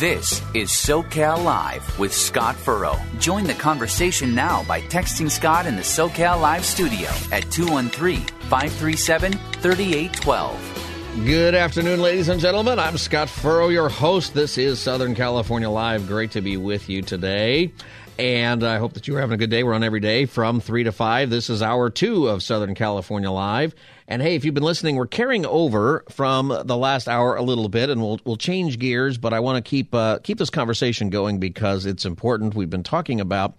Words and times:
This 0.00 0.42
is 0.54 0.70
SoCal 0.70 1.44
Live 1.44 2.00
with 2.00 2.12
Scott 2.12 2.56
Furrow. 2.56 2.98
Join 3.20 3.44
the 3.44 3.54
conversation 3.54 4.34
now 4.34 4.64
by 4.64 4.80
texting 4.80 5.30
Scott 5.30 5.66
in 5.66 5.76
the 5.76 5.82
SoCal 5.82 6.40
Live 6.40 6.64
studio 6.64 7.08
at 7.30 7.48
213 7.52 8.26
537 8.48 9.32
3812. 9.34 11.24
Good 11.24 11.54
afternoon, 11.54 12.02
ladies 12.02 12.28
and 12.28 12.40
gentlemen. 12.40 12.80
I'm 12.80 12.98
Scott 12.98 13.28
Furrow, 13.28 13.68
your 13.68 13.88
host. 13.88 14.34
This 14.34 14.58
is 14.58 14.80
Southern 14.80 15.14
California 15.14 15.70
Live. 15.70 16.08
Great 16.08 16.32
to 16.32 16.40
be 16.40 16.56
with 16.56 16.88
you 16.88 17.00
today. 17.00 17.70
And 18.18 18.62
I 18.62 18.78
hope 18.78 18.92
that 18.92 19.08
you're 19.08 19.18
having 19.18 19.34
a 19.34 19.38
good 19.38 19.50
day. 19.50 19.64
We're 19.64 19.74
on 19.74 19.82
every 19.82 19.98
day 19.98 20.26
from 20.26 20.60
3 20.60 20.84
to 20.84 20.92
5. 20.92 21.30
This 21.30 21.50
is 21.50 21.62
hour 21.62 21.90
two 21.90 22.28
of 22.28 22.44
Southern 22.44 22.76
California 22.76 23.28
Live. 23.28 23.74
And 24.06 24.22
hey, 24.22 24.36
if 24.36 24.44
you've 24.44 24.54
been 24.54 24.62
listening, 24.62 24.94
we're 24.94 25.08
carrying 25.08 25.44
over 25.44 26.04
from 26.10 26.56
the 26.64 26.76
last 26.76 27.08
hour 27.08 27.34
a 27.34 27.42
little 27.42 27.68
bit, 27.68 27.90
and 27.90 28.00
we'll 28.00 28.20
we'll 28.24 28.36
change 28.36 28.78
gears. 28.78 29.18
But 29.18 29.32
I 29.32 29.40
want 29.40 29.64
to 29.64 29.68
keep 29.68 29.92
uh, 29.92 30.20
keep 30.20 30.38
this 30.38 30.50
conversation 30.50 31.10
going 31.10 31.40
because 31.40 31.86
it's 31.86 32.04
important. 32.04 32.54
We've 32.54 32.70
been 32.70 32.84
talking 32.84 33.20
about 33.20 33.56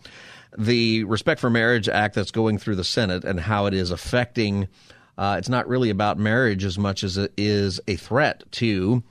the 0.57 1.03
Respect 1.03 1.41
for 1.41 1.49
Marriage 1.49 1.89
Act 1.89 2.15
that's 2.15 2.31
going 2.31 2.57
through 2.57 2.75
the 2.75 2.83
Senate 2.85 3.25
and 3.25 3.39
how 3.41 3.65
it 3.65 3.73
is 3.73 3.91
affecting. 3.91 4.69
Uh, 5.17 5.35
it's 5.37 5.49
not 5.49 5.67
really 5.67 5.89
about 5.89 6.17
marriage 6.17 6.63
as 6.63 6.77
much 6.77 7.03
as 7.03 7.17
it 7.17 7.33
is 7.35 7.81
a 7.87 7.97
threat 7.97 8.43
to 8.51 9.03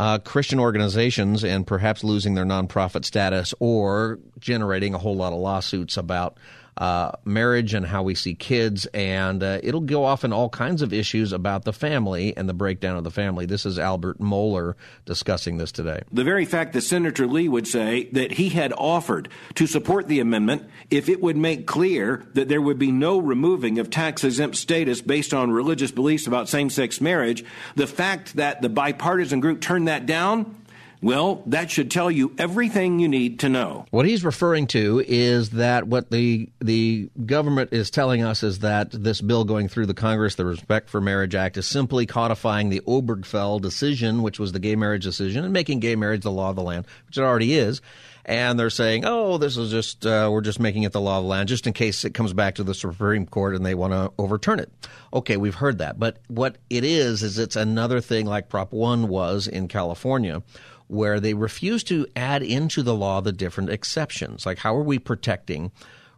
uh, 0.00 0.16
Christian 0.18 0.58
organizations 0.58 1.44
and 1.44 1.66
perhaps 1.66 2.02
losing 2.02 2.32
their 2.32 2.46
nonprofit 2.46 3.04
status 3.04 3.52
or 3.60 4.18
generating 4.38 4.94
a 4.94 4.98
whole 4.98 5.14
lot 5.14 5.34
of 5.34 5.38
lawsuits 5.38 5.98
about 5.98 6.38
uh, 6.76 7.12
marriage 7.24 7.74
and 7.74 7.86
how 7.86 8.02
we 8.02 8.14
see 8.14 8.34
kids, 8.34 8.86
and 8.86 9.42
uh, 9.42 9.58
it'll 9.62 9.80
go 9.80 10.04
off 10.04 10.24
in 10.24 10.32
all 10.32 10.48
kinds 10.48 10.82
of 10.82 10.92
issues 10.92 11.32
about 11.32 11.64
the 11.64 11.72
family 11.72 12.36
and 12.36 12.48
the 12.48 12.54
breakdown 12.54 12.96
of 12.96 13.04
the 13.04 13.10
family. 13.10 13.46
This 13.46 13.66
is 13.66 13.78
Albert 13.78 14.18
Mohler 14.18 14.74
discussing 15.04 15.58
this 15.58 15.72
today. 15.72 16.02
The 16.12 16.24
very 16.24 16.44
fact 16.44 16.72
that 16.72 16.82
Senator 16.82 17.26
Lee 17.26 17.48
would 17.48 17.66
say 17.66 18.04
that 18.12 18.32
he 18.32 18.50
had 18.50 18.72
offered 18.76 19.28
to 19.54 19.66
support 19.66 20.08
the 20.08 20.20
amendment 20.20 20.68
if 20.90 21.08
it 21.08 21.20
would 21.20 21.36
make 21.36 21.66
clear 21.66 22.24
that 22.34 22.48
there 22.48 22.62
would 22.62 22.78
be 22.78 22.92
no 22.92 23.18
removing 23.18 23.78
of 23.78 23.90
tax 23.90 24.24
exempt 24.24 24.56
status 24.56 25.00
based 25.00 25.34
on 25.34 25.50
religious 25.50 25.90
beliefs 25.90 26.26
about 26.26 26.48
same 26.48 26.70
sex 26.70 27.00
marriage, 27.00 27.44
the 27.74 27.86
fact 27.86 28.36
that 28.36 28.62
the 28.62 28.68
bipartisan 28.68 29.40
group 29.40 29.60
turned 29.60 29.88
that 29.88 30.06
down 30.06 30.56
well, 31.02 31.42
that 31.46 31.70
should 31.70 31.90
tell 31.90 32.10
you 32.10 32.34
everything 32.36 32.98
you 32.98 33.08
need 33.08 33.40
to 33.40 33.48
know. 33.48 33.86
What 33.90 34.04
he's 34.04 34.22
referring 34.22 34.66
to 34.68 35.02
is 35.06 35.50
that 35.50 35.86
what 35.86 36.10
the 36.10 36.50
the 36.60 37.08
government 37.24 37.72
is 37.72 37.90
telling 37.90 38.22
us 38.22 38.42
is 38.42 38.58
that 38.58 38.90
this 38.90 39.20
bill 39.20 39.44
going 39.44 39.68
through 39.68 39.86
the 39.86 39.94
Congress, 39.94 40.34
the 40.34 40.44
Respect 40.44 40.90
for 40.90 41.00
Marriage 41.00 41.34
Act, 41.34 41.56
is 41.56 41.66
simply 41.66 42.04
codifying 42.04 42.68
the 42.68 42.80
Obergefell 42.80 43.60
decision, 43.60 44.22
which 44.22 44.38
was 44.38 44.52
the 44.52 44.58
gay 44.58 44.76
marriage 44.76 45.04
decision, 45.04 45.44
and 45.44 45.52
making 45.52 45.80
gay 45.80 45.96
marriage 45.96 46.22
the 46.22 46.30
law 46.30 46.50
of 46.50 46.56
the 46.56 46.62
land, 46.62 46.86
which 47.06 47.16
it 47.16 47.22
already 47.22 47.54
is. 47.54 47.80
And 48.26 48.60
they're 48.60 48.68
saying, 48.68 49.04
"Oh, 49.06 49.38
this 49.38 49.56
is 49.56 49.70
just 49.70 50.04
uh, 50.04 50.28
we're 50.30 50.42
just 50.42 50.60
making 50.60 50.82
it 50.82 50.92
the 50.92 51.00
law 51.00 51.16
of 51.16 51.24
the 51.24 51.30
land, 51.30 51.48
just 51.48 51.66
in 51.66 51.72
case 51.72 52.04
it 52.04 52.12
comes 52.12 52.34
back 52.34 52.56
to 52.56 52.62
the 52.62 52.74
Supreme 52.74 53.24
Court 53.24 53.56
and 53.56 53.64
they 53.64 53.74
want 53.74 53.94
to 53.94 54.12
overturn 54.18 54.60
it." 54.60 54.70
Okay, 55.14 55.38
we've 55.38 55.54
heard 55.54 55.78
that, 55.78 55.98
but 55.98 56.18
what 56.28 56.58
it 56.68 56.84
is 56.84 57.22
is 57.22 57.38
it's 57.38 57.56
another 57.56 58.02
thing 58.02 58.26
like 58.26 58.50
Prop 58.50 58.72
One 58.72 59.08
was 59.08 59.48
in 59.48 59.66
California 59.66 60.42
where 60.90 61.20
they 61.20 61.34
refuse 61.34 61.84
to 61.84 62.06
add 62.16 62.42
into 62.42 62.82
the 62.82 62.94
law 62.94 63.20
the 63.20 63.32
different 63.32 63.70
exceptions. 63.70 64.44
Like, 64.44 64.58
how 64.58 64.74
are 64.74 64.82
we 64.82 64.98
protecting 64.98 65.70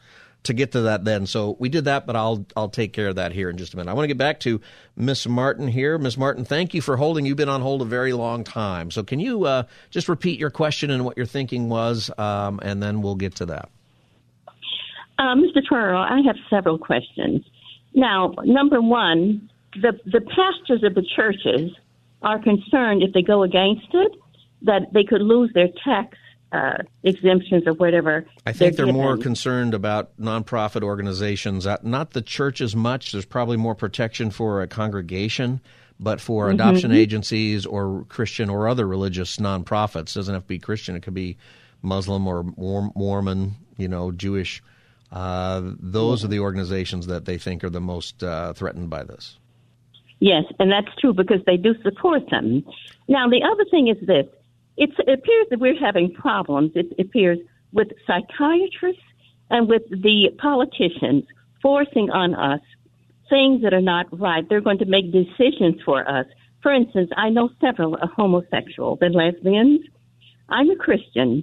to 0.45 0.53
get 0.53 0.73
to 0.73 0.83
that 0.83 1.05
then. 1.05 1.27
So 1.27 1.57
we 1.59 1.69
did 1.69 1.85
that, 1.85 2.07
but 2.07 2.17
I'll 2.17 2.45
I'll 2.57 2.69
take 2.69 2.93
care 2.93 3.09
of 3.09 3.17
that 3.17 3.33
here 3.33 3.49
in 3.49 3.57
just 3.57 3.75
a 3.75 3.77
minute. 3.77 3.91
I 3.91 3.95
want 3.95 4.05
to 4.05 4.09
get 4.09 4.19
back 4.19 4.41
to 4.41 4.61
Miss 4.97 5.27
Martin 5.27 5.69
here. 5.69 5.99
Miss 5.99 6.17
Martin, 6.17 6.45
thank 6.45 6.75
you 6.75 6.81
for 6.81 6.97
holding. 6.97 7.27
You've 7.27 7.37
been 7.37 7.49
on 7.49 7.61
hold 7.61 7.83
a 7.83 7.87
very 7.87 8.13
long 8.13 8.45
time. 8.45 8.91
So 8.91 9.03
can 9.03 9.21
you 9.21 9.45
uh, 9.45 9.65
just 9.91 10.09
repeat 10.09 10.39
your 10.39 10.51
question 10.51 10.91
and 10.91 11.05
what 11.05 11.17
your 11.17 11.27
thinking 11.27 11.69
was, 11.69 12.11
um, 12.19 12.61
and 12.63 12.83
then 12.83 13.03
we'll 13.03 13.15
get 13.15 13.37
to 13.37 13.47
that. 13.47 13.69
Uh, 15.19 15.35
Mr. 15.37 15.61
Furrow, 15.69 16.01
I 16.01 16.21
have 16.27 16.37
several 16.51 16.79
questions. 16.79 17.45
Now, 17.95 18.35
number 18.45 18.81
one, 18.81 19.49
the 19.75 19.99
the 20.07 20.21
pastors 20.21 20.83
of 20.83 20.95
the 20.95 21.03
churches 21.03 21.71
are 22.23 22.39
concerned 22.39 23.03
if 23.03 23.13
they 23.13 23.23
go 23.23 23.43
against 23.43 23.89
it 23.93 24.13
that 24.63 24.93
they 24.93 25.05
could 25.05 25.23
lose 25.23 25.51
their 25.55 25.69
tax 25.85 26.17
uh, 26.53 26.79
exemptions 27.03 27.65
or 27.67 27.73
whatever. 27.73 28.27
I 28.47 28.53
think 28.53 28.77
they're, 28.77 28.87
they're 28.87 28.95
more 28.95 29.17
concerned 29.17 29.75
about 29.75 30.17
nonprofit 30.19 30.83
organizations, 30.83 31.67
uh, 31.67 31.79
not 31.83 32.11
the 32.11 32.23
church 32.23 32.61
as 32.61 32.77
much. 32.77 33.13
There's 33.13 33.25
probably 33.25 33.57
more 33.57 33.75
protection 33.75 34.31
for 34.31 34.63
a 34.63 34.69
congregation, 34.69 35.61
but 35.99 36.21
for 36.21 36.47
mm-hmm. 36.47 36.55
adoption 36.55 36.93
agencies 36.93 37.65
or 37.65 38.05
Christian 38.09 38.51
or 38.51 38.69
other 38.69 38.87
religious 38.87 39.39
nonprofits, 39.39 40.15
doesn't 40.15 40.35
have 40.35 40.45
to 40.45 40.49
be 40.49 40.59
Christian. 40.59 40.95
It 40.95 41.03
could 41.03 41.15
be 41.15 41.39
Muslim 41.81 42.27
or 42.29 42.45
Mormon, 42.95 43.57
you 43.79 43.89
know, 43.89 44.13
Jewish. 44.13 44.63
Uh, 45.11 45.61
those 45.79 46.21
mm-hmm. 46.21 46.27
are 46.27 46.31
the 46.31 46.41
organizations 46.41 47.07
that 47.07 47.25
they 47.25 47.39
think 47.39 47.65
are 47.65 47.71
the 47.71 47.81
most 47.81 48.23
uh, 48.23 48.53
threatened 48.53 48.91
by 48.91 49.05
this. 49.05 49.39
Yes, 50.23 50.45
and 50.61 50.71
that's 50.71 50.95
true 51.01 51.13
because 51.13 51.41
they 51.47 51.57
do 51.57 51.75
support 51.83 52.31
them. 52.31 52.65
Now, 53.09 53.29
the 53.29 53.43
other 53.43 53.65
thing 53.73 53.89
is 53.89 53.97
this 54.07 54.27
It's, 54.77 54.95
it 55.01 55.19
appears 55.19 55.47
that 55.51 55.59
we're 55.59 55.77
having 55.79 56.15
problems. 56.15 56.71
It 56.77 56.93
appears 56.97 57.39
with 57.73 57.89
psychiatrists 58.07 59.03
and 59.51 59.69
with 59.69 59.83
the 59.91 60.31
politicians 60.39 61.25
forcing 61.61 62.11
on 62.11 62.37
us 62.37 62.61
things 63.29 63.63
that 63.63 63.75
are 63.75 63.81
not 63.81 64.07
right. 64.17 64.49
They're 64.49 64.61
going 64.61 64.79
to 64.79 64.85
make 64.85 65.11
decisions 65.11 65.83
for 65.85 66.09
us. 66.09 66.27
For 66.63 66.73
instance, 66.73 67.11
I 67.17 67.29
know 67.31 67.51
several 67.61 67.99
homosexuals 68.17 69.01
and 69.01 69.17
lesbians. 69.17 69.81
I'm 70.49 70.71
a 70.71 70.77
Christian, 70.77 71.43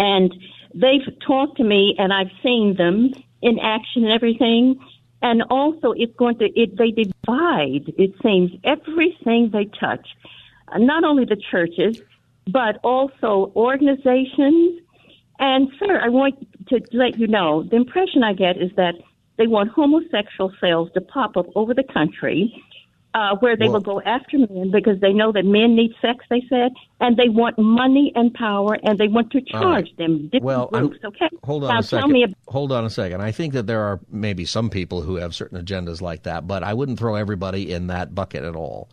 and 0.00 0.34
they've 0.74 1.06
talked 1.24 1.58
to 1.58 1.64
me, 1.64 1.94
and 1.96 2.12
I've 2.12 2.32
seen 2.42 2.74
them 2.76 3.12
in 3.40 3.60
action 3.60 4.02
and 4.02 4.12
everything. 4.12 4.80
And 5.22 5.44
also, 5.48 5.92
it's 5.92 6.16
going 6.16 6.38
to 6.38 6.46
it 6.60 6.76
they 6.76 6.90
divide. 7.24 7.92
It 7.98 8.14
seems 8.22 8.52
everything 8.64 9.50
they 9.52 9.66
touch, 9.78 10.08
uh, 10.68 10.78
not 10.78 11.04
only 11.04 11.24
the 11.24 11.40
churches, 11.50 12.00
but 12.46 12.78
also 12.84 13.52
organizations. 13.56 14.80
And 15.38 15.68
sir, 15.78 16.00
I 16.00 16.08
want 16.08 16.34
to 16.68 16.80
let 16.92 17.18
you 17.18 17.26
know 17.26 17.62
the 17.62 17.76
impression 17.76 18.22
I 18.22 18.34
get 18.34 18.56
is 18.56 18.70
that 18.76 18.94
they 19.36 19.46
want 19.46 19.70
homosexual 19.70 20.52
cells 20.60 20.90
to 20.94 21.00
pop 21.00 21.36
up 21.36 21.46
over 21.56 21.74
the 21.74 21.82
country 21.82 22.62
uh, 23.14 23.36
where 23.36 23.56
they 23.56 23.66
well, 23.66 23.74
will 23.74 23.80
go 23.80 24.00
after 24.02 24.38
men 24.38 24.70
because 24.72 25.00
they 25.00 25.12
know 25.12 25.30
that 25.30 25.44
men 25.44 25.76
need 25.76 25.92
sex, 26.02 26.24
they 26.28 26.42
said, 26.48 26.72
and 27.00 27.16
they 27.16 27.28
want 27.28 27.56
money 27.58 28.12
and 28.16 28.34
power, 28.34 28.76
and 28.82 28.98
they 28.98 29.06
want 29.06 29.30
to 29.30 29.40
charge 29.40 29.84
right. 29.86 29.96
them 29.96 30.24
different 30.24 30.44
well, 30.44 30.66
groups. 30.66 30.98
I'm, 31.02 31.08
okay, 31.08 31.28
hold 31.44 31.62
on 31.64 31.68
now, 31.68 31.78
a 31.78 31.82
second. 31.82 32.16
About- 32.16 32.36
hold 32.48 32.72
on 32.72 32.84
a 32.84 32.90
second. 32.90 33.22
I 33.22 33.30
think 33.30 33.54
that 33.54 33.66
there 33.66 33.82
are 33.82 34.00
maybe 34.10 34.44
some 34.44 34.68
people 34.68 35.02
who 35.02 35.16
have 35.16 35.34
certain 35.34 35.64
agendas 35.64 36.00
like 36.00 36.24
that, 36.24 36.46
but 36.48 36.64
I 36.64 36.74
wouldn't 36.74 36.98
throw 36.98 37.14
everybody 37.14 37.72
in 37.72 37.86
that 37.86 38.14
bucket 38.14 38.42
at 38.42 38.56
all. 38.56 38.90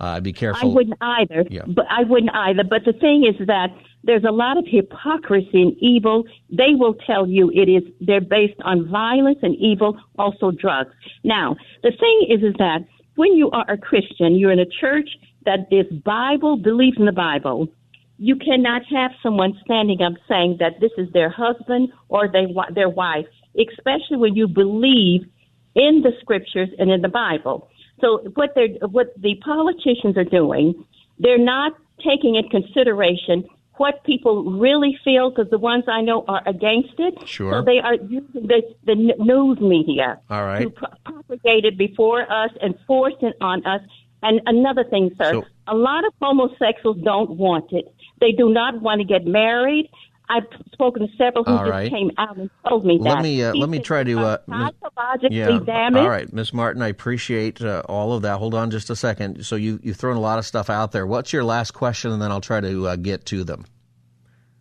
Uh, 0.00 0.20
be 0.20 0.32
careful. 0.32 0.70
I 0.70 0.74
wouldn't 0.74 0.98
either. 1.00 1.44
Yeah. 1.50 1.62
But 1.66 1.86
I 1.88 2.02
wouldn't 2.04 2.34
either. 2.34 2.64
But 2.64 2.84
the 2.84 2.92
thing 2.92 3.24
is 3.24 3.46
that 3.46 3.68
there's 4.02 4.24
a 4.24 4.32
lot 4.32 4.58
of 4.58 4.64
hypocrisy 4.66 5.62
and 5.62 5.76
evil. 5.78 6.24
They 6.50 6.74
will 6.74 6.94
tell 6.94 7.26
you 7.26 7.50
it 7.50 7.68
is 7.68 7.82
they're 8.00 8.20
based 8.20 8.60
on 8.64 8.88
violence 8.88 9.38
and 9.42 9.54
evil, 9.56 9.98
also 10.18 10.50
drugs. 10.50 10.92
Now, 11.22 11.56
the 11.82 11.90
thing 11.90 12.26
is 12.28 12.42
is 12.42 12.54
that 12.58 12.80
when 13.16 13.32
you 13.34 13.50
are 13.50 13.70
a 13.70 13.78
Christian, 13.78 14.36
you're 14.36 14.52
in 14.52 14.58
a 14.58 14.66
church 14.66 15.08
that 15.44 15.68
is 15.70 15.86
Bible, 16.04 16.56
believes 16.56 16.96
in 16.98 17.04
the 17.04 17.12
Bible. 17.12 17.68
You 18.18 18.36
cannot 18.36 18.82
have 18.90 19.10
someone 19.22 19.58
standing 19.64 20.02
up 20.02 20.14
saying 20.28 20.56
that 20.60 20.80
this 20.80 20.92
is 20.96 21.12
their 21.12 21.30
husband 21.30 21.92
or 22.08 22.28
they, 22.28 22.46
their 22.74 22.88
wife, 22.88 23.26
especially 23.58 24.16
when 24.16 24.34
you 24.34 24.48
believe 24.48 25.22
in 25.74 26.02
the 26.02 26.12
scriptures 26.20 26.68
and 26.78 26.90
in 26.90 27.02
the 27.02 27.08
Bible. 27.08 27.68
So 28.00 28.18
what 28.34 28.50
they're, 28.54 28.68
what 28.88 29.08
the 29.20 29.34
politicians 29.44 30.16
are 30.16 30.24
doing, 30.24 30.84
they're 31.18 31.38
not 31.38 31.72
taking 31.98 32.36
in 32.36 32.48
consideration 32.48 33.44
what 33.76 34.04
people 34.04 34.44
really 34.44 34.98
feel 35.04 35.30
because 35.30 35.50
the 35.50 35.58
ones 35.58 35.84
I 35.88 36.00
know 36.00 36.24
are 36.28 36.42
against 36.46 36.94
it. 36.98 37.14
Sure. 37.28 37.52
So 37.52 37.62
they 37.62 37.78
are 37.78 37.94
using 37.94 38.46
the, 38.46 38.62
the 38.84 38.94
news 38.94 39.60
media 39.60 40.20
All 40.30 40.44
right. 40.44 40.62
to 40.62 40.70
pro- 40.70 40.88
propagate 41.04 41.64
it 41.64 41.76
before 41.76 42.22
us 42.30 42.50
and 42.60 42.74
force 42.86 43.14
it 43.20 43.36
on 43.40 43.64
us. 43.66 43.80
And 44.22 44.40
another 44.46 44.84
thing, 44.84 45.10
sir, 45.18 45.32
So- 45.32 45.44
a 45.66 45.74
lot 45.74 46.04
of 46.04 46.12
homosexuals 46.20 46.98
don't 47.02 47.30
want 47.30 47.72
it. 47.72 47.94
They 48.20 48.32
do 48.32 48.52
not 48.52 48.80
want 48.80 49.00
to 49.00 49.04
get 49.04 49.24
married. 49.26 49.90
I've 50.28 50.44
spoken 50.72 51.06
to 51.06 51.16
several 51.16 51.44
who 51.44 51.52
All 51.52 51.58
just 51.58 51.70
right. 51.70 51.90
came 51.90 52.10
out 52.16 52.36
and 52.38 52.48
told 52.66 52.86
me 52.86 52.98
Let 52.98 53.16
that. 53.16 53.22
me, 53.22 53.42
uh, 53.42 53.54
let 53.54 53.68
me 53.68 53.78
try 53.78 54.04
to, 54.04 54.18
uh, 54.20 54.38
psychologically 54.48 55.36
Yeah. 55.36 55.58
damaged. 55.58 55.98
All 55.98 56.08
right, 56.08 56.32
Miss 56.32 56.52
Martin, 56.54 56.80
I 56.82 56.88
appreciate 56.88 57.60
uh, 57.60 57.82
all 57.88 58.14
of 58.14 58.22
that. 58.22 58.38
Hold 58.38 58.54
on 58.54 58.70
just 58.70 58.88
a 58.88 58.96
second. 58.96 59.44
So 59.44 59.54
you 59.56 59.80
you've 59.82 59.96
thrown 59.96 60.16
a 60.16 60.20
lot 60.20 60.38
of 60.38 60.46
stuff 60.46 60.70
out 60.70 60.92
there. 60.92 61.06
What's 61.06 61.32
your 61.32 61.44
last 61.44 61.72
question, 61.72 62.10
and 62.10 62.22
then 62.22 62.30
I'll 62.30 62.40
try 62.40 62.60
to 62.60 62.88
uh, 62.88 62.96
get 62.96 63.26
to 63.26 63.44
them. 63.44 63.66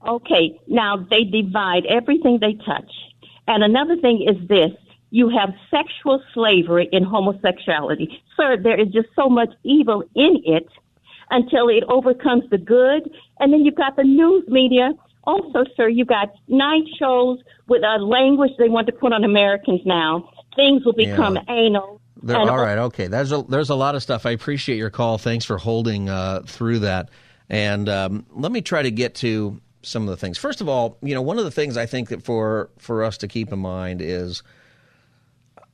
Okay, 0.05 0.59
now 0.67 0.97
they 1.09 1.23
divide 1.23 1.85
everything 1.85 2.39
they 2.41 2.53
touch. 2.65 2.91
And 3.47 3.63
another 3.63 3.95
thing 3.97 4.21
is 4.27 4.47
this 4.49 4.71
you 5.11 5.29
have 5.29 5.53
sexual 5.71 6.21
slavery 6.33 6.89
in 6.91 7.03
homosexuality. 7.03 8.21
Sir, 8.35 8.57
there 8.57 8.79
is 8.79 8.87
just 8.89 9.07
so 9.15 9.29
much 9.29 9.49
evil 9.63 10.03
in 10.15 10.41
it 10.45 10.67
until 11.29 11.69
it 11.69 11.83
overcomes 11.87 12.49
the 12.49 12.57
good. 12.57 13.09
And 13.39 13.53
then 13.53 13.63
you've 13.63 13.75
got 13.75 13.95
the 13.95 14.03
news 14.03 14.43
media. 14.47 14.91
Also, 15.25 15.63
sir, 15.77 15.87
you've 15.87 16.07
got 16.07 16.33
night 16.47 16.83
shows 16.99 17.39
with 17.67 17.81
a 17.83 17.97
language 18.03 18.51
they 18.57 18.69
want 18.69 18.87
to 18.87 18.93
put 18.93 19.13
on 19.13 19.23
Americans 19.23 19.81
now. 19.85 20.29
Things 20.55 20.83
will 20.85 20.93
become 20.93 21.35
Yeah. 21.35 21.53
anal. 21.53 22.01
There, 22.21 22.37
all 22.37 22.57
right, 22.57 22.77
okay. 22.77 23.07
There's 23.07 23.31
a 23.33 23.43
there's 23.49 23.69
a 23.69 23.75
lot 23.75 23.95
of 23.95 24.03
stuff. 24.03 24.25
I 24.25 24.31
appreciate 24.31 24.77
your 24.77 24.89
call. 24.89 25.17
Thanks 25.17 25.43
for 25.43 25.57
holding 25.57 26.09
uh, 26.09 26.41
through 26.45 26.79
that. 26.79 27.09
And 27.49 27.89
um, 27.89 28.25
let 28.31 28.51
me 28.51 28.61
try 28.61 28.81
to 28.81 28.91
get 28.91 29.15
to 29.15 29.59
some 29.81 30.03
of 30.03 30.09
the 30.09 30.15
things. 30.15 30.37
First 30.37 30.61
of 30.61 30.69
all, 30.69 30.97
you 31.01 31.13
know, 31.13 31.21
one 31.21 31.37
of 31.37 31.43
the 31.43 31.51
things 31.51 31.75
I 31.75 31.85
think 31.85 32.09
that 32.09 32.23
for 32.23 32.69
for 32.77 33.03
us 33.03 33.17
to 33.19 33.27
keep 33.27 33.51
in 33.51 33.59
mind 33.59 34.01
is 34.01 34.41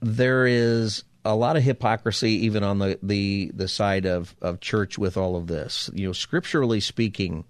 there 0.02 0.48
is 0.48 1.04
a 1.26 1.36
lot 1.36 1.58
of 1.58 1.64
hypocrisy 1.64 2.32
even 2.46 2.64
on 2.64 2.80
the 2.80 2.98
the, 3.04 3.52
the 3.54 3.68
side 3.68 4.06
of, 4.06 4.36
of 4.42 4.60
church 4.60 4.98
with 4.98 5.18
all 5.18 5.36
of 5.36 5.48
this. 5.48 5.90
You 5.94 6.08
know, 6.08 6.14
scripturally 6.14 6.80
speaking, 6.80 7.46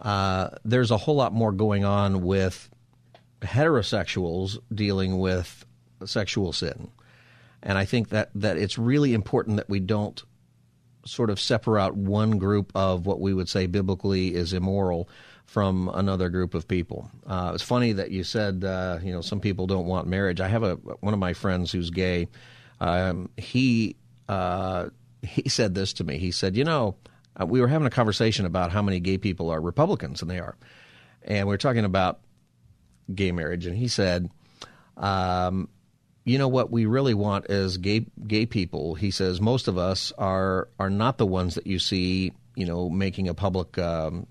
uh, 0.00 0.50
there's 0.64 0.90
a 0.90 0.96
whole 0.96 1.16
lot 1.16 1.32
more 1.32 1.52
going 1.52 1.84
on 1.84 2.22
with 2.22 2.68
heterosexuals 3.40 4.58
dealing 4.74 5.18
with 5.18 5.64
sexual 6.04 6.52
sin. 6.52 6.90
And 7.62 7.76
I 7.76 7.84
think 7.84 8.10
that, 8.10 8.30
that 8.36 8.56
it's 8.56 8.78
really 8.78 9.14
important 9.14 9.56
that 9.56 9.68
we 9.68 9.80
don't 9.80 10.22
sort 11.04 11.30
of 11.30 11.40
separate 11.40 11.80
out 11.80 11.96
one 11.96 12.38
group 12.38 12.70
of 12.74 13.06
what 13.06 13.20
we 13.20 13.34
would 13.34 13.48
say 13.48 13.66
biblically 13.66 14.34
is 14.34 14.52
immoral 14.52 15.08
from 15.46 15.90
another 15.94 16.28
group 16.28 16.54
of 16.54 16.68
people. 16.68 17.10
Uh, 17.26 17.52
it's 17.54 17.62
funny 17.62 17.92
that 17.92 18.10
you 18.10 18.22
said, 18.22 18.62
uh, 18.62 18.98
you 19.02 19.12
know, 19.12 19.22
some 19.22 19.40
people 19.40 19.66
don't 19.66 19.86
want 19.86 20.06
marriage. 20.06 20.40
I 20.40 20.48
have 20.48 20.62
a 20.62 20.74
one 21.00 21.14
of 21.14 21.20
my 21.20 21.32
friends 21.32 21.72
who's 21.72 21.88
gay. 21.88 22.28
Um, 22.80 23.30
he 23.38 23.96
uh, 24.28 24.90
he 25.22 25.48
said 25.48 25.74
this 25.74 25.94
to 25.94 26.04
me. 26.04 26.18
He 26.18 26.30
said, 26.32 26.54
you 26.54 26.64
know, 26.64 26.96
uh, 27.40 27.46
we 27.46 27.60
were 27.60 27.68
having 27.68 27.86
a 27.86 27.90
conversation 27.90 28.46
about 28.46 28.72
how 28.72 28.82
many 28.82 29.00
gay 29.00 29.18
people 29.18 29.50
are 29.50 29.60
Republicans, 29.60 30.22
and 30.22 30.30
they 30.30 30.38
are, 30.38 30.56
and 31.22 31.48
we 31.48 31.54
are 31.54 31.58
talking 31.58 31.84
about 31.84 32.20
gay 33.14 33.32
marriage, 33.32 33.66
and 33.66 33.76
he 33.76 33.88
said. 33.88 34.30
Um, 34.96 35.68
you 36.24 36.36
know 36.36 36.48
what 36.48 36.70
we 36.70 36.84
really 36.84 37.14
want 37.14 37.46
as 37.46 37.78
gay 37.78 38.04
gay 38.26 38.44
people. 38.44 38.94
He 38.94 39.10
says 39.10 39.40
most 39.40 39.66
of 39.66 39.78
us 39.78 40.12
are 40.18 40.68
are 40.78 40.90
not 40.90 41.16
the 41.16 41.24
ones 41.24 41.54
that 41.54 41.66
you 41.66 41.78
see, 41.78 42.32
you 42.54 42.66
know, 42.66 42.90
making 42.90 43.28
a 43.28 43.34
public 43.34 43.78
um, 43.78 44.26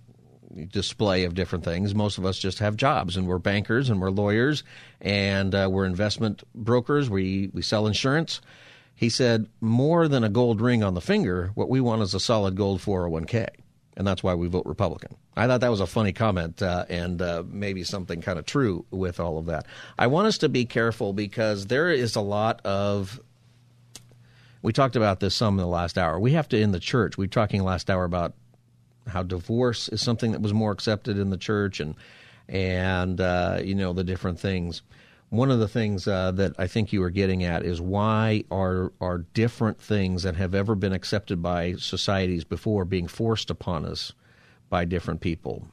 display 0.66 1.24
of 1.24 1.34
different 1.34 1.66
things. 1.66 1.94
Most 1.94 2.18
of 2.18 2.26
us 2.26 2.38
just 2.38 2.60
have 2.60 2.76
jobs, 2.76 3.18
and 3.18 3.28
we're 3.28 3.40
bankers, 3.40 3.90
and 3.90 4.00
we're 4.02 4.12
lawyers, 4.12 4.64
and 5.02 5.54
uh, 5.54 5.68
we're 5.72 5.86
investment 5.86 6.44
brokers. 6.56 7.10
We 7.10 7.50
we 7.54 7.62
sell 7.62 7.88
insurance. 7.88 8.42
He 8.98 9.10
said 9.10 9.48
more 9.62 10.10
than 10.10 10.26
a 10.26 10.30
gold 10.30 10.60
ring 10.60 10.84
on 10.84 10.94
the 10.94 11.02
finger. 11.02 11.52
What 11.56 11.70
we 11.70 11.80
want 11.80 12.02
is 12.02 12.14
a 12.14 12.20
solid 12.20 12.56
gold 12.56 12.82
401k 12.82 13.48
and 13.98 14.06
that's 14.06 14.24
why 14.24 14.36
we 14.36 14.48
vote 14.48 14.66
Republican. 14.68 15.18
I 15.36 15.48
thought 15.48 15.62
that 15.62 15.72
was 15.72 15.82
a 15.82 15.88
funny 15.88 16.14
comment 16.14 16.62
uh, 16.62 16.86
and 16.88 17.20
uh, 17.20 17.44
maybe 17.48 17.84
something 17.84 18.22
kind 18.22 18.38
of 18.38 18.46
true 18.46 18.86
with 18.92 19.20
all 19.20 19.40
of 19.40 19.48
that. 19.48 19.66
I 19.98 20.06
want 20.06 20.28
us 20.28 20.38
to 20.40 20.50
be 20.50 20.66
careful 20.66 21.14
because 21.14 21.66
there 21.66 21.90
is 21.90 22.16
a 22.16 22.22
lot 22.22 22.64
of. 22.64 23.20
We 24.62 24.72
talked 24.72 24.96
about 24.96 25.20
this 25.20 25.34
some 25.34 25.56
in 25.56 25.64
the 25.64 25.68
last 25.68 25.98
hour. 25.98 26.20
We 26.20 26.34
have 26.34 26.48
to, 26.50 26.60
in 26.60 26.72
the 26.72 26.80
church, 26.80 27.18
we 27.18 27.24
were 27.24 27.32
talking 27.32 27.64
last 27.64 27.90
hour 27.90 28.04
about 28.04 28.34
how 29.08 29.24
divorce 29.24 29.90
is 29.90 30.02
something 30.02 30.32
that 30.32 30.42
was 30.42 30.54
more 30.54 30.72
accepted 30.72 31.18
in 31.18 31.30
the 31.30 31.38
church 31.38 31.80
and, 31.80 31.96
and 32.50 33.20
uh, 33.20 33.60
you 33.64 33.76
know, 33.76 33.94
the 33.94 34.04
different 34.04 34.40
things 34.40 34.82
one 35.30 35.52
of 35.52 35.60
the 35.60 35.68
things 35.68 36.08
uh, 36.08 36.32
that 36.32 36.54
I 36.58 36.68
think 36.68 36.94
you 36.94 37.02
were 37.02 37.10
getting 37.10 37.44
at 37.44 37.64
is 37.64 37.82
why 37.82 38.46
are 38.50 38.94
are 39.02 39.20
different 39.34 39.82
things 39.82 40.24
that 40.24 40.36
have 40.36 40.56
ever 40.56 40.74
been 40.76 40.94
accepted 40.94 41.42
by 41.42 41.74
societies 41.74 42.44
before 42.44 42.86
being 42.86 43.08
forced 43.08 43.50
upon 43.50 43.86
us 43.86 44.14
by 44.70 44.86
different 44.86 45.20
people. 45.22 45.68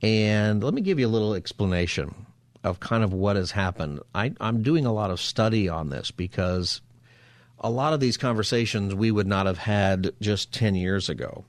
And 0.00 0.62
let 0.62 0.74
me 0.74 0.80
give 0.80 1.00
you 1.00 1.08
a 1.08 1.10
little 1.10 1.34
explanation 1.34 2.26
of 2.62 2.78
kind 2.78 3.02
of 3.02 3.12
what 3.12 3.34
has 3.34 3.50
happened. 3.50 4.00
I, 4.14 4.32
I'm 4.40 4.62
doing 4.62 4.86
a 4.86 4.92
lot 4.92 5.10
of 5.10 5.20
study 5.20 5.68
on 5.68 5.90
this 5.90 6.12
because 6.12 6.80
a 7.58 7.70
lot 7.70 7.92
of 7.92 8.00
these 8.00 8.16
conversations 8.16 8.94
we 8.94 9.10
would 9.10 9.26
not 9.26 9.46
have 9.46 9.58
had 9.58 10.12
just 10.20 10.52
10 10.52 10.76
years 10.76 11.08
ago. 11.08 11.44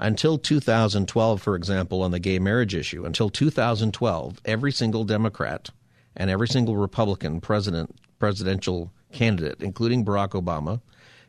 Until 0.00 0.38
2012, 0.38 1.40
for 1.40 1.54
example, 1.54 2.02
on 2.02 2.10
the 2.10 2.18
gay 2.18 2.40
marriage 2.40 2.74
issue, 2.74 3.04
until 3.04 3.30
2012, 3.30 4.40
every 4.44 4.72
single 4.72 5.04
Democrat– 5.04 5.70
and 6.16 6.30
every 6.30 6.48
single 6.48 6.76
Republican 6.76 7.40
president 7.40 7.94
presidential 8.18 8.92
candidate, 9.12 9.60
including 9.60 10.04
Barack 10.04 10.30
Obama, 10.30 10.80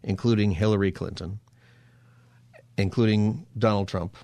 including 0.03 0.51
Hillary 0.51 0.91
Clinton, 0.91 1.39
including 2.77 3.45
Donald 3.57 3.87
Trump, 3.87 4.15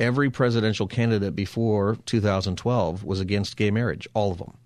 every 0.00 0.30
presidential 0.30 0.86
candidate 0.86 1.36
before 1.36 1.96
2012 2.06 3.04
was 3.04 3.20
against 3.20 3.56
gay 3.56 3.70
marriage, 3.70 4.08
all 4.14 4.32
of 4.32 4.38
them. 4.38 4.56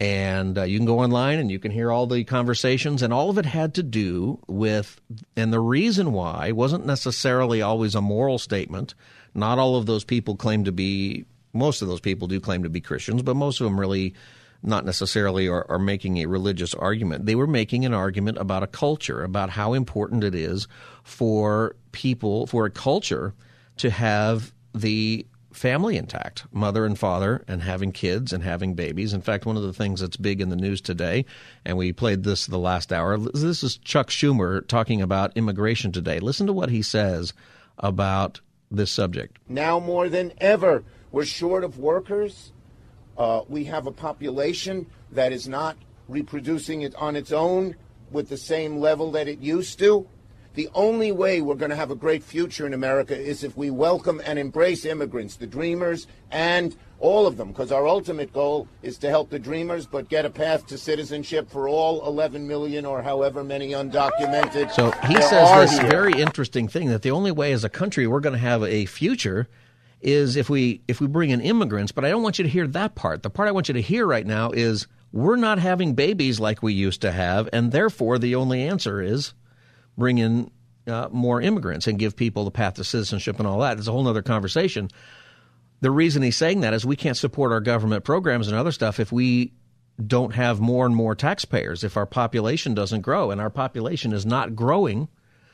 And 0.00 0.58
uh, 0.58 0.64
you 0.64 0.78
can 0.78 0.86
go 0.86 0.98
online 0.98 1.38
and 1.38 1.50
you 1.50 1.60
can 1.60 1.70
hear 1.70 1.92
all 1.92 2.06
the 2.06 2.24
conversations, 2.24 3.02
and 3.02 3.12
all 3.12 3.30
of 3.30 3.38
it 3.38 3.46
had 3.46 3.74
to 3.74 3.84
do 3.84 4.40
with, 4.48 5.00
and 5.36 5.52
the 5.52 5.60
reason 5.60 6.12
why 6.12 6.50
wasn't 6.50 6.86
necessarily 6.86 7.62
always 7.62 7.94
a 7.94 8.00
moral 8.00 8.38
statement. 8.38 8.94
Not 9.34 9.58
all 9.58 9.76
of 9.76 9.86
those 9.86 10.02
people 10.02 10.34
claim 10.34 10.64
to 10.64 10.72
be, 10.72 11.24
most 11.52 11.82
of 11.82 11.88
those 11.88 12.00
people 12.00 12.28
do 12.28 12.40
claim 12.40 12.62
to 12.62 12.70
be 12.70 12.80
Christians, 12.80 13.22
but 13.22 13.34
most 13.34 13.60
of 13.60 13.64
them 13.64 13.78
really 13.78 14.14
not 14.62 14.84
necessarily 14.84 15.48
are, 15.48 15.66
are, 15.68 15.78
making 15.78 16.18
a 16.18 16.26
religious 16.26 16.72
argument. 16.74 17.26
They 17.26 17.34
were 17.34 17.48
making 17.48 17.84
an 17.84 17.94
argument 17.94 18.38
about 18.38 18.62
a 18.62 18.68
culture, 18.68 19.24
about 19.24 19.50
how 19.50 19.72
important 19.72 20.22
it 20.22 20.36
is 20.36 20.68
for 21.02 21.74
people, 21.90 22.46
for 22.46 22.64
a 22.64 22.70
culture 22.70 23.34
to 23.78 23.90
have 23.90 24.52
the 24.72 25.26
family 25.52 25.96
intact, 25.96 26.44
mother 26.52 26.86
and 26.86 26.98
father, 26.98 27.44
and 27.46 27.62
having 27.62 27.92
kids 27.92 28.32
and 28.32 28.42
having 28.42 28.74
babies. 28.74 29.12
In 29.12 29.20
fact, 29.20 29.46
one 29.46 29.56
of 29.56 29.62
the 29.62 29.72
things 29.72 30.00
that's 30.00 30.16
big 30.16 30.40
in 30.40 30.48
the 30.48 30.56
news 30.56 30.80
today, 30.80 31.24
and 31.64 31.76
we 31.76 31.92
played 31.92 32.22
this 32.22 32.46
the 32.46 32.58
last 32.58 32.92
hour, 32.92 33.18
this 33.18 33.62
is 33.62 33.76
Chuck 33.78 34.08
Schumer 34.08 34.66
talking 34.66 35.02
about 35.02 35.36
immigration 35.36 35.92
today. 35.92 36.20
Listen 36.20 36.46
to 36.46 36.52
what 36.52 36.70
he 36.70 36.82
says 36.82 37.32
about 37.78 38.40
this 38.70 38.90
subject. 38.90 39.38
Now 39.48 39.78
more 39.78 40.08
than 40.08 40.32
ever, 40.38 40.84
we're 41.12 41.24
short 41.26 41.62
of 41.62 41.78
workers. 41.78 42.52
Uh, 43.16 43.42
we 43.48 43.64
have 43.64 43.86
a 43.86 43.92
population 43.92 44.86
that 45.12 45.32
is 45.32 45.46
not 45.46 45.76
reproducing 46.08 46.82
it 46.82 46.94
on 46.96 47.14
its 47.14 47.30
own 47.30 47.76
with 48.10 48.28
the 48.28 48.36
same 48.36 48.78
level 48.78 49.12
that 49.12 49.28
it 49.28 49.38
used 49.38 49.78
to. 49.78 50.08
The 50.54 50.68
only 50.74 51.12
way 51.12 51.40
we're 51.40 51.54
going 51.54 51.70
to 51.70 51.76
have 51.76 51.90
a 51.90 51.96
great 51.96 52.22
future 52.22 52.66
in 52.66 52.74
America 52.74 53.18
is 53.18 53.42
if 53.42 53.56
we 53.56 53.70
welcome 53.70 54.20
and 54.26 54.38
embrace 54.38 54.84
immigrants, 54.84 55.36
the 55.36 55.46
dreamers, 55.46 56.06
and 56.30 56.76
all 56.98 57.26
of 57.26 57.38
them, 57.38 57.48
because 57.48 57.72
our 57.72 57.88
ultimate 57.88 58.34
goal 58.34 58.68
is 58.82 58.98
to 58.98 59.08
help 59.08 59.30
the 59.30 59.38
dreamers, 59.38 59.86
but 59.86 60.10
get 60.10 60.26
a 60.26 60.30
path 60.30 60.66
to 60.66 60.76
citizenship 60.76 61.50
for 61.50 61.68
all 61.68 62.06
11 62.06 62.46
million 62.46 62.84
or 62.84 63.00
however 63.00 63.42
many 63.42 63.70
undocumented. 63.70 64.70
So 64.72 64.90
he 65.06 65.14
says 65.22 65.70
this 65.70 65.78
here. 65.78 65.90
very 65.90 66.12
interesting 66.12 66.68
thing 66.68 66.88
that 66.88 67.00
the 67.00 67.10
only 67.10 67.32
way 67.32 67.52
as 67.52 67.64
a 67.64 67.70
country 67.70 68.06
we're 68.06 68.20
going 68.20 68.34
to 68.34 68.38
have 68.38 68.62
a 68.62 68.84
future 68.84 69.48
is 70.02 70.36
if 70.36 70.50
we 70.50 70.82
if 70.88 71.00
we 71.00 71.06
bring 71.06 71.30
in 71.30 71.40
immigrants. 71.40 71.92
But 71.92 72.04
I 72.04 72.10
don't 72.10 72.22
want 72.22 72.38
you 72.38 72.44
to 72.44 72.50
hear 72.50 72.66
that 72.68 72.94
part. 72.94 73.22
The 73.22 73.30
part 73.30 73.48
I 73.48 73.52
want 73.52 73.68
you 73.68 73.74
to 73.74 73.82
hear 73.82 74.06
right 74.06 74.26
now 74.26 74.50
is 74.50 74.86
we're 75.12 75.36
not 75.36 75.58
having 75.58 75.94
babies 75.94 76.40
like 76.40 76.62
we 76.62 76.72
used 76.72 77.02
to 77.02 77.12
have, 77.12 77.48
and 77.52 77.72
therefore 77.72 78.18
the 78.18 78.34
only 78.34 78.62
answer 78.62 79.00
is 79.00 79.34
bring 79.96 80.18
in 80.18 80.50
uh, 80.86 81.08
more 81.12 81.40
immigrants 81.40 81.86
and 81.86 81.98
give 81.98 82.16
people 82.16 82.44
the 82.44 82.50
path 82.50 82.74
to 82.74 82.84
citizenship 82.84 83.38
and 83.38 83.46
all 83.46 83.60
that. 83.60 83.78
It's 83.78 83.88
a 83.88 83.92
whole 83.92 84.06
other 84.08 84.22
conversation. 84.22 84.88
The 85.80 85.90
reason 85.90 86.22
he's 86.22 86.36
saying 86.36 86.60
that 86.60 86.74
is 86.74 86.86
we 86.86 86.96
can't 86.96 87.16
support 87.16 87.52
our 87.52 87.60
government 87.60 88.04
programs 88.04 88.48
and 88.48 88.56
other 88.56 88.72
stuff 88.72 89.00
if 89.00 89.12
we 89.12 89.52
don't 90.04 90.34
have 90.34 90.60
more 90.60 90.86
and 90.86 90.94
more 90.96 91.14
taxpayers, 91.14 91.84
if 91.84 91.96
our 91.96 92.06
population 92.06 92.74
doesn't 92.74 93.02
grow. 93.02 93.30
And 93.30 93.40
our 93.40 93.50
population 93.50 94.12
is 94.12 94.24
not 94.24 94.56
growing 94.56 95.08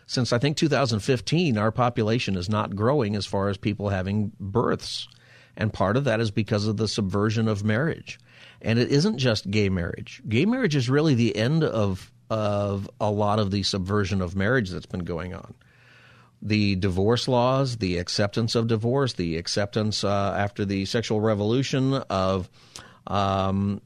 since 0.08 0.32
I 0.32 0.38
think 0.38 0.56
2015. 0.56 1.56
Our 1.56 1.70
population 1.70 2.36
is 2.36 2.48
not 2.48 2.74
growing 2.74 3.14
as 3.14 3.26
far 3.26 3.48
as 3.48 3.56
people 3.56 3.90
having 3.90 4.32
births. 4.40 5.06
And 5.56 5.72
part 5.72 5.96
of 5.96 6.04
that 6.04 6.20
is 6.20 6.30
because 6.32 6.66
of 6.66 6.76
the 6.76 6.88
subversion 6.88 7.46
of 7.46 7.62
marriage. 7.62 8.18
And 8.60 8.78
it 8.78 8.90
isn't 8.90 9.18
just 9.18 9.48
gay 9.48 9.68
marriage. 9.68 10.20
Gay 10.28 10.46
marriage 10.46 10.74
is 10.74 10.90
really 10.90 11.14
the 11.14 11.36
end 11.36 11.62
of 11.62 12.10
of 12.30 12.90
a 13.00 13.10
lot 13.10 13.38
of 13.38 13.50
the 13.50 13.62
subversion 13.62 14.20
of 14.20 14.36
marriage 14.36 14.68
that's 14.68 14.84
been 14.84 15.04
going 15.04 15.32
on. 15.32 15.54
The 16.42 16.76
divorce 16.76 17.26
laws, 17.26 17.78
the 17.78 17.96
acceptance 17.96 18.54
of 18.54 18.66
divorce, 18.66 19.14
the 19.14 19.38
acceptance 19.38 20.04
uh, 20.04 20.34
after 20.36 20.66
the 20.66 20.84
sexual 20.84 21.20
revolution 21.20 21.94
of 21.94 22.50
um, 23.06 23.80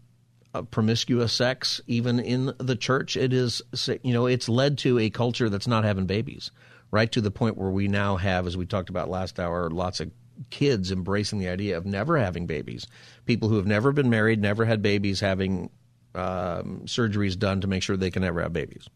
promiscuous 0.70 1.32
sex, 1.32 1.80
even 1.86 2.20
in 2.20 2.52
the 2.58 2.76
church, 2.76 3.16
it 3.16 3.32
is 3.32 3.62
you 4.02 4.12
know 4.12 4.26
it's 4.26 4.48
led 4.48 4.78
to 4.78 4.98
a 4.98 5.08
culture 5.10 5.48
that's 5.48 5.66
not 5.66 5.84
having 5.84 6.06
babies, 6.06 6.50
right 6.90 7.10
to 7.12 7.20
the 7.20 7.30
point 7.30 7.56
where 7.56 7.70
we 7.70 7.88
now 7.88 8.16
have, 8.16 8.46
as 8.46 8.56
we 8.56 8.66
talked 8.66 8.90
about 8.90 9.08
last 9.08 9.40
hour, 9.40 9.70
lots 9.70 10.00
of 10.00 10.10
kids 10.50 10.90
embracing 10.90 11.38
the 11.38 11.48
idea 11.48 11.76
of 11.76 11.86
never 11.86 12.18
having 12.18 12.46
babies. 12.46 12.86
People 13.24 13.48
who 13.48 13.56
have 13.56 13.66
never 13.66 13.92
been 13.92 14.10
married, 14.10 14.40
never 14.40 14.64
had 14.64 14.82
babies, 14.82 15.20
having 15.20 15.70
um, 16.14 16.82
surgeries 16.84 17.38
done 17.38 17.60
to 17.60 17.66
make 17.66 17.82
sure 17.82 17.96
they 17.96 18.10
can 18.10 18.22
never 18.22 18.42
have 18.42 18.52
babies. 18.52 18.88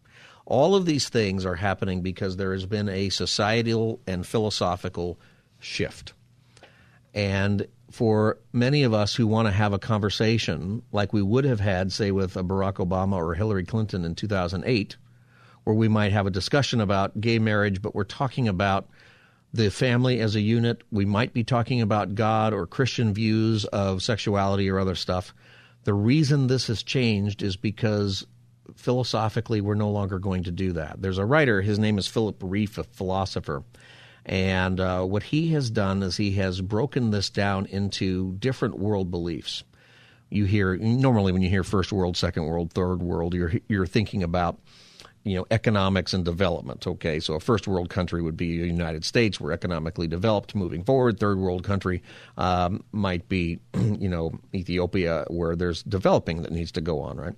All 0.44 0.74
of 0.74 0.86
these 0.86 1.08
things 1.08 1.44
are 1.44 1.54
happening 1.54 2.02
because 2.02 2.36
there 2.36 2.52
has 2.52 2.66
been 2.66 2.88
a 2.88 3.08
societal 3.08 4.00
and 4.06 4.26
philosophical 4.26 5.18
shift. 5.58 6.12
And 7.14 7.66
for 7.90 8.38
many 8.52 8.82
of 8.82 8.92
us 8.92 9.14
who 9.14 9.26
want 9.26 9.46
to 9.46 9.52
have 9.52 9.72
a 9.72 9.78
conversation 9.78 10.82
like 10.92 11.12
we 11.12 11.22
would 11.22 11.44
have 11.44 11.60
had, 11.60 11.92
say, 11.92 12.10
with 12.10 12.34
Barack 12.34 12.74
Obama 12.74 13.14
or 13.14 13.34
Hillary 13.34 13.64
Clinton 13.64 14.04
in 14.04 14.14
2008, 14.14 14.96
where 15.64 15.76
we 15.76 15.88
might 15.88 16.12
have 16.12 16.26
a 16.26 16.30
discussion 16.30 16.80
about 16.80 17.20
gay 17.20 17.38
marriage, 17.38 17.80
but 17.80 17.94
we're 17.94 18.04
talking 18.04 18.48
about 18.48 18.88
the 19.52 19.70
family 19.70 20.20
as 20.20 20.34
a 20.34 20.40
unit. 20.40 20.82
We 20.90 21.04
might 21.04 21.32
be 21.32 21.44
talking 21.44 21.80
about 21.80 22.14
God 22.14 22.52
or 22.52 22.66
Christian 22.66 23.14
views 23.14 23.64
of 23.66 24.02
sexuality 24.02 24.68
or 24.68 24.78
other 24.78 24.94
stuff. 24.94 25.34
The 25.84 25.94
reason 25.94 26.46
this 26.46 26.66
has 26.66 26.82
changed 26.82 27.42
is 27.42 27.56
because 27.56 28.26
philosophically 28.74 29.60
we're 29.60 29.74
no 29.74 29.90
longer 29.90 30.18
going 30.18 30.44
to 30.44 30.50
do 30.50 30.72
that. 30.72 31.00
There's 31.00 31.18
a 31.18 31.24
writer, 31.24 31.62
his 31.62 31.78
name 31.78 31.98
is 31.98 32.08
Philip 32.08 32.40
Rieff, 32.40 32.78
a 32.78 32.84
philosopher. 32.84 33.62
And 34.26 34.80
uh, 34.80 35.04
what 35.04 35.22
he 35.22 35.48
has 35.52 35.70
done 35.70 36.02
is 36.02 36.16
he 36.16 36.32
has 36.32 36.60
broken 36.60 37.12
this 37.12 37.30
down 37.30 37.66
into 37.66 38.32
different 38.34 38.76
world 38.76 39.10
beliefs. 39.10 39.62
You 40.30 40.44
hear 40.44 40.76
normally 40.76 41.30
when 41.30 41.42
you 41.42 41.48
hear 41.48 41.62
first 41.62 41.92
world, 41.92 42.16
second 42.16 42.44
world, 42.44 42.72
third 42.72 43.00
world, 43.00 43.34
you're 43.34 43.52
you're 43.68 43.86
thinking 43.86 44.24
about 44.24 44.58
you 45.22 45.36
know 45.36 45.46
economics 45.52 46.12
and 46.12 46.24
development. 46.24 46.88
Okay, 46.88 47.20
so 47.20 47.34
a 47.34 47.40
first 47.40 47.68
world 47.68 47.88
country 47.88 48.20
would 48.20 48.36
be 48.36 48.60
the 48.60 48.66
United 48.66 49.04
States. 49.04 49.40
We're 49.40 49.52
economically 49.52 50.08
developed, 50.08 50.56
moving 50.56 50.82
forward. 50.82 51.20
Third 51.20 51.38
world 51.38 51.62
country 51.62 52.02
um, 52.36 52.82
might 52.90 53.28
be 53.28 53.60
you 53.74 54.08
know 54.08 54.32
Ethiopia, 54.52 55.24
where 55.28 55.54
there's 55.54 55.84
developing 55.84 56.42
that 56.42 56.50
needs 56.50 56.72
to 56.72 56.80
go 56.80 56.98
on. 57.00 57.16
Right. 57.16 57.34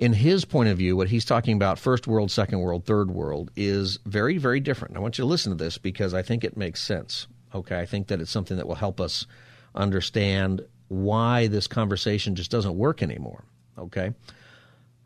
In 0.00 0.12
his 0.12 0.44
point 0.44 0.68
of 0.68 0.78
view, 0.78 0.96
what 0.96 1.08
he's 1.08 1.24
talking 1.24 1.54
about, 1.54 1.78
first 1.78 2.08
world, 2.08 2.32
second 2.32 2.58
world, 2.60 2.84
third 2.84 3.12
world, 3.12 3.52
is 3.54 4.00
very, 4.04 4.38
very 4.38 4.58
different. 4.58 4.96
I 4.96 5.00
want 5.00 5.18
you 5.18 5.22
to 5.22 5.28
listen 5.28 5.56
to 5.56 5.62
this 5.62 5.78
because 5.78 6.14
I 6.14 6.22
think 6.22 6.42
it 6.42 6.56
makes 6.56 6.82
sense. 6.82 7.28
Okay, 7.54 7.78
I 7.78 7.86
think 7.86 8.08
that 8.08 8.20
it's 8.20 8.30
something 8.30 8.56
that 8.56 8.66
will 8.66 8.74
help 8.74 9.00
us 9.00 9.26
understand 9.74 10.62
why 10.88 11.46
this 11.46 11.68
conversation 11.68 12.34
just 12.34 12.50
doesn't 12.50 12.76
work 12.76 13.02
anymore. 13.02 13.44
Okay 13.78 14.12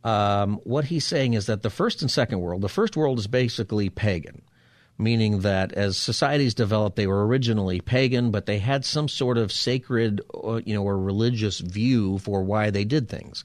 um, 0.04 0.60
what 0.64 0.84
he's 0.84 1.06
saying 1.06 1.32
is 1.32 1.46
that 1.46 1.62
the 1.62 1.70
first 1.70 2.02
and 2.02 2.10
second 2.10 2.40
world, 2.40 2.60
the 2.60 2.68
first 2.68 2.96
world 2.96 3.18
is 3.18 3.26
basically 3.26 3.88
pagan, 3.88 4.42
meaning 4.98 5.40
that 5.40 5.72
as 5.72 5.96
societies 5.96 6.54
developed, 6.54 6.96
they 6.96 7.06
were 7.06 7.26
originally 7.26 7.80
pagan, 7.80 8.30
but 8.30 8.44
they 8.44 8.58
had 8.58 8.84
some 8.84 9.08
sort 9.08 9.38
of 9.38 9.50
sacred, 9.50 10.20
uh, 10.44 10.60
you 10.64 10.74
know, 10.74 10.84
or 10.84 10.98
religious 10.98 11.58
view 11.58 12.18
for 12.18 12.42
why 12.42 12.70
they 12.70 12.84
did 12.84 13.08
things. 13.08 13.44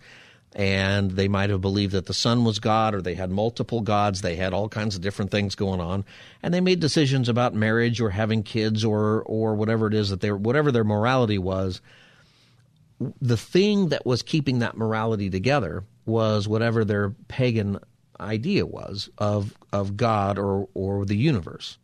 And 0.55 1.11
they 1.11 1.27
might 1.27 1.51
have 1.51 1.61
believed 1.61 1.93
that 1.93 2.07
the 2.07 2.13
sun 2.13 2.43
was 2.43 2.59
God, 2.59 2.95
or 2.95 3.01
they 3.01 3.13
had 3.13 3.29
multiple 3.29 3.81
gods. 3.81 4.21
They 4.21 4.35
had 4.35 4.53
all 4.53 4.67
kinds 4.67 4.95
of 4.95 5.01
different 5.01 5.29
things 5.29 5.53
going 5.53 5.79
on, 5.79 6.05
and 6.41 6.51
they 6.53 6.59
made 6.59 6.79
decisions 6.79 7.29
about 7.29 7.53
marriage 7.53 8.01
or 8.01 8.09
having 8.09 8.41
kids 8.41 8.83
or 8.83 9.21
or 9.21 9.53
whatever 9.53 9.85
it 9.85 9.93
is 9.93 10.09
that 10.09 10.21
they 10.21 10.31
whatever 10.31 10.71
their 10.71 10.83
morality 10.83 11.37
was. 11.37 11.81
The 13.21 13.37
thing 13.37 13.89
that 13.89 14.05
was 14.05 14.23
keeping 14.23 14.59
that 14.59 14.75
morality 14.75 15.29
together 15.29 15.83
was 16.05 16.47
whatever 16.47 16.83
their 16.83 17.11
pagan 17.27 17.79
idea 18.19 18.65
was 18.65 19.09
of, 19.17 19.55
of 19.71 19.95
God 19.97 20.37
or, 20.37 20.67
or 20.73 21.05
the 21.05 21.15
universe. 21.15 21.77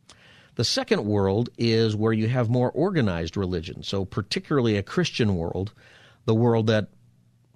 The 0.55 0.63
second 0.63 1.05
world 1.05 1.49
is 1.57 1.95
where 1.95 2.13
you 2.13 2.27
have 2.27 2.49
more 2.49 2.71
organized 2.71 3.35
religion. 3.37 3.83
So, 3.83 4.05
particularly 4.05 4.77
a 4.77 4.83
Christian 4.83 5.35
world, 5.35 5.73
the 6.25 6.35
world 6.35 6.67
that 6.67 6.87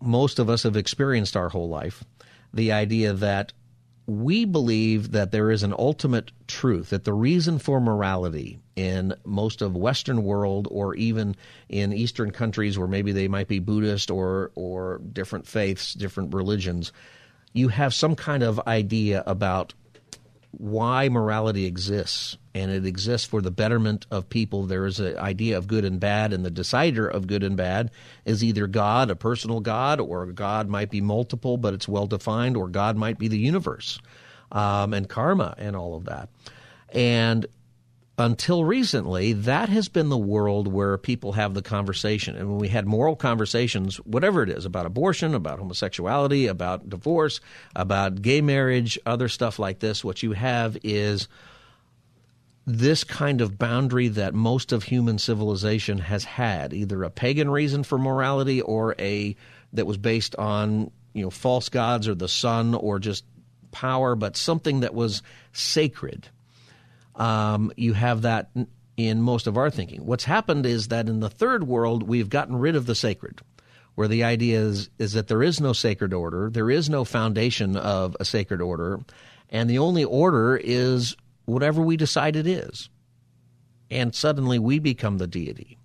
most 0.01 0.39
of 0.39 0.49
us 0.49 0.63
have 0.63 0.75
experienced 0.75 1.35
our 1.35 1.49
whole 1.49 1.69
life, 1.69 2.03
the 2.53 2.71
idea 2.71 3.13
that 3.13 3.53
we 4.09 4.43
believe 4.43 5.11
that 5.11 5.31
there 5.31 5.51
is 5.51 5.61
an 5.61 5.73
ultimate 5.77 6.31
truth, 6.47 6.89
that 6.89 7.03
the 7.03 7.13
reason 7.13 7.59
for 7.59 7.79
morality 7.79 8.59
in 8.75 9.13
most 9.23 9.61
of 9.61 9.75
Western 9.75 10.23
world 10.23 10.67
or 10.71 10.95
even 10.95 11.35
in 11.67 11.93
Eastern 11.93 12.31
countries 12.31 12.77
where 12.79 12.87
maybe 12.87 13.11
they 13.11 13.27
might 13.27 13.47
be 13.47 13.59
Buddhist 13.59 14.09
or, 14.09 14.51
or 14.55 14.99
different 15.13 15.45
faiths, 15.45 15.93
different 15.93 16.33
religions, 16.33 16.91
you 17.53 17.67
have 17.67 17.93
some 17.93 18.15
kind 18.15 18.41
of 18.41 18.59
idea 18.65 19.23
about 19.27 19.75
why 20.51 21.09
morality 21.09 21.65
exists, 21.65 22.37
and 22.55 22.71
it 22.71 22.85
exists 22.85 23.27
for 23.27 23.41
the 23.41 23.51
betterment 23.51 24.05
of 24.09 24.29
people. 24.29 24.65
There 24.65 24.85
is 24.85 24.99
an 24.99 25.17
idea 25.17 25.57
of 25.57 25.67
good 25.67 25.85
and 25.85 25.99
bad, 25.99 26.33
and 26.33 26.43
the 26.43 26.49
decider 26.49 27.07
of 27.07 27.27
good 27.27 27.43
and 27.43 27.55
bad 27.55 27.91
is 28.25 28.43
either 28.43 28.67
God, 28.67 29.11
a 29.11 29.15
personal 29.15 29.59
God, 29.59 29.99
or 29.99 30.25
God 30.27 30.67
might 30.67 30.89
be 30.89 31.01
multiple, 31.01 31.57
but 31.57 31.73
it's 31.73 31.87
well 31.87 32.07
defined, 32.07 32.57
or 32.57 32.67
God 32.67 32.97
might 32.97 33.19
be 33.19 33.27
the 33.27 33.37
universe 33.37 33.99
um, 34.51 34.93
and 34.93 35.07
karma 35.07 35.53
and 35.57 35.75
all 35.75 35.95
of 35.95 36.05
that. 36.05 36.29
And 36.91 37.45
until 38.19 38.65
recently, 38.65 39.31
that 39.31 39.69
has 39.69 39.87
been 39.87 40.09
the 40.09 40.17
world 40.17 40.67
where 40.67 40.97
people 40.97 41.31
have 41.31 41.53
the 41.53 41.61
conversation. 41.61 42.35
And 42.35 42.49
when 42.49 42.59
we 42.59 42.67
had 42.67 42.85
moral 42.85 43.15
conversations, 43.15 43.95
whatever 43.97 44.43
it 44.43 44.49
is, 44.49 44.65
about 44.65 44.85
abortion, 44.85 45.33
about 45.33 45.59
homosexuality, 45.59 46.47
about 46.47 46.89
divorce, 46.89 47.39
about 47.77 48.21
gay 48.21 48.41
marriage, 48.41 48.99
other 49.05 49.29
stuff 49.29 49.57
like 49.57 49.79
this, 49.79 50.03
what 50.03 50.21
you 50.21 50.33
have 50.33 50.77
is 50.83 51.29
this 52.67 53.05
kind 53.05 53.39
of 53.39 53.57
boundary 53.57 54.09
that 54.09 54.33
most 54.33 54.73
of 54.73 54.83
human 54.83 55.17
civilization 55.17 55.97
has 55.97 56.25
had, 56.25 56.73
either 56.73 57.03
a 57.03 57.09
pagan 57.09 57.49
reason 57.49 57.83
for 57.83 57.97
morality 57.97 58.61
or 58.61 58.95
a 58.99 59.35
that 59.73 59.87
was 59.87 59.97
based 59.97 60.35
on 60.35 60.91
you 61.13 61.23
know 61.23 61.29
false 61.29 61.69
gods 61.69 62.07
or 62.07 62.15
the 62.15 62.27
sun 62.27 62.75
or 62.75 62.99
just 62.99 63.23
power, 63.71 64.15
but 64.15 64.35
something 64.35 64.81
that 64.81 64.93
was 64.93 65.23
sacred. 65.53 66.27
Um, 67.19 67.71
you 67.75 67.93
have 67.93 68.23
that 68.23 68.49
in 68.97 69.21
most 69.21 69.45
of 69.45 69.57
our 69.57 69.69
thinking. 69.69 70.05
What's 70.05 70.23
happened 70.23 70.65
is 70.65 70.87
that 70.87 71.07
in 71.07 71.19
the 71.19 71.29
third 71.29 71.67
world, 71.67 72.03
we've 72.03 72.29
gotten 72.29 72.55
rid 72.55 72.75
of 72.75 72.85
the 72.85 72.95
sacred, 72.95 73.41
where 73.95 74.07
the 74.07 74.23
idea 74.23 74.59
is, 74.59 74.89
is 74.97 75.13
that 75.13 75.27
there 75.27 75.43
is 75.43 75.59
no 75.59 75.73
sacred 75.73 76.13
order, 76.13 76.49
there 76.49 76.71
is 76.71 76.89
no 76.89 77.03
foundation 77.03 77.75
of 77.75 78.15
a 78.19 78.25
sacred 78.25 78.61
order, 78.61 78.99
and 79.49 79.69
the 79.69 79.79
only 79.79 80.03
order 80.03 80.55
is 80.57 81.15
whatever 81.45 81.81
we 81.81 81.97
decide 81.97 82.35
it 82.35 82.47
is. 82.47 82.89
And 83.91 84.13
suddenly 84.15 84.59
we 84.59 84.79
become 84.79 85.17
the 85.17 85.27
deity. 85.27 85.77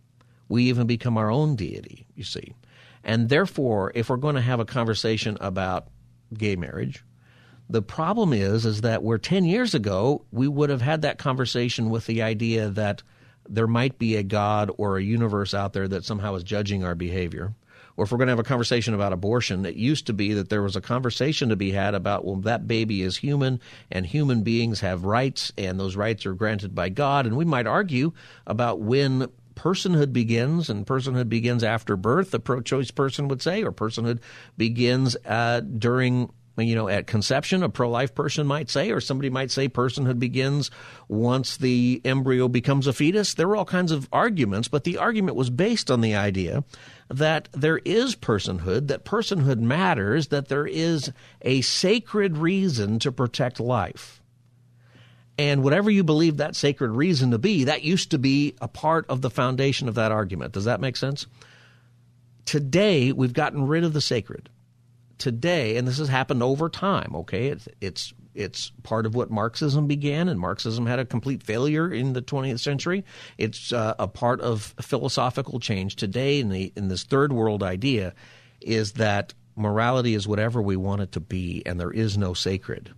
We 0.48 0.64
even 0.64 0.86
become 0.86 1.16
our 1.16 1.30
own 1.30 1.56
deity, 1.56 2.06
you 2.14 2.24
see. 2.24 2.54
And 3.02 3.28
therefore, 3.28 3.92
if 3.94 4.08
we're 4.08 4.16
going 4.16 4.34
to 4.34 4.40
have 4.40 4.60
a 4.60 4.64
conversation 4.64 5.36
about 5.40 5.88
gay 6.32 6.56
marriage, 6.56 7.04
the 7.68 7.83
problem 7.83 8.33
is 8.33 8.66
is 8.66 8.83
that 8.83 9.02
where 9.02 9.18
10 9.18 9.44
years 9.44 9.75
ago 9.75 10.25
we 10.30 10.49
would 10.49 10.71
have 10.71 10.83
had 10.83 11.02
that 11.02 11.18
conversation 11.18 11.90
with 11.90 12.06
the 12.06 12.23
idea 12.23 12.68
that 12.68 13.02
there 13.49 13.66
might 13.66 13.99
be 13.99 14.16
a 14.16 14.23
god 14.23 14.71
or 14.78 14.97
a 14.97 15.02
universe 15.02 15.54
out 15.54 15.73
there 15.73 15.88
that 15.88 16.04
somehow 16.04 16.35
is 16.35 16.42
judging 16.42 16.85
our 16.85 16.94
behavior. 16.94 17.54
Or 17.97 18.04
if 18.04 18.11
we're 18.11 18.18
going 18.18 18.26
to 18.26 18.33
have 18.33 18.40
a 18.40 18.44
conversation 18.44 18.92
about 18.92 19.12
abortion, 19.12 19.64
it 19.64 19.76
used 19.76 20.06
to 20.09 20.12
be 20.12 20.33
that 20.35 20.49
there 20.49 20.62
was 20.62 20.75
a 20.75 20.80
conversation 20.80 21.50
to 21.50 21.56
be 21.56 21.71
had 21.71 21.94
about, 21.94 22.25
well, 22.25 22.37
that 22.37 22.66
baby 22.66 23.02
is 23.02 23.16
human 23.16 23.61
and 23.90 24.04
human 24.04 24.42
beings 24.42 24.80
have 24.80 25.04
rights 25.04 25.52
and 25.56 25.78
those 25.78 25.94
rights 25.94 26.26
are 26.26 26.35
granted 26.35 26.75
by 26.75 26.88
God. 26.88 27.25
And 27.25 27.37
we 27.37 27.44
might 27.44 27.68
argue 27.68 28.12
about 28.47 28.80
when 28.80 29.28
personhood 29.54 30.12
begins, 30.12 30.68
and 30.68 30.85
personhood 30.85 31.28
begins 31.28 31.62
after 31.62 31.97
birth, 31.97 32.33
the 32.33 32.40
pro 32.40 32.61
choice 32.61 32.90
person 32.90 33.28
would 33.28 33.40
say, 33.40 33.62
or 33.62 33.71
personhood 33.71 34.18
begins 34.56 35.16
uh, 35.25 35.61
during 35.61 36.30
you 36.56 36.75
know, 36.76 36.88
at 36.88 37.06
conception, 37.06 37.62
a 37.62 37.68
pro 37.68 37.90
life 37.90 38.14
person 38.14 38.46
might 38.46 38.70
say, 38.70 38.92
or 38.92 39.00
somebody 39.00 39.28
might 39.28 39.50
say 39.50 39.68
personhood 39.68 40.18
begins 40.18 40.70
once 41.08 41.56
the 41.56 42.00
embryo 42.04 42.46
becomes 42.46 42.87
a 42.87 42.92
fetus. 42.92 43.34
There 43.34 43.49
were 43.49 43.56
all 43.56 43.64
kinds 43.64 43.90
of 43.90 44.08
arguments, 44.12 44.68
but 44.68 44.84
the 44.84 44.99
argument 44.99 45.37
was 45.37 45.50
based 45.50 45.90
on 45.90 46.00
the 46.00 46.14
idea 46.14 46.62
that 47.08 47.49
there 47.52 47.78
is 47.78 48.14
personhood, 48.14 48.87
that 48.88 49.04
personhood 49.04 49.58
matters, 49.58 50.28
that 50.28 50.49
there 50.49 50.66
is 50.66 51.12
a 51.42 51.61
sacred 51.62 52.37
reason 52.37 52.99
to 53.00 53.11
protect 53.11 53.58
life. 53.58 54.23
And 55.37 55.64
whatever 55.64 55.90
you 55.90 56.04
believe 56.04 56.37
that 56.37 56.54
sacred 56.54 56.92
reason 56.92 57.32
to 57.32 57.38
be, 57.38 57.64
that 57.64 57.82
used 57.82 58.12
to 58.12 58.18
be 58.18 58.54
a 58.61 58.68
part 58.68 59.06
of 59.08 59.20
the 59.20 59.30
foundation 59.30 59.88
of 59.88 59.96
that 59.96 60.12
argument. 60.12 60.52
Does 60.52 60.66
that 60.66 60.80
make 60.80 60.96
sense? 60.96 61.26
Today, 62.44 63.11
we've 63.11 63.32
gotten 63.32 63.66
rid 63.66 63.82
of 63.82 63.92
the 63.92 64.00
sacred 64.00 64.49
today, 65.18 65.76
and 65.76 65.87
this 65.87 65.99
has 65.99 66.09
happened 66.09 66.42
over 66.42 66.68
time. 66.68 67.14
Okay, 67.14 67.49
it's 67.49 67.68
it's 67.80 68.14
it's 68.35 68.73
part 68.83 69.06
of 69.06 69.14
what 69.14 69.30
Marxism 69.30 69.87
began, 69.87 70.28
and 70.28 70.40
Marxism 70.40 70.87
had 70.87 70.99
a 70.99 71.04
complete 71.04 71.42
failure 71.42 71.92
in 71.92 72.12
the 72.12 72.23
20th 72.23 72.61
century. 72.61 73.04
It's 73.38 73.73
uh, 73.73 73.94
a 73.99 74.09
part 74.09 74.40
of 74.40 74.75
philosophical 74.80 75.61
change 75.61 75.97
today. 75.97 76.40
In 76.40 76.49
the 76.49 76.73
in 76.76 76.88
this 76.88 77.04
third 77.04 77.33
world 77.33 77.62
idea, 77.62 78.14
is 78.61 78.92
that 78.92 79.35
morality 79.56 80.14
is 80.14 80.26
whatever 80.26 80.61
we 80.61 80.76
want 80.76 81.02
it 81.02 81.12
to 81.12 81.21
be, 81.21 81.62
and 81.64 81.78
there 81.78 81.92
is 81.92 82.18
no 82.18 82.35
sacred. 82.35 82.92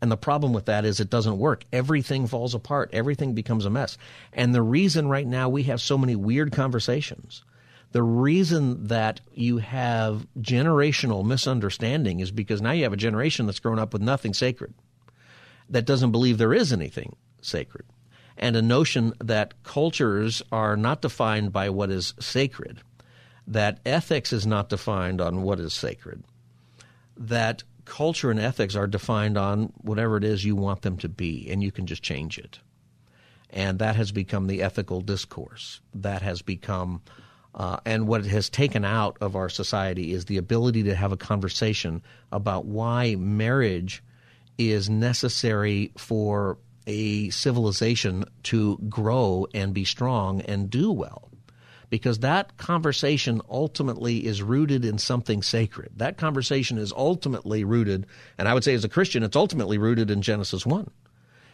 And 0.00 0.12
the 0.12 0.16
problem 0.16 0.52
with 0.52 0.66
that 0.66 0.84
is 0.84 1.00
it 1.00 1.10
doesn't 1.10 1.38
work. 1.38 1.64
Everything 1.72 2.28
falls 2.28 2.54
apart. 2.54 2.90
Everything 2.92 3.34
becomes 3.34 3.64
a 3.64 3.70
mess. 3.70 3.98
And 4.32 4.54
the 4.54 4.62
reason 4.62 5.08
right 5.08 5.26
now 5.26 5.48
we 5.48 5.64
have 5.64 5.80
so 5.80 5.98
many 5.98 6.14
weird 6.14 6.52
conversations 6.52 7.42
the 7.92 8.02
reason 8.02 8.88
that 8.88 9.20
you 9.32 9.58
have 9.58 10.26
generational 10.38 11.24
misunderstanding 11.24 12.20
is 12.20 12.30
because 12.30 12.60
now 12.60 12.72
you 12.72 12.82
have 12.84 12.92
a 12.92 12.98
generation 12.98 13.46
that's 13.46 13.60
grown 13.60 13.78
up 13.78 13.92
with 13.92 14.02
nothing 14.02 14.34
sacred, 14.34 14.74
that 15.70 15.86
doesn't 15.86 16.12
believe 16.12 16.38
there 16.38 16.54
is 16.54 16.72
anything 16.72 17.16
sacred, 17.40 17.86
and 18.36 18.56
a 18.56 18.62
notion 18.62 19.14
that 19.20 19.62
cultures 19.62 20.42
are 20.52 20.76
not 20.76 21.02
defined 21.02 21.52
by 21.52 21.70
what 21.70 21.90
is 21.90 22.14
sacred, 22.20 22.80
that 23.46 23.80
ethics 23.86 24.32
is 24.32 24.46
not 24.46 24.68
defined 24.68 25.20
on 25.20 25.42
what 25.42 25.58
is 25.58 25.72
sacred, 25.72 26.24
that 27.16 27.62
culture 27.86 28.30
and 28.30 28.38
ethics 28.38 28.76
are 28.76 28.86
defined 28.86 29.38
on 29.38 29.72
whatever 29.80 30.18
it 30.18 30.24
is 30.24 30.44
you 30.44 30.54
want 30.54 30.82
them 30.82 30.98
to 30.98 31.08
be, 31.08 31.48
and 31.50 31.62
you 31.62 31.72
can 31.72 31.86
just 31.86 32.02
change 32.02 32.38
it. 32.38 32.58
And 33.50 33.78
that 33.78 33.96
has 33.96 34.12
become 34.12 34.46
the 34.46 34.62
ethical 34.62 35.00
discourse. 35.00 35.80
That 35.94 36.20
has 36.20 36.42
become 36.42 37.00
uh, 37.54 37.78
and 37.84 38.06
what 38.06 38.24
it 38.24 38.28
has 38.28 38.48
taken 38.48 38.84
out 38.84 39.16
of 39.20 39.34
our 39.34 39.48
society 39.48 40.12
is 40.12 40.26
the 40.26 40.36
ability 40.36 40.84
to 40.84 40.94
have 40.94 41.12
a 41.12 41.16
conversation 41.16 42.02
about 42.30 42.66
why 42.66 43.16
marriage 43.16 44.02
is 44.58 44.90
necessary 44.90 45.92
for 45.96 46.58
a 46.86 47.30
civilization 47.30 48.24
to 48.42 48.78
grow 48.88 49.46
and 49.54 49.74
be 49.74 49.84
strong 49.84 50.40
and 50.42 50.70
do 50.70 50.90
well. 50.90 51.30
Because 51.90 52.18
that 52.18 52.56
conversation 52.58 53.40
ultimately 53.48 54.26
is 54.26 54.42
rooted 54.42 54.84
in 54.84 54.98
something 54.98 55.42
sacred. 55.42 55.90
That 55.96 56.18
conversation 56.18 56.76
is 56.76 56.92
ultimately 56.92 57.64
rooted, 57.64 58.06
and 58.36 58.46
I 58.46 58.52
would 58.52 58.64
say 58.64 58.74
as 58.74 58.84
a 58.84 58.90
Christian, 58.90 59.22
it's 59.22 59.36
ultimately 59.36 59.78
rooted 59.78 60.10
in 60.10 60.20
Genesis 60.20 60.66
1. 60.66 60.90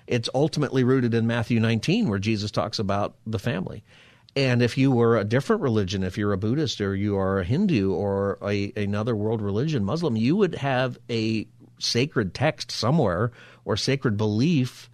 It's 0.06 0.28
ultimately 0.34 0.82
rooted 0.82 1.14
in 1.14 1.26
Matthew 1.26 1.60
19, 1.60 2.08
where 2.08 2.18
Jesus 2.18 2.50
talks 2.50 2.78
about 2.80 3.14
the 3.26 3.38
family. 3.38 3.84
And 4.36 4.62
if 4.62 4.76
you 4.76 4.90
were 4.90 5.16
a 5.16 5.24
different 5.24 5.62
religion, 5.62 6.02
if 6.02 6.18
you're 6.18 6.32
a 6.32 6.38
Buddhist 6.38 6.80
or 6.80 6.94
you 6.94 7.16
are 7.16 7.38
a 7.38 7.44
Hindu 7.44 7.92
or 7.92 8.38
a, 8.42 8.72
another 8.76 9.14
world 9.14 9.40
religion, 9.40 9.84
Muslim, 9.84 10.16
you 10.16 10.34
would 10.36 10.56
have 10.56 10.98
a 11.08 11.46
sacred 11.78 12.34
text 12.34 12.70
somewhere 12.70 13.30
or 13.64 13.76
sacred 13.76 14.16
belief 14.16 14.90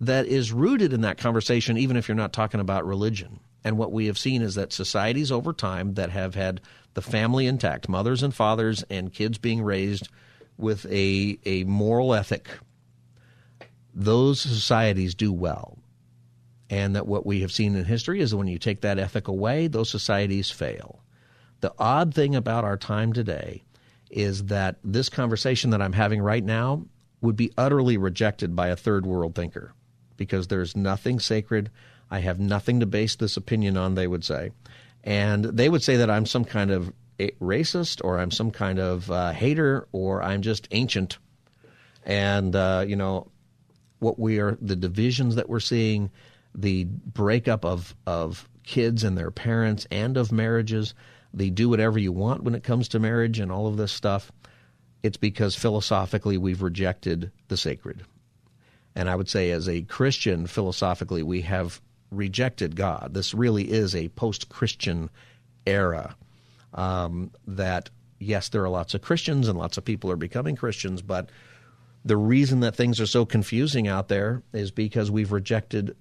that 0.00 0.26
is 0.26 0.52
rooted 0.52 0.92
in 0.92 1.02
that 1.02 1.18
conversation, 1.18 1.76
even 1.76 1.96
if 1.96 2.08
you're 2.08 2.14
not 2.14 2.32
talking 2.32 2.60
about 2.60 2.86
religion. 2.86 3.40
And 3.62 3.76
what 3.76 3.92
we 3.92 4.06
have 4.06 4.18
seen 4.18 4.42
is 4.42 4.54
that 4.54 4.72
societies 4.72 5.30
over 5.30 5.52
time 5.52 5.94
that 5.94 6.10
have 6.10 6.34
had 6.34 6.60
the 6.94 7.02
family 7.02 7.46
intact, 7.46 7.88
mothers 7.88 8.22
and 8.22 8.34
fathers 8.34 8.84
and 8.88 9.12
kids 9.12 9.38
being 9.38 9.62
raised 9.62 10.08
with 10.56 10.86
a, 10.86 11.38
a 11.44 11.64
moral 11.64 12.14
ethic, 12.14 12.48
those 13.94 14.40
societies 14.40 15.14
do 15.14 15.32
well 15.32 15.78
and 16.70 16.96
that 16.96 17.06
what 17.06 17.26
we 17.26 17.40
have 17.40 17.52
seen 17.52 17.74
in 17.74 17.84
history 17.84 18.20
is 18.20 18.30
that 18.30 18.36
when 18.36 18.48
you 18.48 18.58
take 18.58 18.80
that 18.80 18.98
ethic 18.98 19.28
away, 19.28 19.66
those 19.66 19.90
societies 19.90 20.50
fail. 20.50 21.00
The 21.60 21.74
odd 21.78 22.14
thing 22.14 22.34
about 22.34 22.64
our 22.64 22.76
time 22.76 23.12
today 23.12 23.62
is 24.10 24.44
that 24.44 24.76
this 24.84 25.08
conversation 25.08 25.70
that 25.70 25.82
I'm 25.82 25.92
having 25.92 26.20
right 26.20 26.44
now 26.44 26.84
would 27.20 27.36
be 27.36 27.52
utterly 27.56 27.96
rejected 27.96 28.54
by 28.54 28.68
a 28.68 28.76
third 28.76 29.06
world 29.06 29.34
thinker 29.34 29.72
because 30.16 30.48
there's 30.48 30.76
nothing 30.76 31.18
sacred. 31.18 31.70
I 32.10 32.20
have 32.20 32.38
nothing 32.38 32.80
to 32.80 32.86
base 32.86 33.16
this 33.16 33.36
opinion 33.36 33.76
on, 33.76 33.94
they 33.94 34.06
would 34.06 34.24
say. 34.24 34.50
And 35.02 35.44
they 35.44 35.68
would 35.68 35.82
say 35.82 35.96
that 35.96 36.10
I'm 36.10 36.26
some 36.26 36.44
kind 36.44 36.70
of 36.70 36.92
racist 37.18 38.02
or 38.04 38.18
I'm 38.18 38.30
some 38.30 38.50
kind 38.50 38.78
of 38.78 39.10
uh, 39.10 39.32
hater 39.32 39.88
or 39.92 40.22
I'm 40.22 40.42
just 40.42 40.68
ancient. 40.70 41.18
And, 42.04 42.54
uh, 42.54 42.84
you 42.86 42.96
know, 42.96 43.28
what 43.98 44.18
we 44.18 44.38
are, 44.38 44.58
the 44.60 44.76
divisions 44.76 45.36
that 45.36 45.48
we're 45.48 45.60
seeing, 45.60 46.10
the 46.54 46.84
breakup 46.84 47.64
of, 47.64 47.94
of 48.06 48.48
kids 48.62 49.04
and 49.04 49.16
their 49.16 49.30
parents 49.30 49.86
and 49.90 50.16
of 50.16 50.32
marriages, 50.32 50.94
the 51.32 51.50
do 51.50 51.68
whatever 51.68 51.98
you 51.98 52.12
want 52.12 52.44
when 52.44 52.54
it 52.54 52.62
comes 52.62 52.88
to 52.88 52.98
marriage 52.98 53.38
and 53.38 53.50
all 53.50 53.66
of 53.66 53.76
this 53.76 53.92
stuff, 53.92 54.30
it's 55.02 55.16
because 55.16 55.54
philosophically 55.54 56.38
we've 56.38 56.62
rejected 56.62 57.30
the 57.48 57.56
sacred. 57.56 58.04
And 58.94 59.10
I 59.10 59.16
would 59.16 59.28
say, 59.28 59.50
as 59.50 59.68
a 59.68 59.82
Christian, 59.82 60.46
philosophically, 60.46 61.22
we 61.22 61.42
have 61.42 61.80
rejected 62.10 62.76
God. 62.76 63.10
This 63.12 63.34
really 63.34 63.70
is 63.70 63.94
a 63.94 64.08
post 64.10 64.48
Christian 64.48 65.10
era. 65.66 66.16
Um, 66.72 67.32
that, 67.46 67.90
yes, 68.18 68.48
there 68.48 68.62
are 68.62 68.68
lots 68.68 68.94
of 68.94 69.02
Christians 69.02 69.48
and 69.48 69.58
lots 69.58 69.76
of 69.76 69.84
people 69.84 70.10
are 70.10 70.16
becoming 70.16 70.56
Christians, 70.56 71.02
but 71.02 71.30
the 72.04 72.16
reason 72.16 72.60
that 72.60 72.76
things 72.76 73.00
are 73.00 73.06
so 73.06 73.24
confusing 73.24 73.88
out 73.88 74.08
there 74.08 74.42
is 74.52 74.70
because 74.70 75.10
we've 75.10 75.32
rejected 75.32 75.96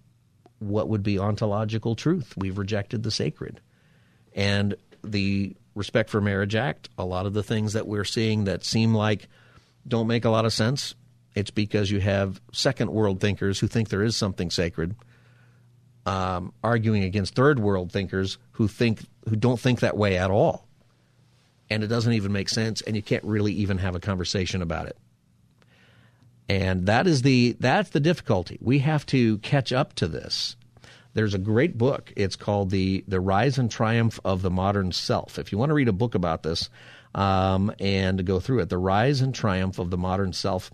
what 0.67 0.89
would 0.89 1.03
be 1.03 1.19
ontological 1.19 1.95
truth. 1.95 2.33
We've 2.37 2.57
rejected 2.57 3.03
the 3.03 3.11
sacred. 3.11 3.59
And 4.35 4.75
the 5.03 5.55
Respect 5.75 6.09
for 6.09 6.21
Marriage 6.21 6.55
Act, 6.55 6.89
a 6.97 7.05
lot 7.05 7.25
of 7.25 7.33
the 7.33 7.43
things 7.43 7.73
that 7.73 7.87
we're 7.87 8.05
seeing 8.05 8.43
that 8.45 8.63
seem 8.63 8.93
like 8.93 9.27
don't 9.87 10.07
make 10.07 10.25
a 10.25 10.29
lot 10.29 10.45
of 10.45 10.53
sense, 10.53 10.95
it's 11.35 11.51
because 11.51 11.89
you 11.89 11.99
have 11.99 12.39
second 12.51 12.91
world 12.91 13.19
thinkers 13.19 13.59
who 13.59 13.67
think 13.67 13.89
there 13.89 14.03
is 14.03 14.15
something 14.15 14.49
sacred 14.51 14.95
um, 16.05 16.53
arguing 16.63 17.03
against 17.03 17.35
third 17.35 17.59
world 17.59 17.91
thinkers 17.91 18.37
who 18.51 18.67
think 18.67 19.01
who 19.29 19.35
don't 19.35 19.59
think 19.59 19.79
that 19.79 19.95
way 19.97 20.17
at 20.17 20.31
all, 20.31 20.67
and 21.69 21.83
it 21.83 21.87
doesn't 21.87 22.13
even 22.13 22.31
make 22.31 22.49
sense, 22.49 22.81
and 22.81 22.95
you 22.95 23.01
can't 23.01 23.23
really 23.23 23.53
even 23.53 23.77
have 23.77 23.95
a 23.95 23.99
conversation 23.99 24.61
about 24.61 24.87
it. 24.87 24.97
And 26.49 26.85
that 26.87 27.07
is 27.07 27.21
the 27.21 27.55
that's 27.59 27.91
the 27.91 27.99
difficulty. 27.99 28.57
We 28.61 28.79
have 28.79 29.05
to 29.07 29.37
catch 29.39 29.71
up 29.71 29.93
to 29.95 30.07
this. 30.07 30.55
There's 31.13 31.33
a 31.33 31.39
great 31.39 31.77
book. 31.77 32.11
It's 32.15 32.35
called 32.35 32.69
the 32.69 33.03
the 33.07 33.19
Rise 33.19 33.57
and 33.57 33.71
Triumph 33.71 34.19
of 34.25 34.41
the 34.41 34.51
Modern 34.51 34.91
Self. 34.91 35.39
If 35.39 35.51
you 35.51 35.57
want 35.57 35.69
to 35.69 35.75
read 35.75 35.87
a 35.87 35.93
book 35.93 36.15
about 36.15 36.43
this 36.43 36.69
um, 37.15 37.71
and 37.79 38.25
go 38.25 38.39
through 38.39 38.59
it, 38.59 38.69
the 38.69 38.77
Rise 38.77 39.21
and 39.21 39.33
Triumph 39.33 39.79
of 39.79 39.89
the 39.89 39.97
Modern 39.97 40.33
Self. 40.33 40.71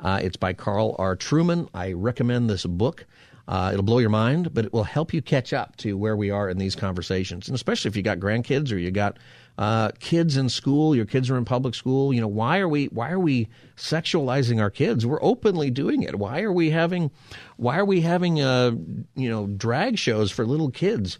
Uh, 0.00 0.20
it's 0.22 0.36
by 0.36 0.52
Carl 0.52 0.96
R. 0.98 1.16
Trueman. 1.16 1.68
I 1.72 1.92
recommend 1.92 2.50
this 2.50 2.66
book. 2.66 3.06
Uh, 3.46 3.70
it'll 3.72 3.84
blow 3.84 3.98
your 3.98 4.10
mind, 4.10 4.52
but 4.54 4.64
it 4.64 4.72
will 4.72 4.84
help 4.84 5.12
you 5.12 5.22
catch 5.22 5.52
up 5.52 5.76
to 5.76 5.96
where 5.96 6.16
we 6.16 6.30
are 6.30 6.48
in 6.48 6.58
these 6.58 6.76
conversations, 6.76 7.48
and 7.48 7.54
especially 7.54 7.88
if 7.88 7.96
you 7.96 8.02
got 8.02 8.18
grandkids 8.18 8.72
or 8.72 8.78
you 8.78 8.90
got 8.90 9.18
uh, 9.58 9.90
kids 10.00 10.36
in 10.36 10.48
school, 10.48 10.96
your 10.96 11.04
kids 11.04 11.28
are 11.30 11.36
in 11.36 11.44
public 11.44 11.74
school. 11.74 12.12
You 12.12 12.20
know, 12.20 12.28
why 12.28 12.58
are 12.58 12.68
we 12.68 12.86
why 12.86 13.10
are 13.10 13.18
we 13.18 13.48
sexualizing 13.76 14.60
our 14.60 14.70
kids? 14.70 15.04
We're 15.04 15.22
openly 15.22 15.70
doing 15.70 16.02
it. 16.02 16.18
Why 16.18 16.40
are 16.42 16.52
we 16.52 16.70
having 16.70 17.10
why 17.56 17.78
are 17.78 17.84
we 17.84 18.00
having 18.00 18.40
uh, 18.40 18.72
you 19.14 19.28
know 19.28 19.46
drag 19.46 19.98
shows 19.98 20.30
for 20.30 20.46
little 20.46 20.70
kids? 20.70 21.18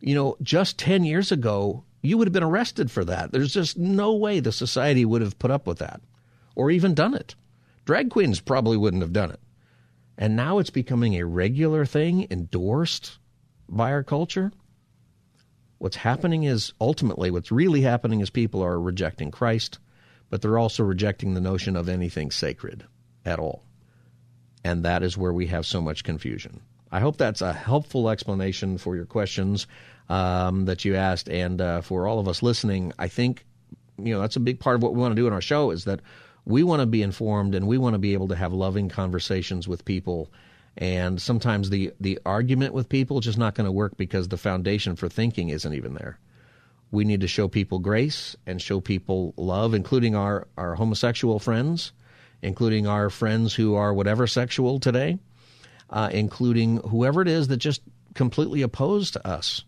You 0.00 0.14
know, 0.14 0.36
just 0.42 0.78
ten 0.78 1.04
years 1.04 1.30
ago, 1.30 1.84
you 2.02 2.16
would 2.16 2.26
have 2.26 2.32
been 2.32 2.42
arrested 2.42 2.90
for 2.90 3.04
that. 3.04 3.32
There's 3.32 3.52
just 3.52 3.76
no 3.76 4.14
way 4.14 4.40
the 4.40 4.52
society 4.52 5.04
would 5.04 5.22
have 5.22 5.38
put 5.38 5.50
up 5.50 5.66
with 5.66 5.78
that, 5.78 6.00
or 6.56 6.70
even 6.70 6.94
done 6.94 7.14
it. 7.14 7.34
Drag 7.84 8.10
queens 8.10 8.40
probably 8.40 8.76
wouldn't 8.76 9.02
have 9.02 9.12
done 9.12 9.30
it. 9.30 9.40
And 10.16 10.34
now 10.34 10.58
it's 10.58 10.70
becoming 10.70 11.14
a 11.14 11.24
regular 11.26 11.86
thing 11.86 12.26
endorsed 12.30 13.18
by 13.68 13.92
our 13.92 14.02
culture. 14.02 14.52
What's 15.78 15.96
happening 15.96 16.44
is 16.44 16.72
ultimately 16.80 17.30
what's 17.30 17.52
really 17.52 17.82
happening 17.82 18.20
is 18.20 18.30
people 18.30 18.62
are 18.64 18.80
rejecting 18.80 19.30
Christ, 19.30 19.78
but 20.28 20.42
they're 20.42 20.58
also 20.58 20.82
rejecting 20.82 21.34
the 21.34 21.40
notion 21.40 21.76
of 21.76 21.88
anything 21.88 22.30
sacred 22.30 22.84
at 23.24 23.38
all. 23.38 23.62
And 24.64 24.84
that 24.84 25.02
is 25.02 25.16
where 25.16 25.32
we 25.32 25.46
have 25.46 25.66
so 25.66 25.80
much 25.80 26.02
confusion. 26.02 26.60
I 26.90 27.00
hope 27.00 27.16
that's 27.16 27.42
a 27.42 27.52
helpful 27.52 28.08
explanation 28.08 28.78
for 28.78 28.96
your 28.96 29.04
questions 29.04 29.66
um, 30.08 30.64
that 30.64 30.84
you 30.84 30.96
asked. 30.96 31.28
And 31.28 31.60
uh, 31.60 31.80
for 31.82 32.06
all 32.06 32.18
of 32.18 32.28
us 32.28 32.42
listening, 32.42 32.92
I 32.98 33.08
think 33.08 33.44
you 33.98 34.14
know 34.14 34.20
that's 34.20 34.36
a 34.36 34.40
big 34.40 34.60
part 34.60 34.76
of 34.76 34.82
what 34.82 34.94
we 34.94 35.00
want 35.00 35.12
to 35.12 35.20
do 35.20 35.26
in 35.26 35.32
our 35.32 35.40
show 35.40 35.70
is 35.70 35.84
that 35.84 36.00
we 36.44 36.62
want 36.62 36.80
to 36.80 36.86
be 36.86 37.02
informed 37.02 37.54
and 37.54 37.66
we 37.66 37.78
want 37.78 37.94
to 37.94 37.98
be 37.98 38.14
able 38.14 38.28
to 38.28 38.36
have 38.36 38.52
loving 38.52 38.88
conversations 38.88 39.68
with 39.68 39.84
people 39.84 40.32
and 40.78 41.20
sometimes 41.20 41.70
the, 41.70 41.92
the 41.98 42.20
argument 42.24 42.72
with 42.72 42.88
people 42.88 43.18
just 43.18 43.36
not 43.36 43.56
going 43.56 43.64
to 43.64 43.72
work 43.72 43.96
because 43.96 44.28
the 44.28 44.36
foundation 44.36 44.94
for 44.94 45.08
thinking 45.08 45.48
isn't 45.48 45.74
even 45.74 45.94
there. 45.94 46.20
We 46.92 47.04
need 47.04 47.20
to 47.22 47.28
show 47.28 47.48
people 47.48 47.80
grace 47.80 48.36
and 48.46 48.62
show 48.62 48.80
people 48.80 49.34
love, 49.36 49.74
including 49.74 50.14
our, 50.14 50.46
our 50.56 50.76
homosexual 50.76 51.40
friends, 51.40 51.92
including 52.42 52.86
our 52.86 53.10
friends 53.10 53.54
who 53.54 53.74
are 53.74 53.92
whatever 53.92 54.28
sexual 54.28 54.78
today, 54.78 55.18
uh, 55.90 56.10
including 56.12 56.76
whoever 56.78 57.22
it 57.22 57.28
is 57.28 57.48
that 57.48 57.56
just 57.56 57.82
completely 58.14 58.62
opposed 58.62 59.14
to 59.14 59.26
us. 59.26 59.64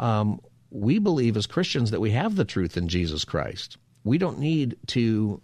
Um, 0.00 0.40
we 0.70 0.98
believe 0.98 1.36
as 1.36 1.46
Christians 1.46 1.92
that 1.92 2.00
we 2.00 2.10
have 2.10 2.34
the 2.34 2.44
truth 2.44 2.76
in 2.76 2.88
Jesus 2.88 3.24
Christ. 3.24 3.78
We 4.02 4.18
don't 4.18 4.40
need 4.40 4.76
to 4.88 5.40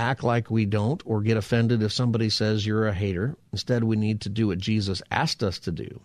act 0.00 0.24
like 0.24 0.50
we 0.50 0.64
don't 0.64 1.02
or 1.04 1.20
get 1.20 1.36
offended 1.36 1.82
if 1.82 1.92
somebody 1.92 2.30
says 2.30 2.66
you're 2.66 2.88
a 2.88 2.94
hater. 2.94 3.36
Instead, 3.52 3.84
we 3.84 3.96
need 3.96 4.22
to 4.22 4.30
do 4.30 4.46
what 4.46 4.58
Jesus 4.58 5.02
asked 5.10 5.42
us 5.42 5.58
to 5.60 5.70
do, 5.70 6.00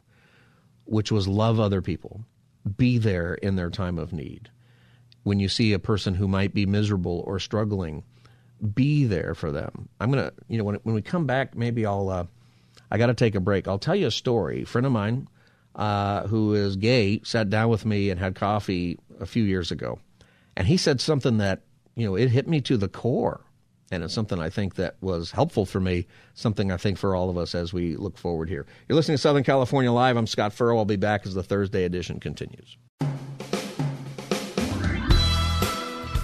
which 0.83 1.13
was 1.13 1.29
love 1.29 1.59
other 1.59 1.81
people, 1.81 2.25
be 2.75 2.97
there 2.97 3.35
in 3.35 3.55
their 3.55 3.69
time 3.69 3.97
of 3.97 4.11
need. 4.11 4.49
When 5.23 5.39
you 5.39 5.47
see 5.47 5.71
a 5.71 5.79
person 5.79 6.13
who 6.13 6.27
might 6.27 6.53
be 6.53 6.65
miserable 6.65 7.23
or 7.25 7.39
struggling, 7.39 8.03
be 8.73 9.05
there 9.05 9.33
for 9.33 9.51
them. 9.51 9.87
I'm 9.99 10.11
going 10.11 10.25
to, 10.25 10.33
you 10.49 10.57
know, 10.57 10.65
when, 10.65 10.75
when 10.83 10.93
we 10.93 11.01
come 11.01 11.25
back, 11.25 11.55
maybe 11.55 11.85
I'll, 11.85 12.09
uh, 12.09 12.25
I 12.91 12.97
got 12.97 13.07
to 13.07 13.13
take 13.13 13.35
a 13.35 13.39
break. 13.39 13.65
I'll 13.65 13.79
tell 13.79 13.95
you 13.95 14.07
a 14.07 14.11
story. 14.11 14.63
A 14.63 14.65
friend 14.65 14.85
of 14.85 14.91
mine 14.91 15.29
uh, 15.73 16.27
who 16.27 16.53
is 16.53 16.75
gay 16.75 17.21
sat 17.23 17.49
down 17.49 17.69
with 17.69 17.85
me 17.85 18.09
and 18.09 18.19
had 18.19 18.35
coffee 18.35 18.99
a 19.21 19.25
few 19.25 19.43
years 19.43 19.71
ago. 19.71 19.99
And 20.57 20.67
he 20.67 20.75
said 20.75 20.99
something 20.99 21.37
that, 21.37 21.61
you 21.95 22.05
know, 22.05 22.15
it 22.15 22.29
hit 22.29 22.47
me 22.47 22.59
to 22.61 22.75
the 22.75 22.89
core 22.89 23.41
and 23.91 24.03
it's 24.03 24.13
something 24.13 24.39
I 24.39 24.49
think 24.49 24.75
that 24.75 24.95
was 25.01 25.31
helpful 25.31 25.65
for 25.65 25.79
me, 25.79 26.07
something 26.33 26.71
I 26.71 26.77
think 26.77 26.97
for 26.97 27.15
all 27.15 27.29
of 27.29 27.37
us 27.37 27.55
as 27.55 27.73
we 27.73 27.95
look 27.95 28.17
forward 28.17 28.49
here. 28.49 28.65
You're 28.87 28.95
listening 28.95 29.17
to 29.17 29.21
Southern 29.21 29.43
California 29.43 29.91
Live. 29.91 30.17
I'm 30.17 30.27
Scott 30.27 30.53
Furrow. 30.53 30.77
I'll 30.77 30.85
be 30.85 30.95
back 30.95 31.25
as 31.25 31.33
the 31.33 31.43
Thursday 31.43 31.83
edition 31.83 32.19
continues. 32.19 32.77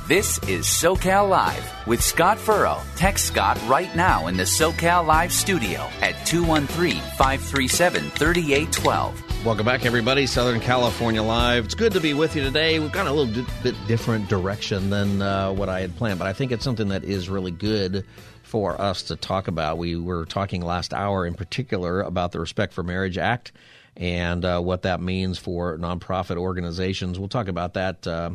This 0.07 0.39
is 0.39 0.65
SoCal 0.65 1.29
Live 1.29 1.87
with 1.87 2.03
Scott 2.03 2.37
Furrow. 2.37 2.81
Text 2.97 3.27
Scott 3.27 3.57
right 3.65 3.95
now 3.95 4.27
in 4.27 4.35
the 4.35 4.43
SoCal 4.43 5.07
Live 5.07 5.31
studio 5.31 5.87
at 6.01 6.25
213 6.25 6.99
537 7.17 8.09
3812. 8.09 9.30
Welcome 9.43 9.65
back, 9.65 9.87
everybody. 9.87 10.27
Southern 10.27 10.59
California 10.59 11.23
Live. 11.23 11.65
It's 11.65 11.73
good 11.73 11.93
to 11.93 11.99
be 11.99 12.13
with 12.13 12.35
you 12.35 12.43
today. 12.43 12.77
We've 12.77 12.91
gone 12.91 13.07
a 13.07 13.11
little 13.11 13.43
di- 13.43 13.51
bit 13.63 13.75
different 13.87 14.29
direction 14.29 14.91
than 14.91 15.19
uh, 15.19 15.51
what 15.51 15.67
I 15.67 15.81
had 15.81 15.95
planned, 15.95 16.19
but 16.19 16.27
I 16.27 16.33
think 16.33 16.51
it's 16.51 16.63
something 16.63 16.89
that 16.89 17.03
is 17.03 17.27
really 17.27 17.49
good 17.49 18.05
for 18.43 18.79
us 18.79 19.01
to 19.03 19.15
talk 19.15 19.47
about. 19.47 19.79
We 19.79 19.95
were 19.95 20.25
talking 20.25 20.61
last 20.61 20.93
hour 20.93 21.25
in 21.25 21.33
particular 21.33 22.01
about 22.01 22.33
the 22.33 22.39
Respect 22.39 22.71
for 22.71 22.83
Marriage 22.83 23.17
Act 23.17 23.51
and 23.97 24.45
uh, 24.45 24.61
what 24.61 24.83
that 24.83 25.01
means 25.01 25.39
for 25.39 25.75
nonprofit 25.79 26.37
organizations. 26.37 27.17
We'll 27.17 27.27
talk 27.27 27.47
about 27.47 27.73
that, 27.73 28.05
uh, 28.05 28.29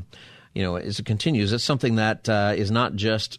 you 0.54 0.64
know, 0.64 0.74
as 0.74 0.98
it 0.98 1.06
continues. 1.06 1.52
It's 1.52 1.62
something 1.62 1.96
that 1.96 2.28
uh, 2.28 2.54
is 2.56 2.72
not 2.72 2.96
just 2.96 3.38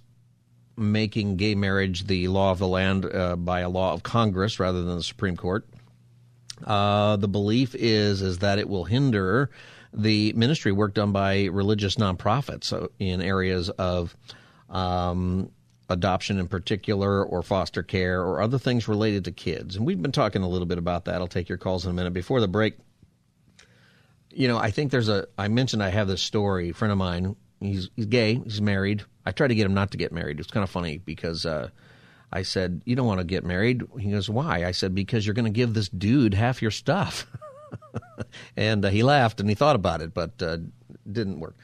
making 0.78 1.36
gay 1.36 1.54
marriage 1.54 2.08
the 2.08 2.30
law 2.30 2.52
of 2.52 2.60
the 2.60 2.68
land 2.68 3.06
uh, 3.06 3.36
by 3.36 3.60
a 3.60 3.70
law 3.70 3.92
of 3.92 4.04
Congress 4.04 4.58
rather 4.58 4.84
than 4.84 4.96
the 4.96 5.04
Supreme 5.04 5.36
Court. 5.36 5.68
Uh, 6.66 7.16
the 7.18 7.28
belief 7.28 7.76
is 7.76 8.22
is 8.22 8.40
that 8.40 8.60
it 8.60 8.68
will 8.68 8.86
hinder 8.86 9.50
the 9.94 10.34
ministry 10.34 10.72
work 10.72 10.94
done 10.94 11.12
by 11.12 11.46
religious 11.46 11.96
nonprofits 11.96 12.90
in 13.00 13.22
areas 13.22 13.70
of 13.70 14.16
um, 14.70 15.50
adoption 15.90 16.40
in 16.40 16.48
particular, 16.48 17.24
or 17.24 17.42
foster 17.42 17.84
care, 17.84 18.22
or 18.22 18.42
other 18.42 18.58
things 18.58 18.88
related 18.88 19.26
to 19.26 19.32
kids. 19.32 19.76
And 19.76 19.86
we've 19.86 20.02
been 20.02 20.12
talking 20.12 20.42
a 20.44 20.50
little 20.50 20.66
bit 20.66 20.78
about 20.78 21.06
that. 21.06 21.16
I'll 21.16 21.28
take 21.28 21.50
your 21.50 21.58
calls 21.58 21.86
in 21.86 21.92
a 21.92 21.94
minute. 21.94 22.14
Before 22.14 22.42
the 22.42 22.48
break, 22.48 22.76
you 24.32 24.48
know, 24.48 24.58
I 24.58 24.72
think 24.72 24.92
there's 24.92 25.10
a. 25.10 25.28
I 25.38 25.48
mentioned 25.48 25.82
I 25.82 25.90
have 25.90 26.08
this 26.08 26.22
story. 26.22 26.70
A 26.70 26.74
friend 26.74 26.92
of 26.92 26.98
mine, 26.98 27.36
he's 27.60 27.90
he's 27.96 28.08
gay, 28.08 28.36
he's 28.36 28.62
married. 28.62 29.04
I 29.26 29.32
tried 29.32 29.50
to 29.50 29.56
get 29.56 29.66
him 29.66 29.74
not 29.74 29.92
to 29.92 29.98
get 29.98 30.12
married. 30.12 30.40
It's 30.40 30.52
kind 30.52 30.64
of 30.64 30.70
funny 30.70 30.98
because. 30.98 31.46
Uh, 31.46 31.70
I 32.32 32.42
said, 32.42 32.82
You 32.86 32.96
don't 32.96 33.08
want 33.08 33.20
to 33.20 33.26
get 33.26 33.44
married? 33.44 33.84
He 34.00 34.12
goes, 34.12 34.30
Why? 34.30 34.66
I 34.66 34.72
said, 34.72 34.94
Because 34.94 35.26
you're 35.26 35.34
going 35.34 35.46
to 35.46 35.52
give 35.52 35.74
this 35.74 35.90
dude 35.90 36.34
half 36.34 36.62
your 36.62 36.72
stuff. 36.72 37.28
and 38.58 38.84
uh, 38.84 38.90
he 38.90 39.04
laughed 39.04 39.40
and 39.40 39.50
he 39.50 39.56
thought 39.56 39.76
about 39.76 40.02
it, 40.02 40.14
but 40.14 40.42
uh, 40.42 40.58
didn't 41.10 41.40
work. 41.40 41.56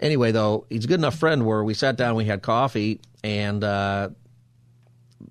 Anyway, 0.00 0.30
though, 0.30 0.66
he's 0.68 0.84
a 0.84 0.88
good 0.88 1.00
enough 1.00 1.18
friend 1.18 1.46
where 1.46 1.64
we 1.64 1.72
sat 1.72 1.96
down, 1.96 2.16
we 2.16 2.26
had 2.26 2.42
coffee, 2.42 3.00
and 3.24 3.64
uh, 3.64 4.10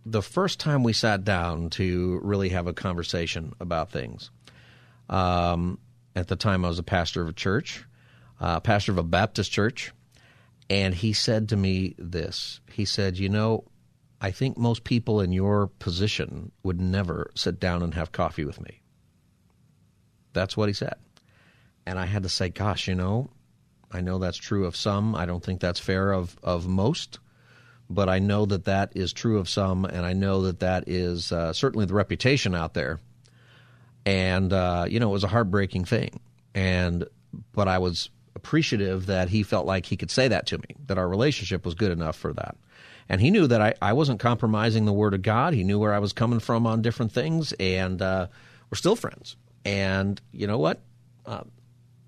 the 0.05 0.21
first 0.21 0.59
time 0.59 0.83
we 0.83 0.93
sat 0.93 1.23
down 1.23 1.69
to 1.71 2.19
really 2.23 2.49
have 2.49 2.65
a 2.65 2.73
conversation 2.73 3.53
about 3.59 3.91
things, 3.91 4.31
um, 5.09 5.77
at 6.15 6.27
the 6.27 6.35
time 6.35 6.65
I 6.65 6.67
was 6.67 6.79
a 6.79 6.83
pastor 6.83 7.21
of 7.21 7.27
a 7.27 7.33
church, 7.33 7.85
uh, 8.39 8.59
pastor 8.59 8.91
of 8.91 8.97
a 8.97 9.03
Baptist 9.03 9.51
church, 9.51 9.91
and 10.69 10.95
he 10.95 11.13
said 11.13 11.49
to 11.49 11.55
me 11.55 11.93
this. 11.99 12.59
He 12.71 12.85
said, 12.85 13.17
You 13.17 13.29
know, 13.29 13.65
I 14.25 14.31
think 14.31 14.57
most 14.57 14.85
people 14.85 15.21
in 15.21 15.31
your 15.31 15.67
position 15.67 16.51
would 16.63 16.81
never 16.81 17.29
sit 17.35 17.59
down 17.59 17.83
and 17.83 17.93
have 17.93 18.11
coffee 18.11 18.43
with 18.43 18.59
me. 18.59 18.81
That's 20.33 20.57
what 20.57 20.67
he 20.67 20.73
said. 20.73 20.95
And 21.85 21.99
I 21.99 22.07
had 22.07 22.23
to 22.23 22.29
say, 22.29 22.49
gosh, 22.49 22.87
you 22.87 22.95
know, 22.95 23.29
I 23.91 24.01
know 24.01 24.17
that's 24.17 24.37
true 24.37 24.65
of 24.65 24.75
some. 24.75 25.13
I 25.13 25.27
don't 25.27 25.43
think 25.43 25.61
that's 25.61 25.79
fair 25.79 26.11
of, 26.11 26.35
of 26.41 26.67
most. 26.67 27.19
But 27.87 28.09
I 28.09 28.17
know 28.17 28.47
that 28.47 28.65
that 28.65 28.93
is 28.95 29.13
true 29.13 29.37
of 29.37 29.47
some, 29.47 29.85
and 29.85 30.07
I 30.07 30.13
know 30.13 30.41
that 30.41 30.61
that 30.61 30.85
is 30.89 31.31
uh, 31.31 31.53
certainly 31.53 31.85
the 31.85 31.93
reputation 31.93 32.55
out 32.55 32.73
there. 32.73 32.99
And, 34.07 34.51
uh, 34.51 34.87
you 34.89 34.99
know, 34.99 35.09
it 35.09 35.13
was 35.13 35.23
a 35.23 35.27
heartbreaking 35.27 35.85
thing. 35.85 36.19
And, 36.55 37.05
but 37.53 37.67
I 37.67 37.77
was 37.77 38.09
appreciative 38.35 39.05
that 39.05 39.29
he 39.29 39.43
felt 39.43 39.67
like 39.67 39.85
he 39.85 39.97
could 39.97 40.09
say 40.09 40.27
that 40.29 40.47
to 40.47 40.57
me, 40.57 40.75
that 40.87 40.97
our 40.97 41.07
relationship 41.07 41.63
was 41.63 41.75
good 41.75 41.91
enough 41.91 42.15
for 42.15 42.33
that. 42.33 42.55
And 43.07 43.21
he 43.21 43.29
knew 43.29 43.47
that 43.47 43.61
I, 43.61 43.73
I 43.81 43.93
wasn't 43.93 44.19
compromising 44.19 44.85
the 44.85 44.93
Word 44.93 45.13
of 45.13 45.21
God. 45.21 45.53
He 45.53 45.63
knew 45.63 45.77
where 45.77 45.93
I 45.93 45.99
was 45.99 46.13
coming 46.13 46.39
from 46.39 46.65
on 46.65 46.81
different 46.81 47.11
things, 47.11 47.53
and 47.53 48.01
uh, 48.01 48.27
we're 48.69 48.77
still 48.77 48.95
friends. 48.95 49.35
And 49.63 50.19
you 50.31 50.47
know 50.47 50.57
what? 50.57 50.81
Uh, 51.25 51.43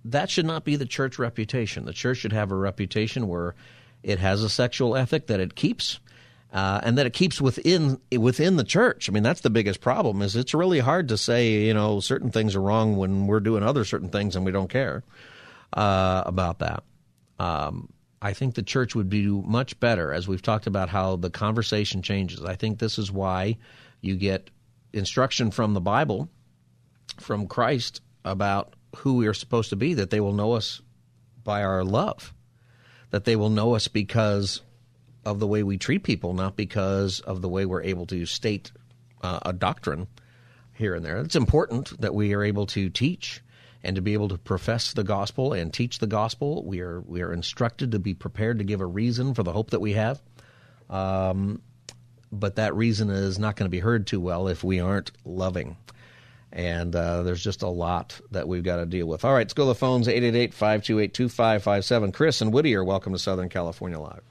that 0.06 0.30
should 0.30 0.46
not 0.46 0.64
be 0.64 0.76
the 0.76 0.86
church 0.86 1.20
reputation. 1.20 1.86
The 1.86 1.94
church 1.94 2.18
should 2.18 2.34
have 2.34 2.52
a 2.52 2.56
reputation 2.56 3.28
where 3.28 3.56
it 4.04 4.20
has 4.20 4.44
a 4.44 4.50
sexual 4.50 4.96
ethic 4.96 5.28
that 5.28 5.40
it 5.40 5.56
keeps, 5.56 6.00
uh, 6.54 6.80
and 6.84 6.98
that 6.98 7.06
it 7.06 7.14
keeps 7.14 7.42
within 7.42 8.00
within 8.18 8.56
the 8.56 8.64
church. 8.64 9.10
I 9.10 9.14
mean, 9.14 9.24
that's 9.24 9.42
the 9.42 9.50
biggest 9.50 9.82
problem. 9.82 10.22
Is 10.22 10.36
it's 10.36 10.54
really 10.54 10.80
hard 10.80 11.10
to 11.10 11.18
say 11.18 11.66
you 11.66 11.74
know 11.74 12.00
certain 12.00 12.32
things 12.32 12.56
are 12.56 12.62
wrong 12.62 12.96
when 12.96 13.28
we're 13.28 13.40
doing 13.40 13.64
other 13.64 13.86
certain 13.86 14.10
things 14.10 14.36
and 14.36 14.46
we 14.46 14.52
don't 14.52 14.70
care 14.70 15.04
uh, 15.74 16.24
about 16.26 16.60
that. 16.60 16.84
Um, 17.40 17.90
I 18.22 18.34
think 18.34 18.56
the 18.56 18.64
church 18.64 18.96
would 18.96 19.10
do 19.10 19.44
much 19.46 19.80
better, 19.80 20.12
as 20.12 20.28
we've 20.28 20.42
talked 20.42 20.68
about 20.68 20.90
how 20.90 21.18
the 21.18 21.30
conversation 21.30 22.02
changes. 22.02 22.44
I 22.44 22.56
think 22.56 22.80
this 22.80 22.98
is 22.98 23.12
why 23.12 23.58
you 24.02 24.16
get 24.16 24.50
instruction 24.94 25.52
from 25.52 25.74
the 25.74 25.82
Bible, 25.82 26.30
from 27.20 27.48
Christ, 27.48 28.02
about 28.26 28.74
who 28.98 29.16
we 29.16 29.28
are 29.28 29.34
supposed 29.34 29.70
to 29.70 29.76
be, 29.76 29.94
that 29.96 30.10
they 30.10 30.20
will 30.20 30.34
know 30.34 30.54
us 30.54 30.82
by 31.44 31.64
our 31.64 31.84
love, 31.84 32.34
that 33.12 33.26
they 33.26 33.36
will 33.36 33.50
know 33.50 33.76
us 33.76 33.88
because 33.88 34.62
of 35.24 35.40
the 35.40 35.48
way 35.48 35.62
we 35.62 35.78
treat 35.78 36.04
people, 36.04 36.34
not 36.34 36.56
because 36.56 37.20
of 37.20 37.42
the 37.42 37.50
way 37.50 37.66
we're 37.66 37.84
able 37.84 38.06
to 38.08 38.26
state 38.26 38.72
uh, 39.22 39.40
a 39.44 39.54
doctrine 39.54 40.08
here 40.74 40.96
and 40.96 41.06
there. 41.06 41.18
It's 41.18 41.36
important 41.36 42.00
that 42.02 42.16
we 42.16 42.34
are 42.34 42.44
able 42.44 42.66
to 42.68 42.90
teach 42.90 43.42
and 43.88 43.96
to 43.96 44.02
be 44.02 44.14
able 44.14 44.28
to 44.28 44.38
profess 44.38 44.92
the 44.92 45.04
gospel 45.04 45.54
and 45.54 45.74
teach 45.74 46.00
the 46.00 46.08
gospel. 46.08 46.64
We 46.66 46.82
are 46.82 47.00
we 47.02 47.22
are 47.22 47.32
instructed 47.32 47.94
to 47.94 48.00
be 48.00 48.14
prepared 48.14 48.60
to 48.60 48.66
give 48.66 48.82
a 48.82 48.86
reason 48.86 49.34
for 49.34 49.44
the 49.44 49.54
hope 49.54 49.72
that 49.72 49.80
we 49.80 49.94
have. 49.94 50.22
Um, 50.90 51.62
but 52.30 52.58
that 52.58 52.76
reason 52.76 53.10
is 53.10 53.40
not 53.40 53.56
going 53.56 53.66
to 53.66 53.70
be 53.72 53.80
heard 53.80 54.06
too 54.06 54.20
well 54.20 54.50
if 54.50 54.62
we 54.62 54.82
aren't 54.82 55.12
loving. 55.24 55.78
And 56.52 56.94
uh, 56.96 57.24
there's 57.24 57.42
just 57.42 57.62
a 57.62 57.70
lot 57.70 58.20
that 58.32 58.48
we've 58.48 58.64
got 58.64 58.78
to 58.78 58.86
deal 58.86 59.08
with. 59.08 59.24
All 59.24 59.32
right, 59.32 59.40
let's 59.40 59.54
go 59.54 59.64
to 59.64 59.68
the 59.70 59.76
phones 59.76 60.10
888 60.10 60.54
528 60.54 61.14
2557. 61.14 62.12
Chris 62.12 62.42
and 62.42 62.52
Whittier, 62.52 62.84
welcome 62.84 63.14
to 63.14 63.20
Southern 63.20 63.48
California 63.48 64.00
Live. 64.00 64.22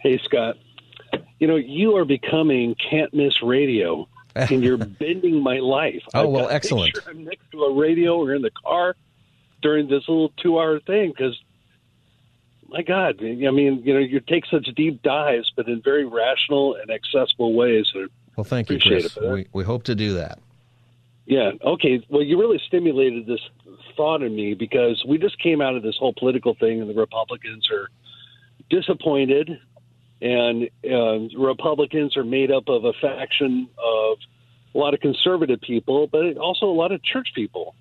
Hey, 0.00 0.18
Scott. 0.24 0.56
You 1.38 1.46
know, 1.46 1.56
you 1.56 1.94
are 1.96 2.06
becoming 2.06 2.74
can't 2.90 3.12
miss 3.12 3.34
radio, 3.42 4.08
and 4.50 4.62
you're 4.62 4.76
bending 4.76 5.42
my 5.42 5.58
life. 5.58 6.02
Oh, 6.14 6.24
I've 6.24 6.28
well, 6.28 6.32
got 6.32 6.38
to 6.40 6.42
make 6.48 6.54
excellent. 6.54 6.94
Sure 6.96 7.02
I'm 7.08 7.24
next 7.24 7.50
to 7.52 7.62
a 7.62 7.74
radio 7.74 8.18
or 8.18 8.34
in 8.34 8.42
the 8.42 8.50
car 8.50 8.94
during 9.62 9.88
this 9.88 10.06
little 10.08 10.32
two 10.36 10.58
hour 10.58 10.78
thing 10.80 11.10
because, 11.10 11.40
my 12.68 12.82
God, 12.82 13.16
I 13.20 13.32
mean, 13.50 13.82
you 13.84 13.94
know, 13.94 14.00
you 14.00 14.20
take 14.20 14.44
such 14.46 14.66
deep 14.76 15.02
dives, 15.02 15.50
but 15.56 15.68
in 15.68 15.80
very 15.82 16.04
rational 16.04 16.74
and 16.74 16.90
accessible 16.90 17.54
ways. 17.54 17.90
Well, 18.36 18.44
thank 18.44 18.70
you, 18.70 18.78
Chris. 18.78 19.16
we, 19.16 19.46
we 19.52 19.64
hope 19.64 19.84
to 19.84 19.94
do 19.94 20.14
that. 20.14 20.38
Yeah. 21.24 21.52
Okay. 21.64 22.04
Well, 22.08 22.22
you 22.22 22.38
really 22.38 22.60
stimulated 22.66 23.26
this 23.26 23.40
thought 23.96 24.22
in 24.22 24.36
me 24.36 24.54
because 24.54 25.02
we 25.08 25.18
just 25.18 25.38
came 25.38 25.60
out 25.60 25.74
of 25.74 25.82
this 25.82 25.96
whole 25.96 26.12
political 26.12 26.54
thing, 26.54 26.80
and 26.80 26.88
the 26.88 26.94
Republicans 26.94 27.68
are 27.70 27.88
disappointed, 28.70 29.58
and 30.20 30.70
uh, 30.84 31.38
Republicans 31.38 32.16
are 32.16 32.24
made 32.24 32.50
up 32.50 32.68
of 32.68 32.84
a 32.84 32.92
faction 32.94 33.68
of 33.78 34.18
a 34.74 34.78
lot 34.78 34.94
of 34.94 35.00
conservative 35.00 35.60
people, 35.60 36.06
but 36.06 36.36
also 36.36 36.66
a 36.66 36.72
lot 36.72 36.92
of 36.92 37.02
church 37.02 37.28
people. 37.34 37.74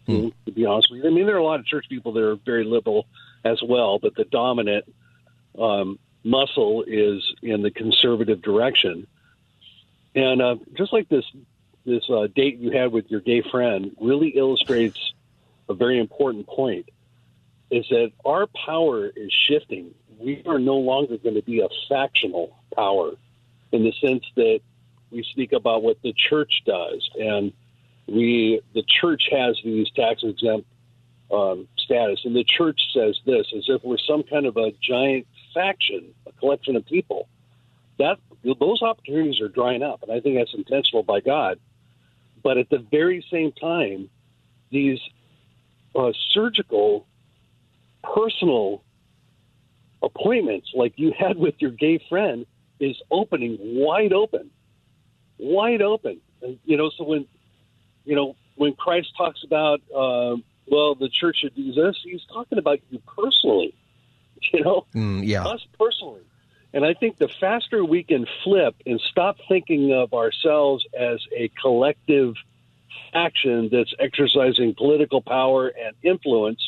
To 0.46 0.52
be 0.52 0.66
honest 0.66 0.90
with 0.92 1.04
you, 1.04 1.10
I 1.10 1.14
mean, 1.14 1.26
there 1.26 1.36
are 1.36 1.40
a 1.40 1.44
lot 1.44 1.60
of 1.60 1.66
church 1.66 1.86
people 1.90 2.14
that 2.14 2.24
are 2.24 2.36
very 2.36 2.64
liberal 2.64 3.06
as 3.44 3.62
well, 3.62 4.00
but 4.00 4.16
the 4.16 4.26
dominant 4.26 4.86
um, 5.60 6.00
muscle 6.24 6.84
is 6.88 7.22
in 7.42 7.62
the 7.62 7.72
conservative 7.72 8.42
direction. 8.42 9.08
And 10.16 10.42
uh, 10.42 10.56
just 10.78 10.94
like 10.94 11.10
this 11.10 11.26
this 11.86 12.10
uh, 12.10 12.28
date 12.34 12.58
you 12.58 12.72
had 12.72 12.92
with 12.92 13.12
your 13.12 13.22
gay 13.22 13.44
friend 13.52 13.96
really 14.02 14.30
illustrates 14.30 15.14
a 15.70 15.74
very 15.74 16.00
important 16.00 16.48
point 16.48 16.90
is 17.70 17.86
that 17.90 18.12
our 18.24 18.48
power 18.48 19.08
is 19.08 19.32
shifting. 19.32 19.94
We 20.20 20.44
are 20.46 20.60
no 20.60 20.76
longer 20.76 21.18
going 21.18 21.36
to 21.36 21.42
be 21.42 21.62
a 21.62 21.68
factional 21.90 22.58
power 22.76 23.12
in 23.72 23.84
the 23.84 23.94
sense 23.94 24.24
that 24.36 24.60
we 25.12 25.24
speak 25.24 25.54
about 25.54 25.84
what 25.84 26.02
the 26.02 26.14
church 26.14 26.64
does. 26.66 27.10
And 27.20 27.54
we 28.08 28.62
the 28.74 28.84
church 28.84 29.24
has 29.32 29.58
these 29.64 29.90
tax 29.92 30.24
exempt 30.24 30.68
um, 31.32 31.68
status. 31.78 32.22
And 32.26 32.36
the 32.36 32.44
church 32.44 32.80
says 32.94 33.20
this 33.26 33.48
as 33.56 33.66
if 33.68 33.84
we're 33.84 33.98
some 33.98 34.24
kind 34.24 34.46
of 34.46 34.58
a 34.58 34.72
giant 34.82 35.28
faction 35.54 36.14
a 36.28 36.32
collection 36.34 36.76
of 36.76 36.86
people. 36.86 37.28
That 37.98 38.18
those 38.44 38.82
opportunities 38.82 39.42
are 39.42 39.48
drying 39.48 39.82
up 39.82 40.04
and 40.04 40.12
i 40.12 40.20
think 40.20 40.38
that's 40.38 40.54
intentional 40.54 41.04
by 41.04 41.22
god. 41.22 41.60
But 42.44 42.58
at 42.58 42.70
the 42.70 42.78
very 42.78 43.26
same 43.32 43.52
time, 43.54 44.10
these 44.70 45.00
uh, 45.96 46.12
surgical, 46.32 47.08
personal 48.04 48.84
appointments, 50.06 50.72
like 50.74 50.94
you 50.96 51.12
had 51.18 51.38
with 51.38 51.56
your 51.60 51.72
gay 51.72 52.00
friend, 52.08 52.46
is 52.80 52.96
opening 53.12 53.58
wide 53.60 54.14
open, 54.14 54.52
wide 55.38 55.82
open. 55.82 56.22
And, 56.42 56.60
you 56.64 56.78
know, 56.78 56.90
so 56.98 57.04
when 57.04 57.26
you 58.06 58.16
know 58.16 58.36
when 58.56 58.74
Christ 58.74 59.10
talks 59.18 59.44
about, 59.44 59.82
uh, 59.94 60.38
well, 60.68 60.96
the 60.96 61.10
church 61.10 61.40
should 61.42 61.56
do 61.56 61.74
this, 61.74 61.98
he's 62.04 62.24
talking 62.32 62.58
about 62.58 62.80
you 62.90 63.02
personally. 63.18 63.74
You 64.54 64.64
know, 64.64 64.86
Mm, 64.94 65.26
yeah. 65.26 65.44
us 65.44 65.66
personally. 65.80 66.22
And 66.72 66.86
I 66.86 66.94
think 66.94 67.18
the 67.18 67.30
faster 67.30 67.84
we 67.84 68.04
can 68.04 68.28
flip 68.44 68.76
and 68.86 69.00
stop 69.10 69.38
thinking 69.48 69.92
of 69.94 70.14
ourselves 70.14 70.86
as 70.96 71.20
a 71.36 71.50
collective 71.62 72.36
faction 73.12 73.70
that's 73.72 73.94
exercising 73.98 74.76
political 74.76 75.22
power 75.22 75.70
and 75.70 75.96
influence, 76.04 76.62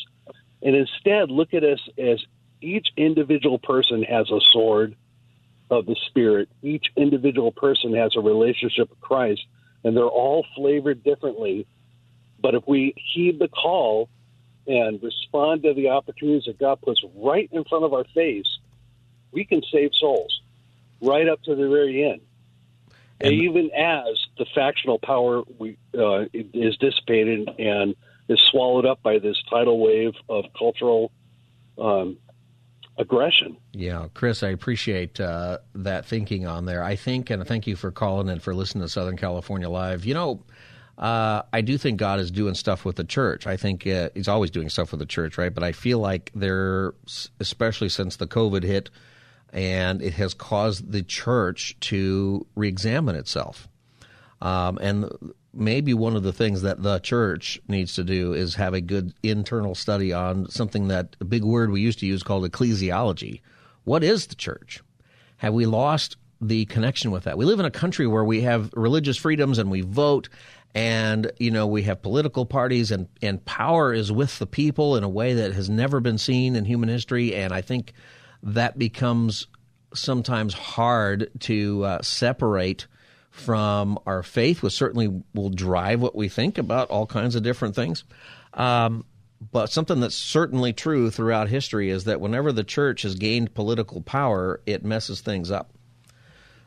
and 0.62 0.74
instead 0.74 1.30
look 1.30 1.54
at 1.54 1.62
us 1.62 1.78
as 1.98 2.24
each 2.60 2.88
individual 2.96 3.58
person 3.58 4.02
has 4.02 4.30
a 4.30 4.40
sword 4.52 4.96
of 5.70 5.86
the 5.86 5.96
Spirit, 6.06 6.48
each 6.62 6.86
individual 6.96 7.52
person 7.52 7.94
has 7.94 8.16
a 8.16 8.20
relationship 8.20 8.90
with 8.90 9.00
Christ, 9.00 9.44
and 9.84 9.96
they're 9.96 10.04
all 10.04 10.46
flavored 10.56 11.04
differently. 11.04 11.66
But 12.40 12.54
if 12.54 12.66
we 12.66 12.94
heed 12.96 13.38
the 13.38 13.48
call 13.48 14.08
and 14.66 15.02
respond 15.02 15.62
to 15.64 15.74
the 15.74 15.90
opportunities 15.90 16.44
that 16.46 16.58
God 16.58 16.80
puts 16.80 17.02
right 17.14 17.48
in 17.52 17.64
front 17.64 17.84
of 17.84 17.92
our 17.92 18.04
face, 18.04 18.58
we 19.32 19.44
can 19.44 19.62
save 19.72 19.90
souls 19.94 20.40
right 21.00 21.28
up 21.28 21.42
to 21.44 21.54
the 21.54 21.68
very 21.68 22.04
end. 22.10 22.20
And- 23.20 23.34
even 23.34 23.70
as 23.72 24.26
the 24.38 24.46
factional 24.54 24.98
power 24.98 25.42
we, 25.58 25.76
uh, 25.96 26.26
is 26.32 26.76
dissipated 26.76 27.48
and 27.58 27.96
is 28.28 28.40
swallowed 28.50 28.86
up 28.86 29.02
by 29.02 29.18
this 29.18 29.36
tidal 29.50 29.80
wave 29.80 30.14
of 30.28 30.44
cultural 30.56 31.10
um, 31.78 32.18
aggression. 32.98 33.56
Yeah, 33.72 34.08
Chris, 34.14 34.42
I 34.42 34.48
appreciate 34.48 35.20
uh, 35.20 35.58
that 35.74 36.06
thinking 36.06 36.46
on 36.46 36.64
there. 36.64 36.82
I 36.82 36.96
think, 36.96 37.30
and 37.30 37.46
thank 37.46 37.66
you 37.66 37.76
for 37.76 37.90
calling 37.90 38.28
and 38.28 38.42
for 38.42 38.54
listening 38.54 38.82
to 38.82 38.88
Southern 38.88 39.16
California 39.16 39.68
Live. 39.68 40.04
You 40.04 40.14
know, 40.14 40.42
uh, 40.98 41.42
I 41.52 41.60
do 41.60 41.78
think 41.78 41.98
God 41.98 42.18
is 42.18 42.30
doing 42.30 42.54
stuff 42.54 42.84
with 42.84 42.96
the 42.96 43.04
church. 43.04 43.46
I 43.46 43.56
think 43.56 43.86
uh, 43.86 44.10
He's 44.14 44.28
always 44.28 44.50
doing 44.50 44.68
stuff 44.68 44.90
with 44.90 44.98
the 44.98 45.06
church, 45.06 45.38
right? 45.38 45.54
But 45.54 45.62
I 45.62 45.72
feel 45.72 46.00
like 46.00 46.32
there, 46.34 46.94
especially 47.38 47.88
since 47.88 48.16
the 48.16 48.26
COVID 48.26 48.64
hit, 48.64 48.90
and 49.52 50.02
it 50.02 50.14
has 50.14 50.34
caused 50.34 50.90
the 50.90 51.02
church 51.02 51.76
to 51.80 52.46
re-examine 52.54 53.14
itself. 53.14 53.68
Um, 54.42 54.78
and 54.80 55.10
maybe 55.52 55.94
one 55.94 56.16
of 56.16 56.22
the 56.22 56.32
things 56.32 56.62
that 56.62 56.82
the 56.82 56.98
church 57.00 57.60
needs 57.68 57.94
to 57.94 58.04
do 58.04 58.32
is 58.32 58.54
have 58.54 58.74
a 58.74 58.80
good 58.80 59.14
internal 59.22 59.74
study 59.74 60.12
on 60.12 60.48
something 60.50 60.88
that 60.88 61.16
a 61.20 61.24
big 61.24 61.44
word 61.44 61.70
we 61.70 61.80
used 61.80 61.98
to 62.00 62.06
use 62.06 62.22
called 62.22 62.50
ecclesiology. 62.50 63.40
What 63.84 64.04
is 64.04 64.26
the 64.26 64.34
church? 64.34 64.82
Have 65.38 65.54
we 65.54 65.66
lost 65.66 66.16
the 66.40 66.66
connection 66.66 67.10
with 67.10 67.24
that? 67.24 67.38
We 67.38 67.44
live 67.44 67.60
in 67.60 67.66
a 67.66 67.70
country 67.70 68.06
where 68.06 68.24
we 68.24 68.42
have 68.42 68.70
religious 68.74 69.16
freedoms 69.16 69.58
and 69.58 69.70
we 69.70 69.80
vote 69.80 70.28
and 70.74 71.32
you 71.38 71.50
know 71.50 71.66
we 71.66 71.82
have 71.82 72.02
political 72.02 72.44
parties 72.44 72.90
and 72.90 73.08
and 73.22 73.44
power 73.44 73.92
is 73.92 74.12
with 74.12 74.38
the 74.38 74.46
people 74.46 74.96
in 74.96 75.02
a 75.02 75.08
way 75.08 75.34
that 75.34 75.52
has 75.52 75.70
never 75.70 75.98
been 75.98 76.18
seen 76.18 76.54
in 76.54 76.64
human 76.64 76.88
history 76.88 77.34
and 77.34 77.52
I 77.52 77.62
think 77.62 77.94
that 78.42 78.78
becomes 78.78 79.46
sometimes 79.94 80.52
hard 80.52 81.30
to 81.40 81.84
uh, 81.84 82.02
separate 82.02 82.86
from 83.38 83.98
our 84.06 84.22
faith, 84.22 84.62
which 84.62 84.72
certainly 84.72 85.22
will 85.34 85.50
drive 85.50 86.00
what 86.00 86.16
we 86.16 86.28
think 86.28 86.58
about 86.58 86.90
all 86.90 87.06
kinds 87.06 87.34
of 87.34 87.42
different 87.42 87.74
things. 87.74 88.04
Um, 88.54 89.04
but 89.52 89.70
something 89.70 90.00
that's 90.00 90.16
certainly 90.16 90.72
true 90.72 91.10
throughout 91.10 91.48
history 91.48 91.90
is 91.90 92.04
that 92.04 92.20
whenever 92.20 92.52
the 92.52 92.64
church 92.64 93.02
has 93.02 93.14
gained 93.14 93.54
political 93.54 94.00
power, 94.00 94.60
it 94.66 94.84
messes 94.84 95.20
things 95.20 95.50
up. 95.50 95.72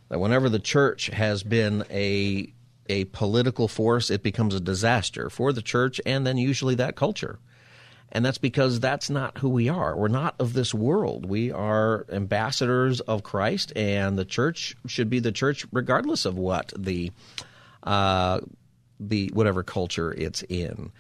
That 0.10 0.20
whenever 0.20 0.50
the 0.50 0.60
church 0.60 1.08
has 1.08 1.44
been 1.44 1.84
a 1.90 2.54
a 2.88 3.06
political 3.06 3.68
force, 3.68 4.10
it 4.10 4.24
becomes 4.24 4.54
a 4.54 4.60
disaster 4.60 5.30
for 5.30 5.54
the 5.54 5.62
church 5.62 6.02
and 6.06 6.26
then 6.28 6.38
usually 6.38 6.76
that 6.76 6.96
culture. 6.96 7.40
And 8.12 8.26
that's 8.26 8.38
because 8.38 8.80
that's 8.80 9.10
not 9.10 9.38
who 9.38 9.50
we 9.50 9.70
are. 9.70 9.96
We're 9.96 10.10
not 10.10 10.36
of 10.40 10.54
this 10.54 10.74
world. 10.74 11.26
We 11.26 11.52
are 11.52 12.06
ambassadors 12.12 13.00
of 13.00 13.24
Christ, 13.24 13.72
and 13.76 14.18
the 14.18 14.26
church 14.26 14.76
should 14.86 15.10
be 15.10 15.20
the 15.20 15.32
church 15.32 15.66
regardless 15.72 16.26
of 16.26 16.38
what 16.38 16.74
the 16.78 17.12
uh, 17.84 18.42
the 19.00 19.32
whatever 19.34 19.64
culture 19.64 20.12
it's 20.12 20.44
in. 20.44 20.92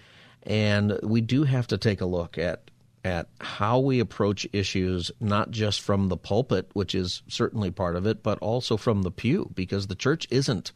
And 0.43 0.99
we 1.03 1.21
do 1.21 1.43
have 1.43 1.67
to 1.67 1.77
take 1.77 2.01
a 2.01 2.05
look 2.05 2.37
at 2.37 2.71
at 3.03 3.27
how 3.39 3.79
we 3.79 3.99
approach 3.99 4.47
issues, 4.53 5.11
not 5.19 5.51
just 5.51 5.81
from 5.81 6.07
the 6.07 6.17
pulpit, 6.17 6.69
which 6.73 6.93
is 6.93 7.23
certainly 7.27 7.71
part 7.71 7.95
of 7.95 8.05
it, 8.05 8.21
but 8.21 8.37
also 8.39 8.77
from 8.77 9.01
the 9.01 9.11
pew, 9.11 9.49
because 9.55 9.87
the 9.87 9.95
church 9.95 10.27
isn't 10.29 10.71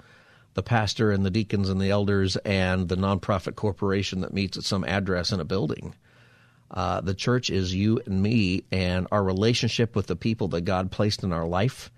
the 0.56 0.64
pastor 0.64 1.12
and 1.12 1.24
the 1.24 1.30
deacons 1.30 1.70
and 1.70 1.80
the 1.80 1.92
elders 1.92 2.36
and 2.38 2.90
the 2.90 2.98
nonprofit 2.98 3.56
corporation 3.56 4.22
that 4.22 4.34
meets 4.34 4.58
at 4.58 4.64
some 4.64 4.84
address 4.86 5.32
in 5.32 5.40
a 5.40 5.46
building. 5.46 5.94
Uh, 6.76 7.00
the 7.00 7.14
church 7.14 7.50
is 7.50 7.74
you 7.74 8.02
and 8.06 8.22
me 8.22 8.64
and 8.72 9.08
our 9.12 9.24
relationship 9.24 9.96
with 9.96 10.08
the 10.08 10.16
people 10.16 10.50
that 10.50 10.62
God 10.62 10.92
placed 10.92 11.24
in 11.24 11.32
our 11.32 11.48
life. 11.48 11.90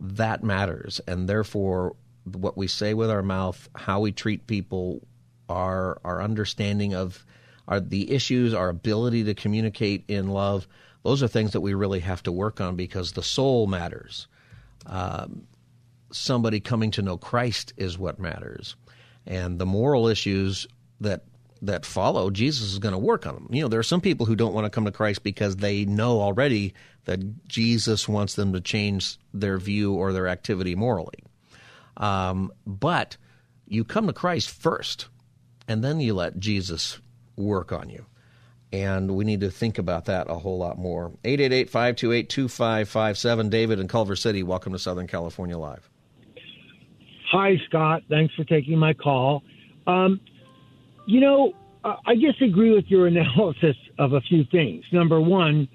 That 0.00 0.42
matters. 0.42 1.00
And 1.06 1.28
therefore, 1.28 1.94
what 2.24 2.56
we 2.56 2.66
say 2.66 2.92
with 2.92 3.08
our 3.08 3.22
mouth, 3.22 3.68
how 3.76 4.00
we 4.00 4.10
treat 4.10 4.48
people, 4.48 5.00
our, 5.48 6.00
our 6.04 6.20
understanding 6.20 6.94
of 6.94 7.24
our, 7.68 7.78
the 7.78 8.10
issues, 8.10 8.52
our 8.52 8.68
ability 8.68 9.24
to 9.24 9.34
communicate 9.34 10.04
in 10.08 10.28
love, 10.28 10.66
those 11.04 11.22
are 11.22 11.28
things 11.28 11.52
that 11.52 11.60
we 11.60 11.74
really 11.74 12.00
have 12.00 12.22
to 12.24 12.32
work 12.32 12.60
on 12.60 12.74
because 12.74 13.12
the 13.12 13.22
soul 13.22 13.68
matters. 13.68 14.26
Um, 14.86 15.46
somebody 16.10 16.58
coming 16.58 16.90
to 16.92 17.02
know 17.02 17.16
Christ 17.16 17.74
is 17.76 17.96
what 17.96 18.18
matters. 18.18 18.74
And 19.24 19.58
the 19.58 19.66
moral 19.66 20.08
issues 20.08 20.66
that 21.00 21.22
that 21.66 21.84
follow, 21.86 22.30
Jesus 22.30 22.72
is 22.72 22.78
going 22.78 22.92
to 22.92 22.98
work 22.98 23.26
on 23.26 23.34
them. 23.34 23.48
You 23.50 23.62
know, 23.62 23.68
there 23.68 23.80
are 23.80 23.84
some 23.84 24.00
people 24.00 24.26
who 24.26 24.36
don't 24.36 24.54
want 24.54 24.64
to 24.64 24.70
come 24.70 24.84
to 24.84 24.92
Christ 24.92 25.22
because 25.22 25.56
they 25.56 25.84
know 25.84 26.20
already 26.20 26.74
that 27.04 27.46
Jesus 27.46 28.08
wants 28.08 28.34
them 28.34 28.52
to 28.52 28.60
change 28.60 29.18
their 29.32 29.58
view 29.58 29.94
or 29.94 30.12
their 30.12 30.28
activity 30.28 30.74
morally. 30.74 31.24
Um, 31.96 32.52
but 32.66 33.16
you 33.66 33.84
come 33.84 34.06
to 34.06 34.12
Christ 34.12 34.50
first, 34.50 35.08
and 35.68 35.82
then 35.82 36.00
you 36.00 36.14
let 36.14 36.38
Jesus 36.38 36.98
work 37.36 37.72
on 37.72 37.90
you. 37.90 38.06
And 38.72 39.12
we 39.12 39.24
need 39.24 39.40
to 39.40 39.50
think 39.50 39.78
about 39.78 40.06
that 40.06 40.28
a 40.28 40.34
whole 40.34 40.58
lot 40.58 40.78
more. 40.78 41.12
888 41.24 41.70
528 41.70 42.28
2557. 42.28 43.48
David 43.48 43.80
in 43.80 43.88
Culver 43.88 44.16
City, 44.16 44.42
welcome 44.42 44.72
to 44.72 44.78
Southern 44.78 45.06
California 45.06 45.56
Live. 45.56 45.88
Hi, 47.30 47.56
Scott. 47.68 48.02
Thanks 48.08 48.34
for 48.34 48.44
taking 48.44 48.78
my 48.78 48.92
call. 48.92 49.42
Um, 49.86 50.20
you 51.06 51.20
know, 51.20 51.52
I 51.84 52.14
disagree 52.14 52.72
with 52.74 52.86
your 52.88 53.06
analysis 53.12 53.76
of 53.98 54.12
a 54.12 54.20
few 54.20 54.44
things. 54.44 54.84
Number 54.92 55.20
one, 55.20 55.68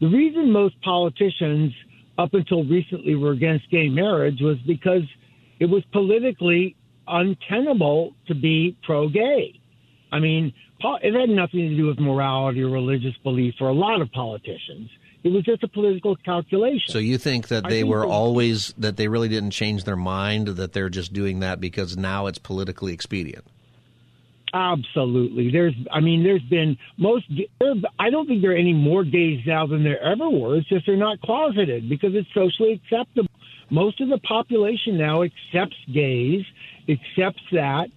the 0.00 0.08
reason 0.08 0.52
most 0.52 0.80
politicians 0.82 1.72
up 2.16 2.34
until 2.34 2.64
recently 2.64 3.14
were 3.14 3.32
against 3.32 3.70
gay 3.70 3.88
marriage 3.88 4.40
was 4.40 4.58
because 4.66 5.02
it 5.60 5.66
was 5.66 5.84
politically 5.92 6.76
untenable 7.06 8.14
to 8.26 8.34
be 8.34 8.76
pro 8.82 9.08
gay. 9.08 9.60
I 10.10 10.18
mean, 10.18 10.52
it 10.80 11.14
had 11.14 11.28
nothing 11.28 11.70
to 11.70 11.76
do 11.76 11.86
with 11.86 11.98
morality 11.98 12.62
or 12.62 12.68
religious 12.68 13.16
belief 13.22 13.54
for 13.58 13.68
a 13.68 13.72
lot 13.72 14.00
of 14.00 14.10
politicians. 14.12 14.90
It 15.24 15.30
was 15.30 15.44
just 15.44 15.62
a 15.64 15.68
political 15.68 16.16
calculation. 16.16 16.90
So 16.90 16.98
you 16.98 17.18
think 17.18 17.48
that 17.48 17.64
they 17.64 17.82
think 17.82 17.88
were 17.88 18.06
always 18.06 18.72
that 18.78 18.96
they 18.96 19.08
really 19.08 19.28
didn't 19.28 19.50
change 19.50 19.84
their 19.84 19.96
mind 19.96 20.48
that 20.48 20.72
they're 20.72 20.88
just 20.88 21.12
doing 21.12 21.40
that 21.40 21.60
because 21.60 21.96
now 21.96 22.26
it's 22.26 22.38
politically 22.38 22.92
expedient. 22.92 23.44
Absolutely. 24.54 25.50
There's, 25.50 25.74
I 25.92 26.00
mean, 26.00 26.22
there's 26.22 26.42
been 26.42 26.76
most, 26.96 27.26
I 27.98 28.10
don't 28.10 28.26
think 28.26 28.42
there 28.42 28.52
are 28.52 28.56
any 28.56 28.72
more 28.72 29.04
gays 29.04 29.40
now 29.46 29.66
than 29.66 29.84
there 29.84 30.02
ever 30.02 30.28
were. 30.28 30.56
It's 30.56 30.68
just 30.68 30.86
they're 30.86 30.96
not 30.96 31.20
closeted 31.20 31.88
because 31.88 32.14
it's 32.14 32.28
socially 32.32 32.80
acceptable. 32.82 33.30
Most 33.70 34.00
of 34.00 34.08
the 34.08 34.18
population 34.18 34.96
now 34.96 35.22
accepts 35.22 35.76
gays, 35.92 36.44
accepts 36.88 37.42
that. 37.52 37.88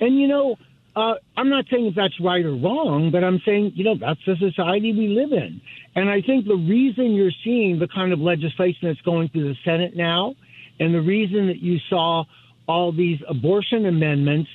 And, 0.00 0.18
you 0.20 0.28
know, 0.28 0.56
uh, 0.94 1.14
I'm 1.36 1.48
not 1.48 1.64
saying 1.70 1.86
if 1.86 1.94
that's 1.94 2.18
right 2.20 2.44
or 2.44 2.54
wrong, 2.54 3.10
but 3.10 3.24
I'm 3.24 3.40
saying, 3.44 3.72
you 3.74 3.84
know, 3.84 3.96
that's 3.98 4.20
the 4.26 4.36
society 4.36 4.92
we 4.92 5.08
live 5.08 5.32
in. 5.32 5.60
And 5.96 6.08
I 6.08 6.22
think 6.22 6.46
the 6.46 6.56
reason 6.56 7.12
you're 7.14 7.32
seeing 7.44 7.78
the 7.78 7.88
kind 7.88 8.12
of 8.12 8.20
legislation 8.20 8.80
that's 8.82 9.00
going 9.00 9.28
through 9.30 9.48
the 9.48 9.56
Senate 9.64 9.96
now, 9.96 10.34
and 10.78 10.94
the 10.94 11.00
reason 11.00 11.48
that 11.48 11.58
you 11.58 11.78
saw 11.90 12.24
all 12.68 12.92
these 12.92 13.18
abortion 13.28 13.86
amendments 13.86 14.50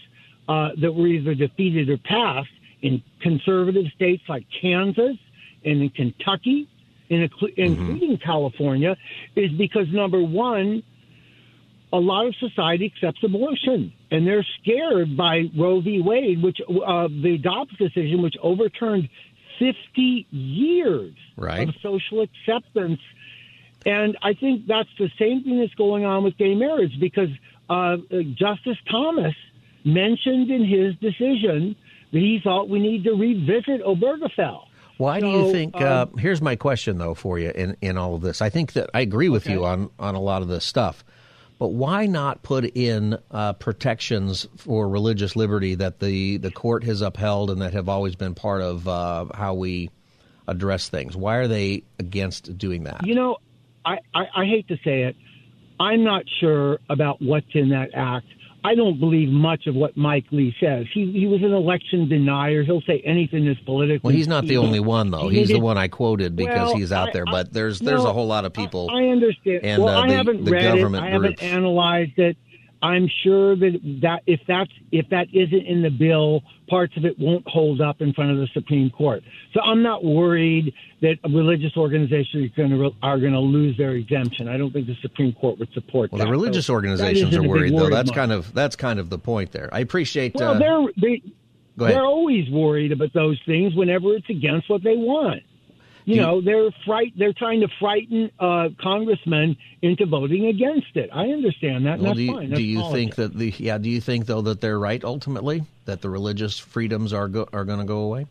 uh, 0.47 0.69
that 0.79 0.93
were 0.93 1.07
either 1.07 1.35
defeated 1.35 1.89
or 1.89 1.97
passed 1.97 2.49
in 2.81 3.01
conservative 3.21 3.85
states 3.95 4.23
like 4.27 4.45
Kansas 4.61 5.17
and 5.63 5.81
in 5.81 5.89
Kentucky, 5.89 6.67
in, 7.09 7.21
mm-hmm. 7.21 7.61
including 7.61 8.17
mm-hmm. 8.17 8.23
California, 8.23 8.97
is 9.35 9.51
because 9.51 9.87
number 9.91 10.21
one, 10.21 10.83
a 11.93 11.97
lot 11.97 12.25
of 12.25 12.35
society 12.35 12.91
accepts 12.93 13.23
abortion, 13.23 13.93
and 14.11 14.27
they're 14.27 14.45
scared 14.61 15.15
by 15.15 15.49
Roe 15.55 15.79
v. 15.79 16.01
Wade, 16.01 16.41
which 16.41 16.59
uh, 16.61 17.07
the 17.07 17.37
Dobbs 17.37 17.77
decision, 17.77 18.21
which 18.21 18.35
overturned 18.41 19.09
50 19.59 20.27
years 20.31 21.13
right. 21.37 21.69
of 21.69 21.75
social 21.81 22.21
acceptance. 22.21 22.99
And 23.85 24.17
I 24.21 24.33
think 24.33 24.67
that's 24.67 24.89
the 24.97 25.11
same 25.19 25.43
thing 25.43 25.59
that's 25.59 25.75
going 25.75 26.03
on 26.03 26.23
with 26.23 26.37
gay 26.37 26.55
marriage 26.55 26.99
because 26.99 27.29
uh, 27.69 27.97
Justice 28.33 28.77
Thomas 28.89 29.35
mentioned 29.83 30.49
in 30.49 30.63
his 30.65 30.95
decision 30.95 31.75
that 32.11 32.19
he 32.19 32.39
thought 32.43 32.69
we 32.69 32.79
need 32.79 33.03
to 33.03 33.13
revisit 33.13 33.83
Obergefell. 33.83 34.65
Why 34.97 35.19
so, 35.19 35.25
do 35.25 35.31
you 35.31 35.51
think? 35.51 35.75
Uh, 35.75 36.07
um, 36.11 36.17
here's 36.17 36.41
my 36.41 36.55
question, 36.55 36.97
though, 36.97 37.13
for 37.13 37.39
you 37.39 37.49
in, 37.49 37.75
in 37.81 37.97
all 37.97 38.15
of 38.15 38.21
this. 38.21 38.41
I 38.41 38.49
think 38.49 38.73
that 38.73 38.89
I 38.93 39.01
agree 39.01 39.29
with 39.29 39.45
okay. 39.45 39.53
you 39.53 39.65
on, 39.65 39.89
on 39.99 40.15
a 40.15 40.21
lot 40.21 40.41
of 40.41 40.47
this 40.47 40.63
stuff. 40.63 41.03
But 41.59 41.69
why 41.69 42.07
not 42.07 42.43
put 42.43 42.65
in 42.65 43.17
uh, 43.31 43.53
protections 43.53 44.47
for 44.57 44.89
religious 44.89 45.35
liberty 45.35 45.75
that 45.75 45.99
the, 45.99 46.37
the 46.37 46.51
court 46.51 46.83
has 46.83 47.01
upheld 47.01 47.49
and 47.51 47.61
that 47.61 47.73
have 47.73 47.87
always 47.87 48.15
been 48.15 48.35
part 48.35 48.61
of 48.61 48.87
uh, 48.87 49.25
how 49.33 49.53
we 49.53 49.89
address 50.47 50.89
things? 50.89 51.15
Why 51.15 51.37
are 51.37 51.47
they 51.47 51.83
against 51.99 52.57
doing 52.57 52.83
that? 52.83 53.05
You 53.05 53.15
know, 53.15 53.37
I, 53.85 53.99
I, 54.13 54.25
I 54.35 54.45
hate 54.45 54.67
to 54.69 54.77
say 54.83 55.03
it. 55.03 55.15
I'm 55.79 56.03
not 56.03 56.23
sure 56.39 56.79
about 56.89 57.21
what's 57.21 57.47
in 57.53 57.69
that 57.69 57.89
act. 57.93 58.27
I 58.65 58.75
don't 58.75 58.99
believe 58.99 59.29
much 59.29 59.67
of 59.67 59.75
what 59.75 59.97
Mike 59.97 60.25
Lee 60.31 60.55
says. 60.59 60.85
He 60.93 61.11
he 61.11 61.27
was 61.27 61.41
an 61.41 61.51
election 61.51 62.07
denier. 62.07 62.63
He'll 62.63 62.81
say 62.81 63.01
anything 63.05 63.45
that's 63.45 63.59
political. 63.61 64.07
Well, 64.07 64.15
he's 64.15 64.27
not 64.27 64.45
the 64.45 64.57
only 64.57 64.79
one 64.79 65.11
though. 65.11 65.27
He's 65.27 65.49
the 65.49 65.59
one 65.59 65.77
I 65.77 65.89
quoted 65.89 66.35
because 66.35 66.69
well, 66.69 66.77
he's 66.77 66.91
out 66.91 67.09
I, 67.09 67.11
there. 67.11 67.25
But 67.25 67.51
there's 67.51 67.79
there's 67.79 68.03
no, 68.03 68.09
a 68.09 68.13
whole 68.13 68.27
lot 68.27 68.45
of 68.45 68.53
people. 68.53 68.89
I, 68.89 69.03
I 69.03 69.07
understand. 69.07 69.61
And, 69.63 69.83
well, 69.83 69.97
uh, 69.97 70.07
the, 70.07 70.13
I 70.13 70.15
haven't 70.15 70.45
read 70.45 70.77
it. 70.77 70.95
I 70.95 71.09
haven't 71.09 71.43
analyzed 71.43 72.17
it. 72.17 72.37
I'm 72.83 73.09
sure 73.23 73.55
that 73.55 73.79
that 74.01 74.23
if 74.27 74.41
that's 74.45 74.71
if 74.91 75.07
that 75.09 75.27
isn't 75.33 75.65
in 75.65 75.81
the 75.81 75.89
bill, 75.89 76.41
parts 76.67 76.95
of 76.97 77.05
it 77.05 77.17
won't 77.17 77.47
hold 77.47 77.79
up 77.79 78.01
in 78.01 78.13
front 78.13 78.31
of 78.31 78.37
the 78.37 78.47
Supreme 78.53 78.89
Court. 78.89 79.23
So 79.53 79.61
I'm 79.61 79.81
not 79.81 80.03
worried 80.03 80.73
that 81.01 81.15
religious 81.23 81.77
organizations 81.77 82.51
are 82.51 82.55
going 82.57 82.71
to 82.71 82.91
are 83.01 83.19
going 83.19 83.31
to 83.31 83.39
lose 83.39 83.77
their 83.77 83.91
exemption. 83.91 84.49
I 84.49 84.57
don't 84.57 84.73
think 84.73 84.87
the 84.87 84.97
Supreme 85.01 85.31
Court 85.31 85.59
would 85.59 85.71
support 85.73 86.11
that. 86.11 86.17
well, 86.17 86.19
that. 86.19 86.25
the 86.25 86.31
religious 86.31 86.65
so 86.65 86.73
organizations 86.73 87.33
are 87.33 87.43
worried, 87.43 87.73
though. 87.73 87.89
That's 87.89 88.11
kind 88.11 88.33
of 88.33 88.53
that's 88.53 88.75
kind 88.75 88.99
of 88.99 89.09
the 89.09 89.17
point 89.17 89.53
there. 89.53 89.69
I 89.71 89.79
appreciate. 89.79 90.35
Well, 90.35 90.55
uh, 90.55 90.59
they're 90.59 90.91
they, 91.01 91.21
they're 91.77 92.03
always 92.03 92.49
worried 92.49 92.91
about 92.91 93.13
those 93.13 93.39
things 93.45 93.73
whenever 93.75 94.13
it's 94.13 94.29
against 94.29 94.69
what 94.69 94.83
they 94.83 94.97
want. 94.97 95.43
You, 96.05 96.21
know, 96.21 96.41
they're 96.41 96.69
fright. 96.85 97.13
They're 97.17 97.33
trying 97.33 97.61
to 97.61 97.67
frighten 97.79 98.31
uh, 98.39 98.69
congressmen 98.81 99.57
into 99.81 100.05
voting 100.05 100.47
against 100.47 100.95
it. 100.95 101.09
I 101.13 101.27
understand 101.27 101.85
that. 101.85 101.99
Well, 101.99 102.13
do 102.13 102.21
you, 102.21 102.33
fine. 102.33 102.49
do 102.51 102.63
you 102.63 102.91
think 102.91 103.15
that 103.15 103.37
the 103.37 103.53
yeah? 103.57 103.77
Do 103.77 103.89
you 103.89 104.01
think 104.01 104.25
though 104.25 104.41
that 104.41 104.61
they're 104.61 104.79
right 104.79 105.03
ultimately 105.03 105.63
that 105.85 106.01
the 106.01 106.09
religious 106.09 106.59
freedoms 106.59 107.13
are 107.13 107.27
go, 107.27 107.47
are 107.53 107.65
going 107.65 107.79
to 107.79 107.85
go 107.85 107.99
away? 107.99 108.27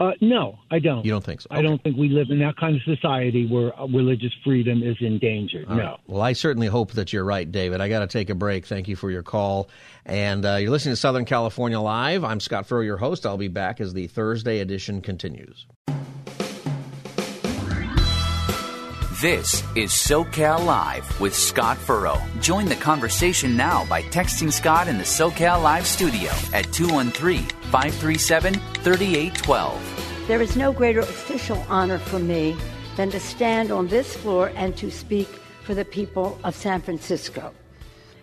Uh, 0.00 0.12
no, 0.20 0.58
I 0.70 0.78
don't. 0.78 1.04
You 1.04 1.10
don't 1.10 1.24
think 1.24 1.40
so? 1.40 1.48
Okay. 1.50 1.58
I 1.58 1.62
don't 1.62 1.82
think 1.82 1.96
we 1.96 2.08
live 2.08 2.30
in 2.30 2.38
that 2.40 2.56
kind 2.56 2.76
of 2.76 2.82
society 2.82 3.46
where 3.46 3.78
uh, 3.78 3.86
religious 3.86 4.32
freedom 4.44 4.82
is 4.82 4.96
endangered. 5.00 5.68
All 5.68 5.76
no. 5.76 5.82
Right. 5.82 6.00
Well, 6.06 6.22
I 6.22 6.32
certainly 6.32 6.66
hope 6.66 6.92
that 6.92 7.12
you're 7.12 7.24
right, 7.24 7.50
David. 7.50 7.80
I 7.80 7.88
got 7.88 8.00
to 8.00 8.06
take 8.06 8.30
a 8.30 8.34
break. 8.34 8.66
Thank 8.66 8.88
you 8.88 8.96
for 8.96 9.10
your 9.10 9.22
call. 9.22 9.68
And 10.04 10.44
uh, 10.44 10.56
you're 10.56 10.70
listening 10.70 10.92
to 10.92 10.96
Southern 10.96 11.24
California 11.24 11.78
Live. 11.78 12.24
I'm 12.24 12.40
Scott 12.40 12.66
Furrow, 12.66 12.82
your 12.82 12.96
host. 12.96 13.26
I'll 13.26 13.36
be 13.36 13.48
back 13.48 13.80
as 13.80 13.92
the 13.92 14.06
Thursday 14.08 14.60
edition 14.60 15.00
continues. 15.00 15.66
This 19.22 19.62
is 19.76 19.92
SoCal 19.92 20.64
Live 20.64 21.20
with 21.20 21.32
Scott 21.32 21.76
Furrow. 21.76 22.20
Join 22.40 22.64
the 22.64 22.74
conversation 22.74 23.56
now 23.56 23.86
by 23.86 24.02
texting 24.02 24.52
Scott 24.52 24.88
in 24.88 24.98
the 24.98 25.04
SoCal 25.04 25.62
Live 25.62 25.86
studio 25.86 26.32
at 26.52 26.72
213 26.72 27.44
537 27.70 28.54
3812. 28.54 30.26
There 30.26 30.42
is 30.42 30.56
no 30.56 30.72
greater 30.72 30.98
official 30.98 31.64
honor 31.68 31.98
for 31.98 32.18
me 32.18 32.56
than 32.96 33.12
to 33.12 33.20
stand 33.20 33.70
on 33.70 33.86
this 33.86 34.16
floor 34.16 34.50
and 34.56 34.76
to 34.78 34.90
speak 34.90 35.28
for 35.62 35.76
the 35.76 35.84
people 35.84 36.36
of 36.42 36.56
San 36.56 36.80
Francisco. 36.80 37.54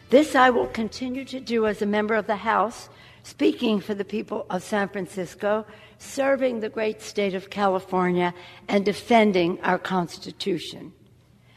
This 0.10 0.36
I 0.36 0.50
will 0.50 0.68
continue 0.68 1.24
to 1.24 1.40
do 1.40 1.66
as 1.66 1.82
a 1.82 1.86
member 1.86 2.16
of 2.16 2.28
the 2.28 2.36
House, 2.36 2.90
speaking 3.24 3.80
for 3.80 3.94
the 3.94 4.04
people 4.04 4.46
of 4.50 4.64
San 4.64 4.90
Francisco 4.90 5.66
serving 6.00 6.62
the 6.62 6.70
great 6.70 7.02
state 7.02 7.36
of 7.36 7.50
California, 7.50 8.34
and 8.68 8.84
defending 8.84 9.60
our 9.62 9.78
Constitution. 9.78 10.94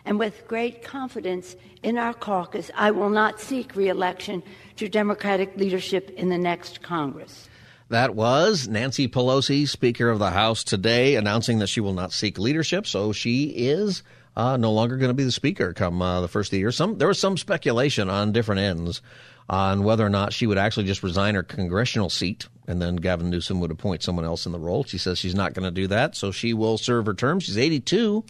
And 0.04 0.18
with 0.18 0.46
great 0.48 0.82
confidence 0.82 1.56
in 1.82 1.96
our 1.96 2.12
caucus, 2.12 2.70
I 2.74 2.90
will 2.90 3.08
not 3.08 3.40
seek 3.40 3.76
reelection 3.76 4.42
to 4.76 4.88
Democratic 4.88 5.56
leadership 5.56 6.10
in 6.10 6.28
the 6.28 6.38
next 6.38 6.82
Congress. 6.82 7.48
That 7.88 8.14
was 8.14 8.68
Nancy 8.68 9.06
Pelosi, 9.06 9.68
Speaker 9.68 10.08
of 10.08 10.18
the 10.18 10.30
House, 10.30 10.64
today 10.64 11.14
announcing 11.14 11.58
that 11.58 11.68
she 11.68 11.80
will 11.80 11.92
not 11.92 12.12
seek 12.12 12.38
leadership. 12.38 12.86
So 12.86 13.12
she 13.12 13.44
is 13.50 14.02
uh, 14.34 14.56
no 14.56 14.72
longer 14.72 14.96
going 14.96 15.10
to 15.10 15.14
be 15.14 15.24
the 15.24 15.30
Speaker 15.30 15.72
come 15.72 16.00
uh, 16.00 16.20
the 16.20 16.28
first 16.28 16.48
of 16.48 16.52
the 16.52 16.58
year. 16.58 16.72
Some 16.72 16.98
there 16.98 17.08
was 17.08 17.18
some 17.18 17.36
speculation 17.36 18.08
on 18.08 18.32
different 18.32 18.62
ends 18.62 19.02
on 19.52 19.84
whether 19.84 20.04
or 20.04 20.08
not 20.08 20.32
she 20.32 20.46
would 20.46 20.58
actually 20.58 20.86
just 20.86 21.02
resign 21.02 21.34
her 21.34 21.42
congressional 21.42 22.08
seat 22.08 22.48
and 22.66 22.80
then 22.80 22.96
Gavin 22.96 23.28
Newsom 23.28 23.60
would 23.60 23.70
appoint 23.70 24.02
someone 24.02 24.24
else 24.24 24.46
in 24.46 24.52
the 24.52 24.58
role. 24.58 24.82
She 24.84 24.96
says 24.98 25.18
she's 25.18 25.34
not 25.34 25.52
going 25.52 25.64
to 25.64 25.70
do 25.70 25.88
that, 25.88 26.16
so 26.16 26.30
she 26.30 26.54
will 26.54 26.78
serve 26.78 27.06
her 27.06 27.14
term. 27.14 27.38
She's 27.38 27.58
82. 27.58 28.24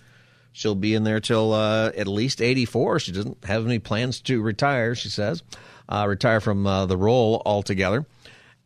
She'll 0.53 0.75
be 0.75 0.95
in 0.95 1.05
there 1.05 1.21
till 1.21 1.53
uh, 1.53 1.93
at 1.97 2.09
least 2.09 2.43
84. 2.43 2.99
She 2.99 3.13
doesn't 3.13 3.45
have 3.45 3.65
any 3.65 3.79
plans 3.79 4.21
to 4.23 4.43
retire, 4.43 4.95
she 4.95 5.11
says, 5.11 5.43
uh, 5.89 6.07
retire 6.09 6.41
from 6.41 6.67
uh, 6.67 6.87
the 6.87 6.97
role 6.97 7.41
altogether. 7.47 8.05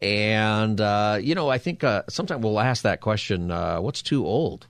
And, 0.01 0.81
uh, 0.81 1.19
you 1.21 1.35
know, 1.35 1.49
I 1.49 1.59
think 1.59 1.85
uh, 1.85 2.05
sometimes 2.09 2.43
we'll 2.43 2.61
ask 2.61 2.83
that 2.83 3.01
question 3.01 3.51
uh, 3.51 3.81
what's 3.81 4.03
too 4.03 4.27
old? 4.27 4.67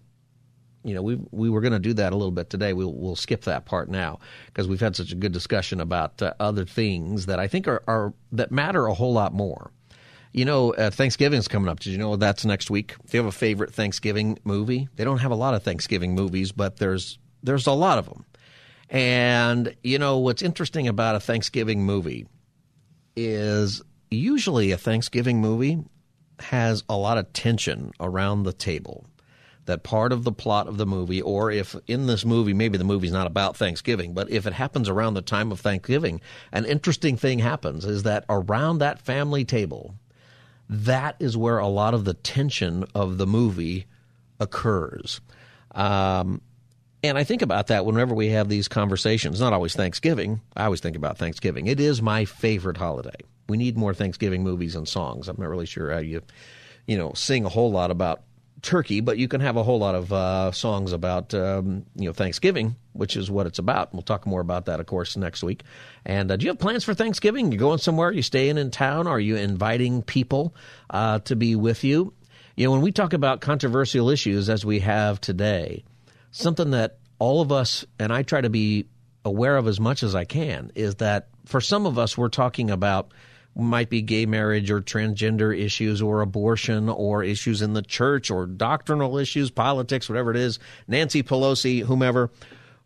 You 0.87 0.95
know, 0.95 1.03
we 1.03 1.19
we 1.33 1.51
were 1.51 1.61
going 1.61 1.73
to 1.73 1.81
do 1.81 1.95
that 1.95 2.13
a 2.13 2.17
little 2.17 2.31
bit 2.31 2.49
today. 2.49 2.73
We'll 2.73 2.95
we'll 2.95 3.17
skip 3.17 3.43
that 3.43 3.67
part 3.67 3.89
now 3.89 4.21
because 4.47 4.69
we've 4.69 4.81
had 4.81 4.95
such 4.95 5.11
a 5.11 5.17
good 5.17 5.33
discussion 5.33 5.81
about 5.81 6.23
uh, 6.23 6.33
other 6.39 6.65
things 6.65 7.27
that 7.27 7.41
I 7.41 7.49
think 7.49 7.67
are, 7.67 7.83
are 7.89 8.15
that 8.33 8.53
matter 8.53 8.87
a 8.87 8.95
whole 8.95 9.13
lot 9.13 9.35
more. 9.35 9.73
You 10.33 10.45
know, 10.45 10.75
uh, 10.75 10.91
Thanksgiving's 10.91 11.49
coming 11.49 11.69
up. 11.69 11.81
Did 11.81 11.91
you 11.91 11.99
know 11.99 12.15
that's 12.15 12.45
next 12.45 12.71
week? 12.71 12.95
If 13.05 13.15
you 13.15 13.19
have 13.19 13.27
a 13.27 13.33
favorite 13.33 13.75
Thanksgiving 13.75 14.39
movie, 14.45 14.89
they 14.95 15.03
don't 15.03 15.19
have 15.19 15.33
a 15.33 15.37
lot 15.37 15.55
of 15.55 15.65
Thanksgiving 15.65 16.15
movies, 16.15 16.53
but 16.53 16.77
there's 16.77 17.19
there's 17.43 17.67
a 17.67 17.73
lot 17.73 17.99
of 17.99 18.07
them. 18.07 18.25
And 18.89 19.75
you 19.83 19.99
know 19.99 20.19
what's 20.19 20.43
interesting 20.43 20.87
about 20.87 21.17
a 21.17 21.21
Thanksgiving 21.21 21.85
movie 21.85 22.29
is 23.17 23.83
usually 24.11 24.71
a 24.71 24.79
Thanksgiving 24.79 25.41
movie 25.41 25.79
has 26.39 26.85
a 26.89 26.97
lot 26.97 27.19
of 27.19 27.33
tension 27.33 27.93
around 27.99 28.45
the 28.45 28.53
table. 28.53 29.05
That 29.67 29.83
part 29.83 30.13
of 30.13 30.25
the 30.25 30.33
plot 30.33 30.69
of 30.69 30.79
the 30.79 30.87
movie, 30.87 31.21
or 31.21 31.51
if 31.51 31.77
in 31.87 32.07
this 32.07 32.25
movie, 32.25 32.55
maybe 32.55 32.79
the 32.79 32.85
movie's 32.85 33.13
not 33.13 33.27
about 33.27 33.57
Thanksgiving, 33.57 34.15
but 34.15 34.31
if 34.31 34.47
it 34.47 34.53
happens 34.53 34.89
around 34.89 35.15
the 35.15 35.23
time 35.23 35.53
of 35.53 35.61
Thanksgiving, 35.61 36.21
an 36.53 36.65
interesting 36.65 37.17
thing 37.17 37.41
happens 37.41 37.85
is 37.85 38.05
that 38.05 38.25
around 38.29 38.79
that 38.79 39.01
family 39.01 39.45
table, 39.45 39.95
that 40.69 41.17
is 41.19 41.37
where 41.37 41.59
a 41.59 41.69
lot 41.69 41.95
of 41.95 42.05
the 42.05 42.15
tension 42.15 42.85
of 42.95 43.19
the 43.19 43.27
movie 43.27 43.87
occurs. 44.41 45.21
Um, 45.73 46.41
and 47.03 47.19
I 47.19 47.25
think 47.25 47.43
about 47.43 47.69
that 47.69 47.87
whenever 47.87 48.15
we 48.15 48.29
have 48.31 48.49
these 48.49 48.69
conversations. 48.69 49.41
Not 49.41 49.53
always 49.53 49.75
Thanksgiving. 49.75 50.41
I 50.57 50.65
always 50.65 50.81
think 50.81 50.97
about 50.97 51.19
Thanksgiving. 51.19 51.67
It 51.67 51.81
is 51.81 52.03
my 52.03 52.25
favorite 52.25 52.77
holiday. 52.77 53.17
We 53.49 53.57
need 53.57 53.77
more 53.77 53.95
Thanksgiving 53.95 54.43
movies 54.43 54.75
and 54.75 54.89
songs. 54.89 55.29
I'm 55.29 55.37
not 55.39 55.49
really 55.49 55.67
sure 55.67 55.93
how 55.93 55.99
you, 55.99 56.23
you 56.87 56.97
know, 56.97 57.13
sing 57.15 57.45
a 57.45 57.49
whole 57.49 57.71
lot 57.71 57.91
about 57.91 58.23
turkey, 58.67 59.01
but 59.01 59.17
you 59.17 59.29
can 59.29 59.41
have 59.41 59.57
a 59.57 59.63
whole 59.63 59.79
lot 59.79 59.95
of 59.95 60.13
uh, 60.13 60.53
songs 60.53 60.93
about 60.93 61.33
um, 61.33 61.87
you 61.95 62.07
know 62.07 62.13
Thanksgiving, 62.13 62.77
which 62.93 63.17
is 63.17 63.31
what 63.31 63.47
it's 63.47 63.59
about. 63.59 63.95
We'll 63.95 64.03
talk 64.03 64.27
more 64.27 64.41
about 64.41 64.67
that, 64.67 64.81
of 64.81 64.87
course, 64.87 65.17
next 65.17 65.43
week. 65.43 65.63
And 66.05 66.31
uh, 66.31 66.37
do 66.37 66.45
you 66.45 66.51
have 66.51 66.59
plans 66.59 66.85
for 66.85 66.93
Thanksgiving? 66.93 67.53
You 67.53 67.59
going 67.59 67.79
somewhere? 67.79 68.13
You 68.13 68.23
staying 68.23 68.59
in 68.59 68.71
town? 68.71 69.07
Are 69.07 69.21
you 69.21 69.37
inviting 69.37 70.03
people 70.03 70.55
uh, 70.91 71.21
to 71.21 71.37
be 71.37 71.57
with 71.57 71.85
you? 71.85 72.13
You 72.57 72.67
know, 72.67 72.73
when 72.73 72.83
we 72.83 72.93
talk 72.93 73.13
about 73.13 73.41
controversial 73.41 74.11
issues 74.11 74.51
as 74.51 74.65
we 74.65 74.81
have 74.81 75.21
today, 75.21 75.85
something 76.31 76.73
that 76.73 76.99
all 77.19 77.41
of 77.41 77.53
us 77.53 77.85
and 77.99 78.13
I 78.13 78.23
try 78.23 78.41
to 78.41 78.51
be 78.51 78.87
aware 79.25 79.57
of 79.57 79.69
as 79.69 79.81
much 79.81 80.03
as 80.03 80.15
I 80.15 80.25
can 80.25 80.73
is 80.75 80.97
that 80.97 81.29
for 81.47 81.61
some 81.61 81.87
of 81.87 81.99
us, 81.99 82.19
we're 82.19 82.29
talking 82.29 82.71
about 82.71 83.13
might 83.57 83.89
be 83.89 84.03
gay 84.03 84.27
marriage 84.27 84.71
or 84.71 84.83
transgender 84.83 85.59
issues 85.59 86.03
or 86.03 86.21
abortion 86.21 86.89
or 86.89 87.25
issues 87.25 87.63
in 87.63 87.73
the 87.73 87.83
church 87.83 88.31
or 88.31 88.47
doctrinal 88.47 89.17
issues, 89.19 89.51
politics, 89.51 90.09
whatever 90.09 90.31
it 90.31 90.37
is. 90.37 90.59
Nancy 90.87 91.23
Pelosi, 91.23 91.83
whomever, 91.83 92.31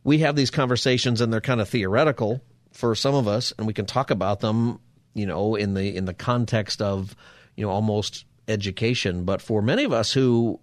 we 0.04 0.18
have 0.18 0.36
these 0.36 0.50
conversations 0.50 1.20
and 1.20 1.32
they're 1.32 1.40
kind 1.40 1.60
of 1.60 1.68
theoretical 1.68 2.40
for 2.72 2.94
some 2.94 3.14
of 3.14 3.26
us, 3.26 3.52
and 3.58 3.66
we 3.66 3.72
can 3.72 3.86
talk 3.86 4.10
about 4.10 4.40
them, 4.40 4.78
you 5.12 5.26
know, 5.26 5.56
in 5.56 5.74
the 5.74 5.96
in 5.96 6.04
the 6.04 6.14
context 6.14 6.80
of, 6.80 7.16
you 7.56 7.66
know, 7.66 7.70
almost 7.70 8.24
education. 8.46 9.24
But 9.24 9.42
for 9.42 9.60
many 9.60 9.84
of 9.84 9.92
us 9.92 10.12
who 10.12 10.60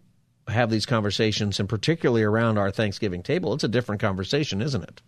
have 0.48 0.70
these 0.70 0.86
conversations, 0.86 1.60
and 1.60 1.68
particularly 1.68 2.24
around 2.24 2.58
our 2.58 2.72
Thanksgiving 2.72 3.24
table, 3.24 3.54
it's 3.54 3.66
a 3.66 3.70
different 3.70 4.00
conversation, 4.00 4.62
isn't 4.62 4.84
it? 4.84 5.02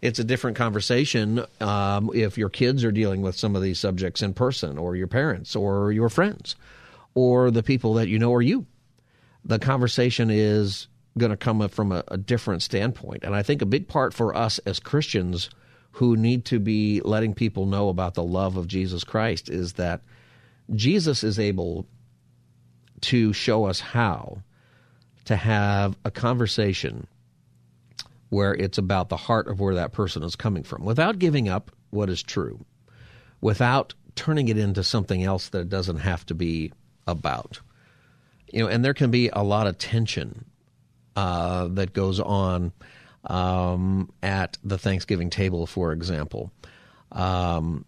It's 0.00 0.18
a 0.18 0.24
different 0.24 0.56
conversation 0.56 1.44
um, 1.60 2.10
if 2.14 2.38
your 2.38 2.48
kids 2.48 2.84
are 2.84 2.92
dealing 2.92 3.22
with 3.22 3.36
some 3.36 3.56
of 3.56 3.62
these 3.62 3.80
subjects 3.80 4.22
in 4.22 4.32
person, 4.34 4.78
or 4.78 4.94
your 4.94 5.08
parents, 5.08 5.56
or 5.56 5.90
your 5.90 6.08
friends, 6.08 6.54
or 7.14 7.50
the 7.50 7.62
people 7.62 7.94
that 7.94 8.08
you 8.08 8.18
know 8.18 8.30
or 8.30 8.42
you. 8.42 8.66
The 9.44 9.58
conversation 9.58 10.30
is 10.30 10.86
going 11.16 11.30
to 11.30 11.36
come 11.36 11.66
from 11.68 11.90
a, 11.90 12.04
a 12.08 12.16
different 12.16 12.62
standpoint. 12.62 13.24
And 13.24 13.34
I 13.34 13.42
think 13.42 13.60
a 13.60 13.66
big 13.66 13.88
part 13.88 14.14
for 14.14 14.36
us 14.36 14.58
as 14.60 14.78
Christians 14.78 15.50
who 15.92 16.16
need 16.16 16.44
to 16.44 16.60
be 16.60 17.00
letting 17.00 17.34
people 17.34 17.66
know 17.66 17.88
about 17.88 18.14
the 18.14 18.22
love 18.22 18.56
of 18.56 18.68
Jesus 18.68 19.02
Christ 19.02 19.50
is 19.50 19.74
that 19.74 20.02
Jesus 20.74 21.24
is 21.24 21.38
able 21.38 21.86
to 23.00 23.32
show 23.32 23.64
us 23.64 23.80
how 23.80 24.42
to 25.24 25.34
have 25.34 25.96
a 26.04 26.10
conversation 26.10 27.06
where 28.30 28.54
it's 28.54 28.78
about 28.78 29.08
the 29.08 29.16
heart 29.16 29.48
of 29.48 29.60
where 29.60 29.76
that 29.76 29.92
person 29.92 30.22
is 30.22 30.36
coming 30.36 30.62
from 30.62 30.84
without 30.84 31.18
giving 31.18 31.48
up 31.48 31.70
what 31.90 32.10
is 32.10 32.22
true, 32.22 32.64
without 33.40 33.94
turning 34.14 34.48
it 34.48 34.58
into 34.58 34.82
something 34.84 35.22
else 35.22 35.48
that 35.50 35.60
it 35.60 35.68
doesn't 35.68 35.98
have 35.98 36.24
to 36.26 36.34
be 36.34 36.72
about. 37.06 37.60
You 38.52 38.64
know, 38.64 38.68
and 38.68 38.84
there 38.84 38.94
can 38.94 39.10
be 39.10 39.28
a 39.28 39.42
lot 39.42 39.66
of 39.66 39.78
tension 39.78 40.44
uh, 41.16 41.68
that 41.68 41.92
goes 41.92 42.20
on 42.20 42.72
um, 43.24 44.10
at 44.22 44.58
the 44.64 44.78
Thanksgiving 44.78 45.30
table, 45.30 45.66
for 45.66 45.92
example. 45.92 46.50
Um, 47.12 47.84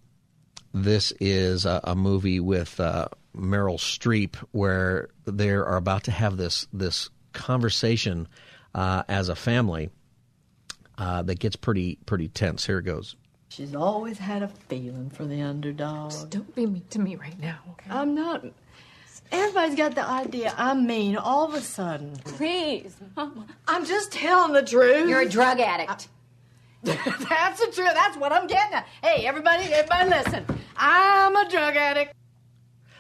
this 0.72 1.12
is 1.20 1.66
a, 1.66 1.80
a 1.84 1.95
movie 1.95 2.41
with 2.41 2.78
uh, 2.80 3.09
Meryl 3.36 3.78
Streep 3.78 4.36
where 4.53 5.09
they 5.24 5.51
are 5.51 5.76
about 5.76 6.05
to 6.05 6.11
have 6.11 6.36
this 6.36 6.66
this 6.72 7.11
conversation 7.32 8.28
uh, 8.74 9.03
as 9.09 9.28
a 9.28 9.36
family 9.36 9.91
uh, 11.01 11.22
that 11.22 11.40
gets 11.40 11.57
pretty 11.57 11.98
pretty 12.07 12.28
tense. 12.28 12.66
Here 12.66 12.78
it 12.78 12.84
goes. 12.84 13.16
She's 13.48 13.74
always 13.74 14.18
had 14.18 14.44
a 14.44 14.48
feeling 14.48 15.11
for 15.11 15.24
the 15.24 15.42
underdog. 15.42 16.12
Just 16.12 16.30
don't 16.30 16.55
be 16.55 16.66
mean 16.66 16.84
to 16.90 17.01
me 17.01 17.16
right 17.16 17.38
now, 17.40 17.59
okay? 17.72 17.90
I'm 17.90 18.14
not. 18.14 18.44
Everybody's 19.32 19.76
got 19.76 19.94
the 19.94 20.07
idea 20.07 20.55
I'm 20.57 20.86
mean 20.86 21.16
all 21.16 21.48
of 21.48 21.55
a 21.55 21.61
sudden. 21.61 22.16
Please, 22.24 22.94
Mama. 23.16 23.46
I'm 23.66 23.84
just 23.84 24.12
telling 24.12 24.53
the 24.53 24.62
truth. 24.62 25.09
You're 25.09 25.22
a 25.22 25.28
drug 25.28 25.59
addict. 25.59 26.09
that's 26.82 27.61
the 27.61 27.72
truth. 27.72 27.90
That's 27.94 28.16
what 28.16 28.32
I'm 28.32 28.46
getting 28.46 28.74
at. 28.74 28.86
Hey, 29.03 29.26
everybody, 29.26 29.64
everybody, 29.72 30.11
listen. 30.11 30.44
I'm 30.76 31.34
a 31.34 31.48
drug 31.48 31.76
addict. 31.76 32.14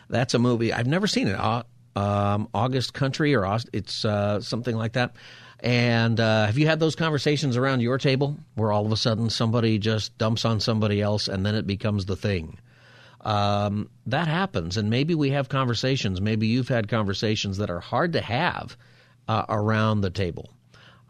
That's 0.08 0.34
a 0.34 0.38
movie 0.38 0.72
I've 0.72 0.88
never 0.88 1.06
seen 1.06 1.28
it. 1.28 1.38
Uh, 1.38 1.62
um, 1.96 2.48
August 2.54 2.94
Country 2.94 3.34
or 3.34 3.58
it's 3.72 4.04
uh, 4.04 4.40
something 4.40 4.76
like 4.76 4.94
that. 4.94 5.14
And 5.62 6.18
uh, 6.18 6.46
have 6.46 6.56
you 6.56 6.66
had 6.66 6.80
those 6.80 6.96
conversations 6.96 7.56
around 7.56 7.80
your 7.80 7.98
table 7.98 8.36
where 8.54 8.72
all 8.72 8.86
of 8.86 8.92
a 8.92 8.96
sudden 8.96 9.28
somebody 9.28 9.78
just 9.78 10.16
dumps 10.16 10.44
on 10.44 10.60
somebody 10.60 11.02
else 11.02 11.28
and 11.28 11.44
then 11.44 11.54
it 11.54 11.66
becomes 11.66 12.06
the 12.06 12.16
thing? 12.16 12.58
Um, 13.20 13.90
that 14.06 14.28
happens, 14.28 14.78
and 14.78 14.88
maybe 14.88 15.14
we 15.14 15.30
have 15.30 15.50
conversations. 15.50 16.22
Maybe 16.22 16.46
you've 16.46 16.68
had 16.68 16.88
conversations 16.88 17.58
that 17.58 17.68
are 17.68 17.80
hard 17.80 18.14
to 18.14 18.22
have 18.22 18.78
uh, 19.28 19.44
around 19.50 20.00
the 20.00 20.08
table. 20.08 20.54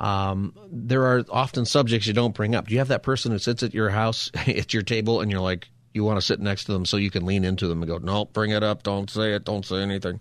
Um, 0.01 0.55
there 0.73 1.05
are 1.05 1.25
often 1.31 1.67
subjects 1.67 2.07
you 2.07 2.15
don't 2.15 2.35
bring 2.35 2.55
up. 2.55 2.67
Do 2.67 2.73
you 2.73 2.79
have 2.79 2.89
that 2.89 3.03
person 3.03 3.33
who 3.33 3.39
sits 3.39 3.63
at 3.63 3.75
your 3.75 3.91
house 3.91 4.31
at 4.35 4.73
your 4.73 4.83
table 4.83 5.21
and 5.21 5.31
you're 5.31 5.41
like, 5.41 5.69
you 5.93 6.05
want 6.05 6.19
to 6.19 6.27
sit 6.27 6.41
next 6.41 6.65
to 6.65 6.73
them 6.73 6.87
so 6.87 6.97
you 6.97 7.11
can 7.11 7.27
lean 7.27 7.45
into 7.45 7.67
them 7.67 7.83
and 7.83 7.89
go, 7.89 7.99
no, 7.99 8.25
bring 8.25 8.51
it 8.51 8.63
up, 8.63 8.83
don't 8.83 9.11
say 9.11 9.35
it, 9.35 9.45
don't 9.45 9.67
say 9.67 9.77
anything. 9.77 10.21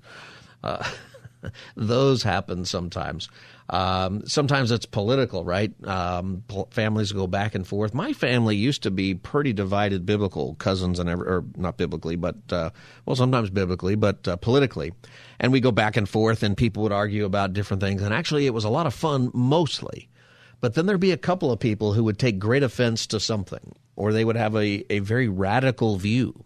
Uh, 0.63 0.87
those 1.75 2.23
happen 2.23 2.65
sometimes. 2.65 3.29
Um, 3.69 4.25
sometimes 4.25 4.71
it's 4.71 4.87
political, 4.87 5.43
right? 5.43 5.71
Um, 5.87 6.43
families 6.71 7.11
go 7.11 7.27
back 7.27 7.53
and 7.53 7.67
forth. 7.67 7.93
My 7.93 8.13
family 8.13 8.55
used 8.55 8.81
to 8.83 8.91
be 8.91 9.13
pretty 9.13 9.53
divided, 9.53 10.05
biblical 10.07 10.55
cousins 10.55 10.97
and 10.97 11.07
every, 11.07 11.27
or 11.27 11.43
not 11.55 11.77
biblically, 11.77 12.15
but 12.15 12.35
uh, 12.51 12.71
well, 13.05 13.15
sometimes 13.15 13.51
biblically, 13.51 13.95
but 13.95 14.27
uh, 14.27 14.37
politically, 14.37 14.91
and 15.39 15.51
we 15.51 15.59
go 15.59 15.71
back 15.71 15.97
and 15.97 16.09
forth, 16.09 16.41
and 16.41 16.57
people 16.57 16.81
would 16.83 16.91
argue 16.91 17.25
about 17.25 17.53
different 17.53 17.81
things. 17.81 18.01
And 18.01 18.13
actually, 18.13 18.47
it 18.47 18.53
was 18.53 18.63
a 18.63 18.69
lot 18.69 18.87
of 18.87 18.93
fun, 18.93 19.29
mostly. 19.33 20.09
But 20.61 20.73
then 20.73 20.87
there'd 20.87 20.99
be 20.99 21.11
a 21.11 21.17
couple 21.17 21.51
of 21.51 21.59
people 21.59 21.93
who 21.93 22.03
would 22.05 22.17
take 22.17 22.39
great 22.39 22.63
offense 22.63 23.05
to 23.07 23.19
something, 23.19 23.75
or 23.95 24.11
they 24.11 24.25
would 24.25 24.35
have 24.35 24.55
a, 24.55 24.83
a 24.91 24.99
very 24.99 25.27
radical 25.27 25.97
view. 25.97 26.43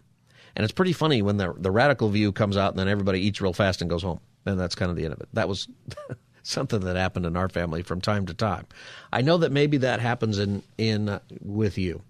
And 0.55 0.63
it's 0.63 0.73
pretty 0.73 0.93
funny 0.93 1.21
when 1.21 1.37
the 1.37 1.53
the 1.57 1.71
radical 1.71 2.09
view 2.09 2.33
comes 2.33 2.57
out, 2.57 2.71
and 2.71 2.79
then 2.79 2.89
everybody 2.89 3.21
eats 3.21 3.39
real 3.39 3.53
fast 3.53 3.81
and 3.81 3.89
goes 3.89 4.03
home, 4.03 4.19
and 4.45 4.59
that's 4.59 4.75
kind 4.75 4.91
of 4.91 4.97
the 4.97 5.05
end 5.05 5.13
of 5.13 5.21
it. 5.21 5.29
That 5.31 5.47
was. 5.47 5.69
something 6.43 6.81
that 6.81 6.95
happened 6.95 7.25
in 7.25 7.35
our 7.35 7.49
family 7.49 7.81
from 7.81 8.01
time 8.01 8.25
to 8.27 8.33
time. 8.33 8.65
I 9.11 9.21
know 9.21 9.37
that 9.39 9.51
maybe 9.51 9.77
that 9.77 9.99
happens 9.99 10.37
in 10.39 10.61
in 10.77 11.09
uh, 11.09 11.19
with 11.41 11.77
you. 11.77 12.01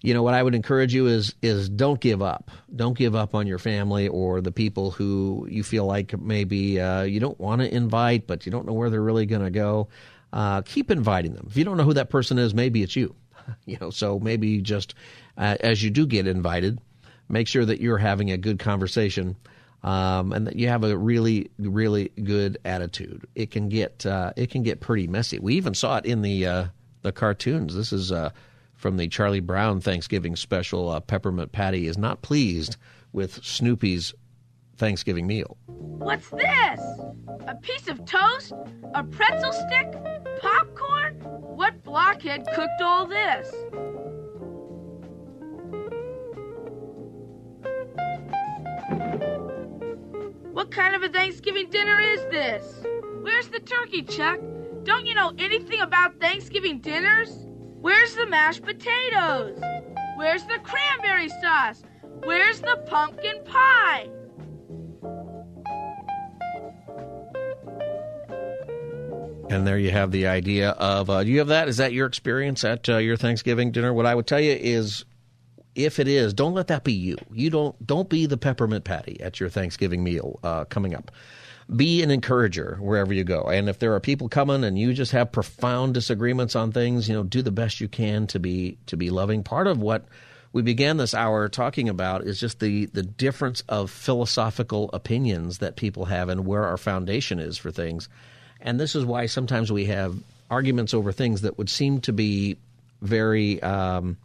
you 0.00 0.14
know 0.14 0.22
what 0.22 0.34
I 0.34 0.42
would 0.42 0.54
encourage 0.54 0.94
you 0.94 1.06
is 1.06 1.34
is 1.42 1.68
don't 1.68 2.00
give 2.00 2.22
up. 2.22 2.50
Don't 2.74 2.96
give 2.96 3.14
up 3.14 3.34
on 3.34 3.46
your 3.46 3.58
family 3.58 4.08
or 4.08 4.40
the 4.40 4.52
people 4.52 4.90
who 4.90 5.46
you 5.50 5.62
feel 5.62 5.86
like 5.86 6.18
maybe 6.18 6.80
uh, 6.80 7.02
you 7.02 7.20
don't 7.20 7.38
want 7.40 7.60
to 7.62 7.74
invite, 7.74 8.26
but 8.26 8.46
you 8.46 8.52
don't 8.52 8.66
know 8.66 8.72
where 8.74 8.90
they're 8.90 9.02
really 9.02 9.26
going 9.26 9.42
to 9.44 9.50
go. 9.50 9.88
Uh, 10.32 10.62
keep 10.62 10.90
inviting 10.90 11.34
them. 11.34 11.46
If 11.48 11.56
you 11.56 11.64
don't 11.64 11.76
know 11.76 11.84
who 11.84 11.94
that 11.94 12.10
person 12.10 12.38
is, 12.38 12.54
maybe 12.54 12.82
it's 12.82 12.96
you. 12.96 13.14
You 13.66 13.76
know, 13.78 13.90
so 13.90 14.18
maybe 14.18 14.62
just 14.62 14.94
uh, 15.36 15.56
as 15.60 15.82
you 15.82 15.90
do 15.90 16.06
get 16.06 16.26
invited, 16.26 16.80
make 17.28 17.46
sure 17.46 17.64
that 17.64 17.78
you're 17.80 17.98
having 17.98 18.30
a 18.30 18.38
good 18.38 18.58
conversation. 18.58 19.36
Um, 19.84 20.32
and 20.32 20.46
that 20.46 20.56
you 20.56 20.68
have 20.68 20.82
a 20.82 20.96
really, 20.96 21.50
really 21.58 22.10
good 22.22 22.56
attitude. 22.64 23.26
It 23.34 23.50
can 23.50 23.68
get 23.68 24.06
uh, 24.06 24.32
it 24.34 24.50
can 24.50 24.62
get 24.62 24.80
pretty 24.80 25.06
messy. 25.06 25.38
We 25.38 25.56
even 25.56 25.74
saw 25.74 25.98
it 25.98 26.06
in 26.06 26.22
the 26.22 26.46
uh, 26.46 26.64
the 27.02 27.12
cartoons. 27.12 27.74
This 27.74 27.92
is 27.92 28.10
uh, 28.10 28.30
from 28.74 28.96
the 28.96 29.08
Charlie 29.08 29.40
Brown 29.40 29.82
Thanksgiving 29.82 30.36
special. 30.36 30.88
Uh, 30.88 31.00
Peppermint 31.00 31.52
Patty 31.52 31.86
is 31.86 31.98
not 31.98 32.22
pleased 32.22 32.78
with 33.12 33.44
Snoopy's 33.44 34.14
Thanksgiving 34.78 35.26
meal. 35.26 35.58
What's 35.66 36.30
this? 36.30 36.80
A 37.46 37.54
piece 37.60 37.86
of 37.86 38.06
toast? 38.06 38.54
A 38.94 39.04
pretzel 39.04 39.52
stick? 39.52 39.92
Popcorn? 40.40 41.14
What 41.20 41.84
blockhead 41.84 42.46
cooked 42.54 42.80
all 42.80 43.06
this? 43.06 43.54
What 50.54 50.70
kind 50.70 50.94
of 50.94 51.02
a 51.02 51.08
Thanksgiving 51.08 51.68
dinner 51.68 52.00
is 52.00 52.20
this? 52.30 52.86
Where's 53.22 53.48
the 53.48 53.58
turkey, 53.58 54.02
Chuck? 54.02 54.38
Don't 54.84 55.04
you 55.04 55.12
know 55.12 55.32
anything 55.36 55.80
about 55.80 56.20
Thanksgiving 56.20 56.78
dinners? 56.78 57.48
Where's 57.80 58.14
the 58.14 58.24
mashed 58.26 58.62
potatoes? 58.62 59.60
Where's 60.14 60.44
the 60.44 60.60
cranberry 60.62 61.28
sauce? 61.28 61.82
Where's 62.22 62.60
the 62.60 62.84
pumpkin 62.86 63.42
pie? 63.44 64.08
And 69.50 69.66
there 69.66 69.76
you 69.76 69.90
have 69.90 70.12
the 70.12 70.28
idea 70.28 70.70
of 70.70 71.10
uh, 71.10 71.24
do 71.24 71.30
you 71.30 71.40
have 71.40 71.48
that? 71.48 71.68
Is 71.68 71.78
that 71.78 71.92
your 71.92 72.06
experience 72.06 72.62
at 72.62 72.88
uh, 72.88 72.98
your 72.98 73.16
Thanksgiving 73.16 73.72
dinner? 73.72 73.92
What 73.92 74.06
I 74.06 74.14
would 74.14 74.28
tell 74.28 74.40
you 74.40 74.52
is, 74.52 75.04
if 75.74 75.98
it 75.98 76.08
is, 76.08 76.32
don't 76.34 76.54
let 76.54 76.68
that 76.68 76.84
be 76.84 76.92
you. 76.92 77.16
You 77.32 77.50
don't 77.50 77.86
don't 77.86 78.08
be 78.08 78.26
the 78.26 78.36
peppermint 78.36 78.84
patty 78.84 79.20
at 79.20 79.40
your 79.40 79.48
Thanksgiving 79.48 80.04
meal 80.04 80.38
uh, 80.42 80.64
coming 80.66 80.94
up. 80.94 81.10
Be 81.74 82.02
an 82.02 82.10
encourager 82.10 82.76
wherever 82.80 83.12
you 83.12 83.24
go. 83.24 83.44
And 83.44 83.68
if 83.68 83.78
there 83.78 83.94
are 83.94 84.00
people 84.00 84.28
coming 84.28 84.64
and 84.64 84.78
you 84.78 84.92
just 84.92 85.12
have 85.12 85.32
profound 85.32 85.94
disagreements 85.94 86.54
on 86.54 86.72
things, 86.72 87.08
you 87.08 87.14
know, 87.14 87.22
do 87.22 87.40
the 87.40 87.50
best 87.50 87.80
you 87.80 87.88
can 87.88 88.26
to 88.28 88.38
be 88.38 88.78
to 88.86 88.96
be 88.96 89.10
loving. 89.10 89.42
Part 89.42 89.66
of 89.66 89.78
what 89.78 90.04
we 90.52 90.62
began 90.62 90.98
this 90.98 91.14
hour 91.14 91.48
talking 91.48 91.88
about 91.88 92.24
is 92.24 92.38
just 92.38 92.60
the 92.60 92.86
the 92.86 93.02
difference 93.02 93.62
of 93.68 93.90
philosophical 93.90 94.90
opinions 94.92 95.58
that 95.58 95.76
people 95.76 96.04
have 96.04 96.28
and 96.28 96.46
where 96.46 96.64
our 96.64 96.76
foundation 96.76 97.40
is 97.40 97.58
for 97.58 97.70
things. 97.70 98.08
And 98.60 98.78
this 98.78 98.94
is 98.94 99.04
why 99.04 99.26
sometimes 99.26 99.72
we 99.72 99.86
have 99.86 100.16
arguments 100.50 100.94
over 100.94 101.12
things 101.12 101.42
that 101.42 101.58
would 101.58 101.68
seem 101.68 102.00
to 102.02 102.12
be 102.12 102.56
very 103.02 103.60
um, 103.62 104.16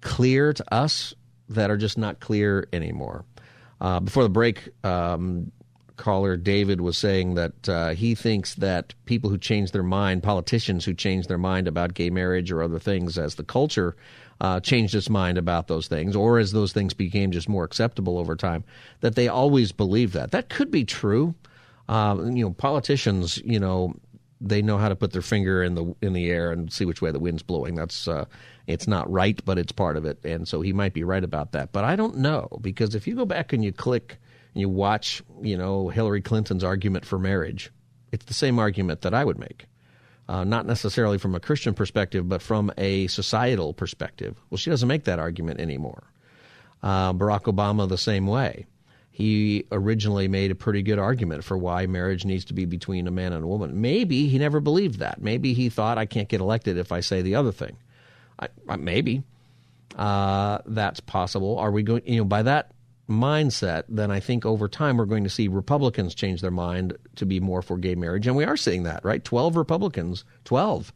clear 0.00 0.52
to 0.52 0.74
us 0.74 1.14
that 1.48 1.70
are 1.70 1.76
just 1.76 1.98
not 1.98 2.20
clear 2.20 2.68
anymore. 2.72 3.24
Uh, 3.80 4.00
before 4.00 4.22
the 4.22 4.28
break, 4.28 4.68
um, 4.84 5.52
caller 5.96 6.36
David 6.36 6.80
was 6.80 6.96
saying 6.96 7.34
that 7.34 7.68
uh, 7.68 7.88
he 7.90 8.14
thinks 8.14 8.54
that 8.56 8.94
people 9.04 9.30
who 9.30 9.38
change 9.38 9.72
their 9.72 9.82
mind, 9.82 10.22
politicians 10.22 10.84
who 10.84 10.94
change 10.94 11.26
their 11.26 11.38
mind 11.38 11.68
about 11.68 11.94
gay 11.94 12.10
marriage 12.10 12.50
or 12.50 12.62
other 12.62 12.78
things, 12.78 13.18
as 13.18 13.34
the 13.34 13.44
culture 13.44 13.96
uh, 14.40 14.60
changed 14.60 14.94
its 14.94 15.08
mind 15.08 15.38
about 15.38 15.68
those 15.68 15.88
things, 15.88 16.14
or 16.14 16.38
as 16.38 16.52
those 16.52 16.72
things 16.72 16.94
became 16.94 17.30
just 17.30 17.48
more 17.48 17.64
acceptable 17.64 18.18
over 18.18 18.36
time, 18.36 18.64
that 19.00 19.14
they 19.14 19.28
always 19.28 19.72
believe 19.72 20.12
that. 20.12 20.30
That 20.30 20.48
could 20.48 20.70
be 20.70 20.84
true. 20.84 21.34
Uh, 21.88 22.16
you 22.24 22.44
know, 22.44 22.50
politicians, 22.50 23.38
you 23.44 23.60
know, 23.60 23.94
they 24.40 24.62
know 24.62 24.78
how 24.78 24.88
to 24.88 24.96
put 24.96 25.12
their 25.12 25.22
finger 25.22 25.62
in 25.62 25.74
the 25.74 25.94
in 26.02 26.12
the 26.12 26.30
air 26.30 26.52
and 26.52 26.72
see 26.72 26.84
which 26.84 27.00
way 27.00 27.10
the 27.10 27.18
wind's 27.18 27.42
blowing. 27.42 27.74
That's 27.74 28.06
uh, 28.06 28.26
it's 28.66 28.86
not 28.86 29.10
right, 29.10 29.40
but 29.44 29.58
it's 29.58 29.72
part 29.72 29.96
of 29.96 30.04
it, 30.04 30.18
and 30.24 30.46
so 30.46 30.60
he 30.60 30.72
might 30.72 30.92
be 30.92 31.04
right 31.04 31.24
about 31.24 31.52
that. 31.52 31.72
But 31.72 31.84
I 31.84 31.96
don't 31.96 32.18
know 32.18 32.48
because 32.60 32.94
if 32.94 33.06
you 33.06 33.14
go 33.14 33.24
back 33.24 33.52
and 33.52 33.64
you 33.64 33.72
click 33.72 34.18
and 34.54 34.60
you 34.60 34.68
watch, 34.68 35.22
you 35.42 35.56
know, 35.56 35.88
Hillary 35.88 36.22
Clinton's 36.22 36.64
argument 36.64 37.04
for 37.04 37.18
marriage, 37.18 37.70
it's 38.12 38.26
the 38.26 38.34
same 38.34 38.58
argument 38.58 39.02
that 39.02 39.14
I 39.14 39.24
would 39.24 39.38
make. 39.38 39.66
Uh, 40.28 40.42
not 40.42 40.66
necessarily 40.66 41.18
from 41.18 41.36
a 41.36 41.40
Christian 41.40 41.72
perspective, 41.72 42.28
but 42.28 42.42
from 42.42 42.72
a 42.76 43.06
societal 43.06 43.72
perspective. 43.72 44.36
Well, 44.50 44.58
she 44.58 44.70
doesn't 44.70 44.88
make 44.88 45.04
that 45.04 45.20
argument 45.20 45.60
anymore. 45.60 46.02
Uh, 46.82 47.12
Barack 47.12 47.44
Obama, 47.44 47.88
the 47.88 47.96
same 47.96 48.26
way 48.26 48.66
he 49.16 49.64
originally 49.72 50.28
made 50.28 50.50
a 50.50 50.54
pretty 50.54 50.82
good 50.82 50.98
argument 50.98 51.42
for 51.42 51.56
why 51.56 51.86
marriage 51.86 52.26
needs 52.26 52.44
to 52.44 52.52
be 52.52 52.66
between 52.66 53.06
a 53.06 53.10
man 53.10 53.32
and 53.32 53.42
a 53.42 53.46
woman. 53.46 53.80
Maybe 53.80 54.28
he 54.28 54.36
never 54.36 54.60
believed 54.60 54.98
that. 54.98 55.22
Maybe 55.22 55.54
he 55.54 55.70
thought 55.70 55.96
I 55.96 56.04
can't 56.04 56.28
get 56.28 56.42
elected 56.42 56.76
if 56.76 56.92
I 56.92 57.00
say 57.00 57.22
the 57.22 57.34
other 57.34 57.50
thing. 57.50 57.78
I, 58.38 58.48
I, 58.68 58.76
maybe 58.76 59.22
uh, 59.96 60.58
that's 60.66 61.00
possible. 61.00 61.58
Are 61.58 61.70
we 61.70 61.82
going? 61.82 62.02
You 62.04 62.18
know, 62.18 62.24
by 62.26 62.42
that 62.42 62.72
mindset, 63.08 63.84
then 63.88 64.10
I 64.10 64.20
think 64.20 64.44
over 64.44 64.68
time 64.68 64.98
we're 64.98 65.06
going 65.06 65.24
to 65.24 65.30
see 65.30 65.48
Republicans 65.48 66.14
change 66.14 66.42
their 66.42 66.50
mind 66.50 66.98
to 67.14 67.24
be 67.24 67.40
more 67.40 67.62
for 67.62 67.78
gay 67.78 67.94
marriage, 67.94 68.26
and 68.26 68.36
we 68.36 68.44
are 68.44 68.58
seeing 68.58 68.82
that. 68.82 69.02
Right, 69.02 69.24
twelve 69.24 69.56
Republicans, 69.56 70.26
twelve, 70.44 70.92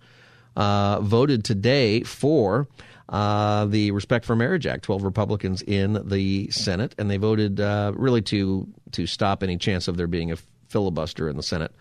uh, 0.56 1.00
voted 1.00 1.42
today 1.42 2.02
for 2.02 2.68
uh, 3.10 3.66
the 3.66 3.90
Respect 3.90 4.24
for 4.24 4.34
Marriage 4.34 4.66
Act. 4.66 4.84
Twelve 4.84 5.02
Republicans 5.04 5.60
in 5.62 6.00
the 6.08 6.50
Senate, 6.50 6.94
and 6.96 7.10
they 7.10 7.18
voted 7.18 7.60
uh, 7.60 7.92
really 7.94 8.22
to 8.22 8.66
to 8.92 9.06
stop 9.06 9.42
any 9.42 9.58
chance 9.58 9.88
of 9.88 9.98
there 9.98 10.06
being 10.06 10.32
a 10.32 10.36
filibuster 10.68 11.28
in 11.28 11.36
the 11.36 11.42
Senate. 11.42 11.74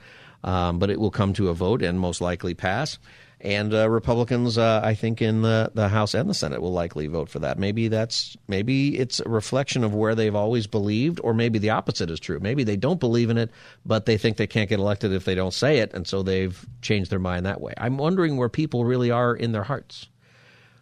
Um, 0.43 0.79
but 0.79 0.89
it 0.89 0.99
will 0.99 1.11
come 1.11 1.33
to 1.33 1.49
a 1.49 1.53
vote 1.53 1.81
and 1.81 1.99
most 1.99 2.21
likely 2.21 2.53
pass. 2.53 2.97
And 3.41 3.73
uh, 3.73 3.89
Republicans, 3.89 4.57
uh, 4.57 4.81
I 4.83 4.95
think, 4.95 5.21
in 5.21 5.41
the, 5.43 5.71
the 5.73 5.87
House 5.87 6.13
and 6.13 6.29
the 6.29 6.33
Senate 6.33 6.61
will 6.61 6.73
likely 6.73 7.07
vote 7.07 7.29
for 7.29 7.39
that. 7.39 7.57
Maybe 7.57 7.87
that's 7.87 8.35
maybe 8.49 8.97
it's 8.97 9.21
a 9.21 9.29
reflection 9.29 9.85
of 9.85 9.93
where 9.93 10.13
they've 10.13 10.35
always 10.35 10.67
believed, 10.67 11.21
or 11.23 11.33
maybe 11.33 11.57
the 11.57 11.69
opposite 11.69 12.09
is 12.09 12.19
true. 12.19 12.39
Maybe 12.41 12.65
they 12.65 12.75
don't 12.75 12.99
believe 12.99 13.29
in 13.29 13.37
it, 13.37 13.51
but 13.85 14.05
they 14.05 14.17
think 14.17 14.35
they 14.35 14.47
can't 14.47 14.69
get 14.69 14.79
elected 14.79 15.13
if 15.13 15.23
they 15.23 15.35
don't 15.35 15.53
say 15.53 15.79
it, 15.79 15.93
and 15.93 16.05
so 16.05 16.21
they've 16.21 16.65
changed 16.81 17.11
their 17.11 17.19
mind 17.19 17.45
that 17.45 17.61
way. 17.61 17.73
I'm 17.77 17.97
wondering 17.97 18.35
where 18.35 18.49
people 18.49 18.83
really 18.83 19.09
are 19.11 19.33
in 19.33 19.53
their 19.53 19.63
hearts. 19.63 20.09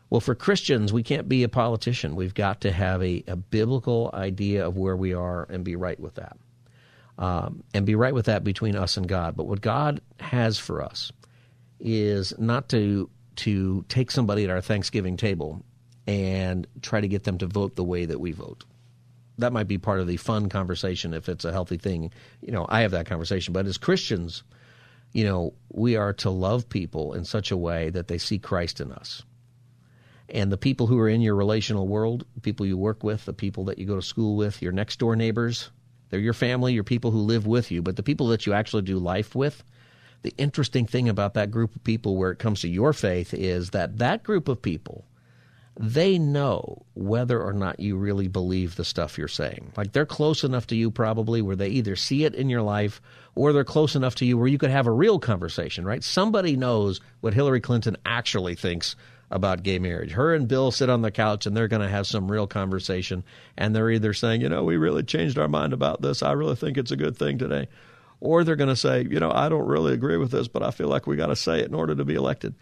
Well, 0.10 0.22
for 0.22 0.36
Christians, 0.36 0.94
we 0.94 1.04
can't 1.04 1.28
be 1.28 1.44
a 1.44 1.50
politician. 1.50 2.16
We've 2.16 2.34
got 2.34 2.62
to 2.62 2.72
have 2.72 3.04
a, 3.04 3.24
a 3.28 3.36
biblical 3.36 4.10
idea 4.14 4.66
of 4.66 4.78
where 4.78 4.96
we 4.96 5.14
are 5.14 5.46
and 5.50 5.64
be 5.64 5.76
right 5.76 6.00
with 6.00 6.16
that. 6.16 6.38
Um, 7.18 7.64
and 7.74 7.86
be 7.86 7.96
right 7.96 8.14
with 8.14 8.28
that 8.28 8.44
between 8.44 8.76
us 8.76 8.96
and 8.96 9.08
God. 9.08 9.36
But 9.36 9.48
what 9.48 9.60
God 9.60 10.02
has 10.20 10.60
for 10.60 10.84
us 10.84 11.12
is 11.80 12.34
not 12.38 12.70
to 12.70 13.10
to 13.38 13.86
take 13.88 14.10
somebody 14.10 14.44
at 14.44 14.50
our 14.50 14.62
Thanksgiving 14.62 15.16
table 15.16 15.64
and 16.08 16.66
try 16.82 17.00
to 17.00 17.08
get 17.08 17.24
them 17.24 17.38
to 17.38 17.46
vote 17.46 17.76
the 17.76 17.84
way 17.84 18.06
that 18.06 18.20
we 18.20 18.32
vote. 18.32 18.64
That 19.38 19.54
might 19.54 19.68
be 19.68 19.78
part 19.78 20.00
of 20.00 20.08
the 20.08 20.18
fun 20.18 20.50
conversation 20.50 21.14
if 21.14 21.30
it's 21.30 21.46
a 21.46 21.52
healthy 21.52 21.78
thing. 21.78 22.12
You 22.42 22.52
know, 22.52 22.66
I 22.68 22.82
have 22.82 22.92
that 22.92 23.06
conversation. 23.06 23.54
But 23.54 23.68
as 23.68 23.78
Christians, 23.78 24.44
you 25.14 25.24
know, 25.24 25.54
we 25.72 25.96
are 25.96 26.14
to 26.14 26.32
love 26.32 26.68
people 26.70 27.14
in 27.14 27.26
such 27.26 27.52
a 27.52 27.58
way 27.58 27.90
that 27.92 28.08
they 28.08 28.18
see 28.18 28.40
Christ 28.40 28.82
in 28.82 28.92
us. 28.92 29.24
And 30.30 30.52
the 30.52 30.58
people 30.58 30.88
who 30.88 31.00
are 31.00 31.08
in 31.08 31.22
your 31.22 31.36
relational 31.36 31.88
world, 31.88 32.26
people 32.42 32.66
you 32.66 32.78
work 32.78 33.04
with, 33.04 33.26
the 33.26 33.34
people 33.34 33.66
that 33.66 33.78
you 33.78 33.86
go 33.86 33.96
to 33.96 34.02
school 34.02 34.36
with, 34.36 34.62
your 34.62 34.74
next 34.74 35.00
door 35.00 35.16
neighbors, 35.16 35.72
they're 36.10 36.20
your 36.20 36.34
family, 36.34 36.74
your 36.74 36.84
people 36.84 37.12
who 37.12 37.20
live 37.20 37.48
with 37.48 37.72
you. 37.72 37.82
But 37.82 37.96
the 37.96 38.04
people 38.04 38.28
that 38.28 38.46
you 38.46 38.54
actually 38.54 38.84
do 38.84 38.98
life 38.98 39.36
with, 39.36 39.64
the 40.24 40.34
interesting 40.38 40.86
thing 40.86 41.08
about 41.08 41.36
that 41.36 41.52
group 41.52 41.76
of 41.76 41.84
people 41.84 42.18
where 42.18 42.32
it 42.32 42.40
comes 42.40 42.62
to 42.62 42.68
your 42.68 42.94
faith 42.94 43.34
is 43.34 43.70
that 43.70 44.00
that 44.00 44.24
group 44.24 44.48
of 44.48 44.62
people 44.62 45.06
they 45.80 46.18
know 46.18 46.86
whether 46.96 47.42
or 47.42 47.54
not 47.54 47.80
you 47.80 47.98
really 47.98 48.28
believe 48.28 48.76
the 48.76 48.84
stuff 48.86 49.18
you're 49.18 49.28
saying. 49.28 49.72
Like 49.78 49.92
they're 49.92 50.06
close 50.06 50.44
enough 50.44 50.68
to 50.68 50.76
you 50.76 50.90
probably 50.90 51.42
where 51.42 51.56
they 51.56 51.70
either 51.70 51.96
see 51.96 52.24
it 52.24 52.34
in 52.34 52.50
your 52.50 52.64
life 52.64 53.02
or 53.36 53.54
they're 53.54 53.64
close 53.64 53.96
enough 53.96 54.16
to 54.16 54.26
you 54.26 54.38
where 54.38 54.48
you 54.48 54.58
could 54.58 54.72
have 54.72 54.88
a 54.88 54.92
real 54.92 55.20
conversation, 55.20 55.86
right? 55.86 56.04
Somebody 56.04 56.56
knows 56.56 57.00
what 57.22 57.36
Hillary 57.36 57.62
Clinton 57.62 57.96
actually 58.06 58.56
thinks 58.56 58.96
about 59.30 59.64
gay 59.64 59.80
marriage. 59.80 60.12
Her 60.12 60.34
and 60.34 60.48
Bill 60.48 60.72
sit 60.72 60.90
on 60.90 61.02
the 61.02 61.12
couch 61.12 61.46
and 61.46 61.56
they're 61.56 61.68
going 61.68 61.82
to 61.82 61.90
have 61.90 62.08
some 62.08 62.32
real 62.32 62.48
conversation 62.48 63.24
and 63.58 63.76
they're 63.76 63.92
either 63.92 64.14
saying, 64.14 64.42
"You 64.42 64.50
know, 64.50 64.64
we 64.64 64.78
really 64.78 65.04
changed 65.04 65.38
our 65.38 65.48
mind 65.48 65.74
about 65.74 66.02
this. 66.02 66.24
I 66.24 66.32
really 66.32 66.56
think 66.56 66.78
it's 66.78 66.92
a 66.92 66.98
good 66.98 67.18
thing 67.18 67.38
today." 67.38 67.68
or 68.20 68.44
they're 68.44 68.56
going 68.56 68.70
to 68.70 68.76
say, 68.76 69.06
you 69.10 69.20
know, 69.20 69.32
I 69.32 69.50
don't 69.50 69.68
really 69.68 69.94
agree 69.94 70.18
with 70.18 70.32
this, 70.32 70.48
but 70.48 70.64
I 70.64 70.72
feel 70.72 70.88
like 70.88 71.08
we 71.08 71.16
got 71.16 71.28
to 71.28 71.36
say 71.36 71.60
it 71.60 71.68
in 71.68 71.76
order 71.76 71.96
to 71.96 72.06
be 72.06 72.16
elected. 72.16 72.56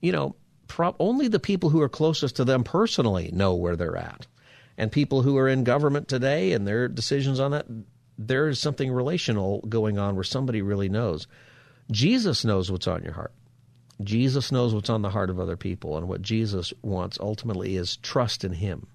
You 0.00 0.12
know, 0.12 0.36
pro- 0.68 0.96
only 0.98 1.28
the 1.28 1.38
people 1.38 1.70
who 1.70 1.82
are 1.82 1.88
closest 1.88 2.36
to 2.36 2.44
them 2.44 2.64
personally 2.64 3.30
know 3.32 3.54
where 3.54 3.76
they're 3.76 3.96
at. 3.96 4.26
And 4.78 4.92
people 4.92 5.22
who 5.22 5.36
are 5.38 5.48
in 5.48 5.64
government 5.64 6.08
today 6.08 6.52
and 6.52 6.66
their 6.66 6.88
decisions 6.88 7.40
on 7.40 7.52
that, 7.52 7.66
there's 8.18 8.58
something 8.58 8.90
relational 8.90 9.60
going 9.68 9.98
on 9.98 10.14
where 10.14 10.24
somebody 10.24 10.62
really 10.62 10.88
knows. 10.88 11.26
Jesus 11.90 12.44
knows 12.44 12.70
what's 12.70 12.86
on 12.86 13.02
your 13.02 13.12
heart. 13.12 13.32
Jesus 14.02 14.52
knows 14.52 14.74
what's 14.74 14.90
on 14.90 15.02
the 15.02 15.10
heart 15.10 15.30
of 15.30 15.40
other 15.40 15.56
people, 15.56 15.96
and 15.96 16.08
what 16.08 16.22
Jesus 16.22 16.72
wants 16.82 17.18
ultimately 17.20 17.76
is 17.76 17.96
trust 17.96 18.44
in 18.44 18.52
Him. 18.52 18.86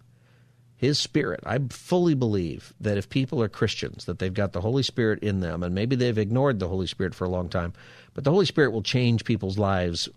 His 0.76 0.98
Spirit. 0.98 1.42
I 1.46 1.60
fully 1.70 2.16
believe 2.16 2.74
that 2.80 2.98
if 2.98 3.08
people 3.08 3.42
are 3.44 3.48
Christians, 3.48 4.06
that 4.06 4.18
they've 4.18 4.34
got 4.34 4.52
the 4.52 4.62
Holy 4.62 4.82
Spirit 4.82 5.20
in 5.20 5.40
them, 5.40 5.62
and 5.62 5.76
maybe 5.76 5.96
they've 5.96 6.18
ignored 6.18 6.58
the 6.58 6.68
Holy 6.68 6.88
Spirit 6.88 7.14
for 7.14 7.26
a 7.26 7.30
long 7.30 7.50
time, 7.50 7.74
but 8.16 8.24
the 8.24 8.32
Holy 8.32 8.48
Spirit 8.48 8.72
will 8.72 8.82
change 8.82 9.24
people's 9.24 9.60
lives 9.60 10.10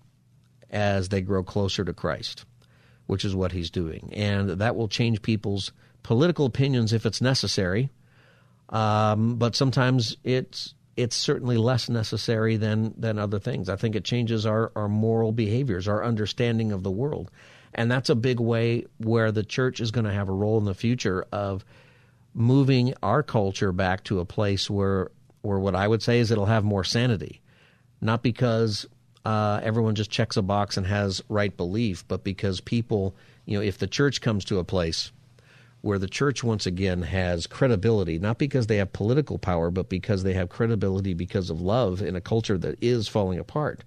as 0.70 1.11
they 1.11 1.20
grow 1.20 1.45
closer 1.45 1.85
to 1.85 1.93
Christ, 1.93 2.47
which 3.07 3.26
is 3.26 3.37
what 3.37 3.53
He's 3.53 3.70
doing. 3.70 4.11
And 4.14 4.49
that 4.49 4.74
will 4.74 4.89
change 4.89 5.20
people's 5.20 5.70
political 6.03 6.47
opinions 6.47 6.95
if 6.95 7.05
it's 7.05 7.20
necessary. 7.20 7.91
Um, 8.70 9.37
but 9.37 9.55
sometimes 9.55 10.16
it's 10.24 10.74
it's 10.97 11.16
certainly 11.16 11.57
less 11.57 11.88
necessary 11.88 12.57
than 12.57 12.95
than 12.97 13.18
other 13.18 13.38
things. 13.38 13.68
I 13.68 13.76
think 13.76 13.97
it 13.97 14.05
changes 14.05 14.47
our, 14.47 14.70
our 14.76 14.88
moral 14.88 15.32
behaviors, 15.32 15.88
our 15.88 16.05
understanding 16.05 16.72
of 16.72 16.82
the 16.82 16.90
world. 16.90 17.30
And 17.74 17.90
that's 17.90 18.11
a 18.11 18.14
big 18.14 18.38
way 18.38 18.86
where 18.99 19.32
the 19.32 19.42
church 19.42 19.80
is 19.80 19.90
going 19.90 20.05
to 20.05 20.12
have 20.12 20.28
a 20.28 20.32
role 20.32 20.59
in 20.59 20.64
the 20.64 20.74
future 20.74 21.26
of 21.32 21.64
moving 22.32 22.95
our 23.03 23.22
culture 23.22 23.72
back 23.72 24.05
to 24.05 24.20
a 24.20 24.24
place 24.24 24.70
where 24.70 25.11
where 25.42 25.59
what 25.59 25.74
I 25.74 25.86
would 25.86 26.03
say 26.03 26.20
is 26.20 26.30
it'll 26.30 26.47
have 26.47 26.64
more 26.64 26.84
sanity. 26.84 27.40
Not 28.01 28.22
because 28.22 28.86
uh, 29.24 29.61
everyone 29.62 29.95
just 29.95 30.11
checks 30.11 30.36
a 30.36 30.42
box 30.42 30.76
and 30.76 30.86
has 30.86 31.22
right 31.28 31.55
belief, 31.55 32.07
but 32.07 32.24
because 32.24 32.61
people, 32.61 33.14
you 33.47 33.57
know, 33.57 33.62
if 33.62 33.78
the 33.78 33.86
church 33.86 34.20
comes 34.20 34.45
to 34.47 34.59
a 34.59 34.64
place 34.64 35.11
where 35.85 35.99
the 35.99 36.09
church 36.09 36.43
once 36.43 36.64
again 36.64 37.03
has 37.03 37.47
credibility, 37.47 38.18
not 38.18 38.39
because 38.39 38.68
they 38.68 38.78
have 38.78 38.91
political 38.95 39.37
power, 39.39 39.70
but 39.70 39.91
because 39.91 40.22
they 40.22 40.32
have 40.32 40.49
credibility 40.49 41.12
because 41.12 41.51
of 41.51 41.61
love 41.61 42.01
in 42.01 42.16
a 42.16 42.22
culture 42.22 42.57
that 42.57 42.82
is 42.82 43.07
falling 43.07 43.39
apart, 43.39 43.85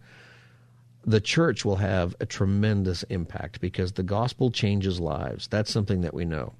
the 1.05 1.19
church 1.19 1.65
will 1.65 1.77
have 1.77 2.15
a 2.19 2.25
tremendous 2.27 3.01
impact 3.03 3.59
because 3.59 3.93
the 3.93 4.03
gospel 4.03 4.51
changes 4.51 4.99
lives. 4.99 5.47
That's 5.47 5.71
something 5.71 6.01
that 6.01 6.13
we 6.13 6.23
know. 6.23 6.53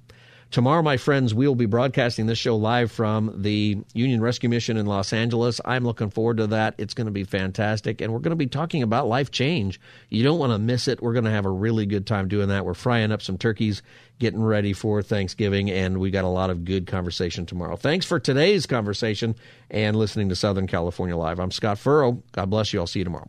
Tomorrow, 0.50 0.80
my 0.80 0.96
friends, 0.96 1.34
we 1.34 1.46
will 1.46 1.54
be 1.54 1.66
broadcasting 1.66 2.24
this 2.24 2.38
show 2.38 2.56
live 2.56 2.90
from 2.90 3.42
the 3.42 3.76
Union 3.92 4.22
Rescue 4.22 4.48
Mission 4.48 4.78
in 4.78 4.86
Los 4.86 5.12
Angeles. 5.12 5.60
I'm 5.62 5.84
looking 5.84 6.08
forward 6.08 6.38
to 6.38 6.46
that. 6.46 6.74
It's 6.78 6.94
going 6.94 7.04
to 7.04 7.10
be 7.10 7.24
fantastic. 7.24 8.00
And 8.00 8.14
we're 8.14 8.20
going 8.20 8.30
to 8.30 8.36
be 8.36 8.46
talking 8.46 8.82
about 8.82 9.08
life 9.08 9.30
change. 9.30 9.78
You 10.08 10.24
don't 10.24 10.38
want 10.38 10.52
to 10.52 10.58
miss 10.58 10.88
it. 10.88 11.02
We're 11.02 11.12
going 11.12 11.26
to 11.26 11.30
have 11.30 11.44
a 11.44 11.50
really 11.50 11.84
good 11.84 12.06
time 12.06 12.28
doing 12.28 12.48
that. 12.48 12.64
We're 12.64 12.72
frying 12.72 13.12
up 13.12 13.20
some 13.20 13.36
turkeys, 13.36 13.82
getting 14.18 14.42
ready 14.42 14.72
for 14.72 15.02
Thanksgiving, 15.02 15.70
and 15.70 15.98
we 15.98 16.10
got 16.10 16.24
a 16.24 16.28
lot 16.28 16.48
of 16.48 16.64
good 16.64 16.86
conversation 16.86 17.44
tomorrow. 17.44 17.76
Thanks 17.76 18.06
for 18.06 18.18
today's 18.18 18.64
conversation 18.64 19.36
and 19.70 19.96
listening 19.96 20.30
to 20.30 20.36
Southern 20.36 20.66
California 20.66 21.16
Live. 21.16 21.40
I'm 21.40 21.50
Scott 21.50 21.78
Furrow. 21.78 22.22
God 22.32 22.48
bless 22.48 22.72
you. 22.72 22.80
I'll 22.80 22.86
see 22.86 23.00
you 23.00 23.04
tomorrow. 23.04 23.28